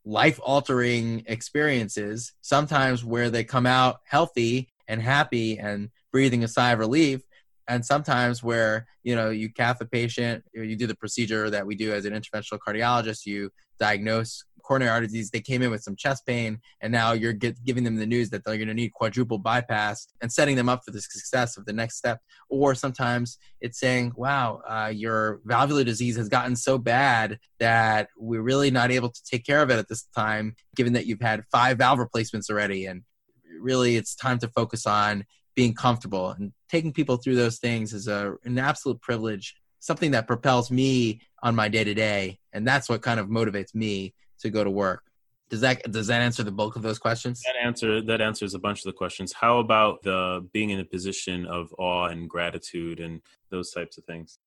life 0.05 0.39
altering 0.43 1.23
experiences, 1.27 2.33
sometimes 2.41 3.05
where 3.05 3.29
they 3.29 3.43
come 3.43 3.65
out 3.65 4.01
healthy 4.05 4.69
and 4.87 5.01
happy 5.01 5.57
and 5.57 5.89
breathing 6.11 6.43
a 6.43 6.47
sigh 6.47 6.71
of 6.71 6.79
relief. 6.79 7.21
And 7.67 7.85
sometimes 7.85 8.43
where 8.43 8.87
you 9.03 9.15
know 9.15 9.29
you 9.29 9.49
cath 9.49 9.79
a 9.79 9.85
patient, 9.85 10.43
you 10.53 10.75
do 10.75 10.87
the 10.87 10.95
procedure 10.95 11.49
that 11.49 11.65
we 11.65 11.75
do 11.75 11.93
as 11.93 12.03
an 12.03 12.13
interventional 12.13 12.59
cardiologist. 12.65 13.25
You 13.25 13.51
diagnose 13.79 14.43
coronary 14.63 14.89
artery 14.89 15.07
disease. 15.07 15.29
They 15.29 15.41
came 15.41 15.61
in 15.61 15.71
with 15.71 15.83
some 15.83 15.95
chest 15.95 16.25
pain, 16.25 16.59
and 16.81 16.91
now 16.91 17.11
you're 17.11 17.33
get, 17.33 17.63
giving 17.63 17.83
them 17.83 17.97
the 17.97 18.05
news 18.05 18.29
that 18.31 18.43
they're 18.43 18.57
going 18.57 18.67
to 18.67 18.73
need 18.73 18.93
quadruple 18.93 19.37
bypass 19.37 20.07
and 20.21 20.31
setting 20.31 20.55
them 20.55 20.69
up 20.69 20.83
for 20.83 20.91
the 20.91 21.01
success 21.01 21.57
of 21.57 21.65
the 21.65 21.73
next 21.73 21.97
step. 21.97 22.21
Or 22.49 22.73
sometimes 22.73 23.37
it's 23.61 23.79
saying, 23.79 24.13
"Wow, 24.15 24.61
uh, 24.67 24.91
your 24.93 25.41
valvular 25.45 25.83
disease 25.83 26.15
has 26.17 26.29
gotten 26.29 26.55
so 26.55 26.77
bad 26.77 27.39
that 27.59 28.09
we're 28.17 28.41
really 28.41 28.71
not 28.71 28.91
able 28.91 29.09
to 29.09 29.23
take 29.23 29.45
care 29.45 29.61
of 29.61 29.69
it 29.69 29.79
at 29.79 29.89
this 29.89 30.03
time, 30.15 30.55
given 30.75 30.93
that 30.93 31.05
you've 31.05 31.21
had 31.21 31.43
five 31.51 31.77
valve 31.77 31.99
replacements 31.99 32.49
already, 32.49 32.85
and 32.85 33.03
really 33.59 33.95
it's 33.95 34.15
time 34.15 34.39
to 34.39 34.47
focus 34.47 34.85
on." 34.85 35.25
being 35.55 35.73
comfortable 35.73 36.29
and 36.29 36.51
taking 36.69 36.91
people 36.91 37.17
through 37.17 37.35
those 37.35 37.59
things 37.59 37.93
is 37.93 38.07
a, 38.07 38.33
an 38.43 38.57
absolute 38.57 38.99
privilege 39.01 39.55
something 39.79 40.11
that 40.11 40.27
propels 40.27 40.71
me 40.71 41.21
on 41.41 41.55
my 41.55 41.67
day 41.67 41.83
to 41.83 41.93
day 41.93 42.39
and 42.53 42.67
that's 42.67 42.89
what 42.89 43.01
kind 43.01 43.19
of 43.19 43.27
motivates 43.27 43.75
me 43.75 44.13
to 44.39 44.49
go 44.49 44.63
to 44.63 44.69
work. 44.69 45.03
Does 45.49 45.61
that 45.61 45.91
does 45.91 46.07
that 46.07 46.21
answer 46.21 46.43
the 46.43 46.51
bulk 46.51 46.75
of 46.75 46.81
those 46.81 46.97
questions? 46.97 47.41
That 47.45 47.55
answer 47.63 48.01
that 48.01 48.21
answers 48.21 48.53
a 48.53 48.59
bunch 48.59 48.79
of 48.79 48.85
the 48.85 48.93
questions. 48.93 49.33
How 49.33 49.59
about 49.59 50.01
the 50.01 50.47
being 50.51 50.71
in 50.71 50.79
a 50.79 50.85
position 50.85 51.45
of 51.45 51.73
awe 51.77 52.05
and 52.05 52.29
gratitude 52.29 52.99
and 52.99 53.21
those 53.49 53.71
types 53.71 53.97
of 53.97 54.05
things? 54.05 54.39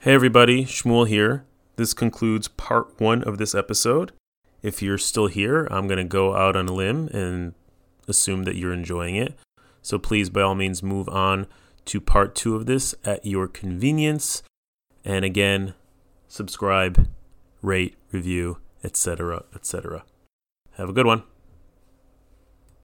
Hey 0.00 0.14
everybody, 0.14 0.64
Shmuel 0.64 1.08
here. 1.08 1.44
This 1.74 1.92
concludes 1.92 2.46
part 2.46 3.00
one 3.00 3.24
of 3.24 3.38
this 3.38 3.54
episode. 3.54 4.12
If 4.62 4.80
you're 4.80 4.98
still 4.98 5.26
here, 5.26 5.66
I'm 5.70 5.88
going 5.88 5.98
to 5.98 6.04
go 6.04 6.36
out 6.36 6.54
on 6.54 6.68
a 6.68 6.72
limb 6.72 7.08
and 7.08 7.54
assume 8.06 8.44
that 8.44 8.54
you're 8.54 8.72
enjoying 8.72 9.16
it. 9.16 9.36
So 9.82 9.98
please, 9.98 10.30
by 10.30 10.42
all 10.42 10.54
means, 10.54 10.82
move 10.82 11.08
on 11.08 11.46
to 11.86 12.00
part 12.00 12.34
two 12.34 12.54
of 12.54 12.66
this 12.66 12.94
at 13.04 13.26
your 13.26 13.48
convenience. 13.48 14.42
And 15.04 15.24
again, 15.24 15.74
subscribe 16.28 17.08
rate, 17.60 17.96
review, 18.12 18.58
etc., 18.82 19.44
etc. 19.54 20.04
Have 20.72 20.88
a 20.88 20.92
good 20.92 21.06
one. 21.06 21.22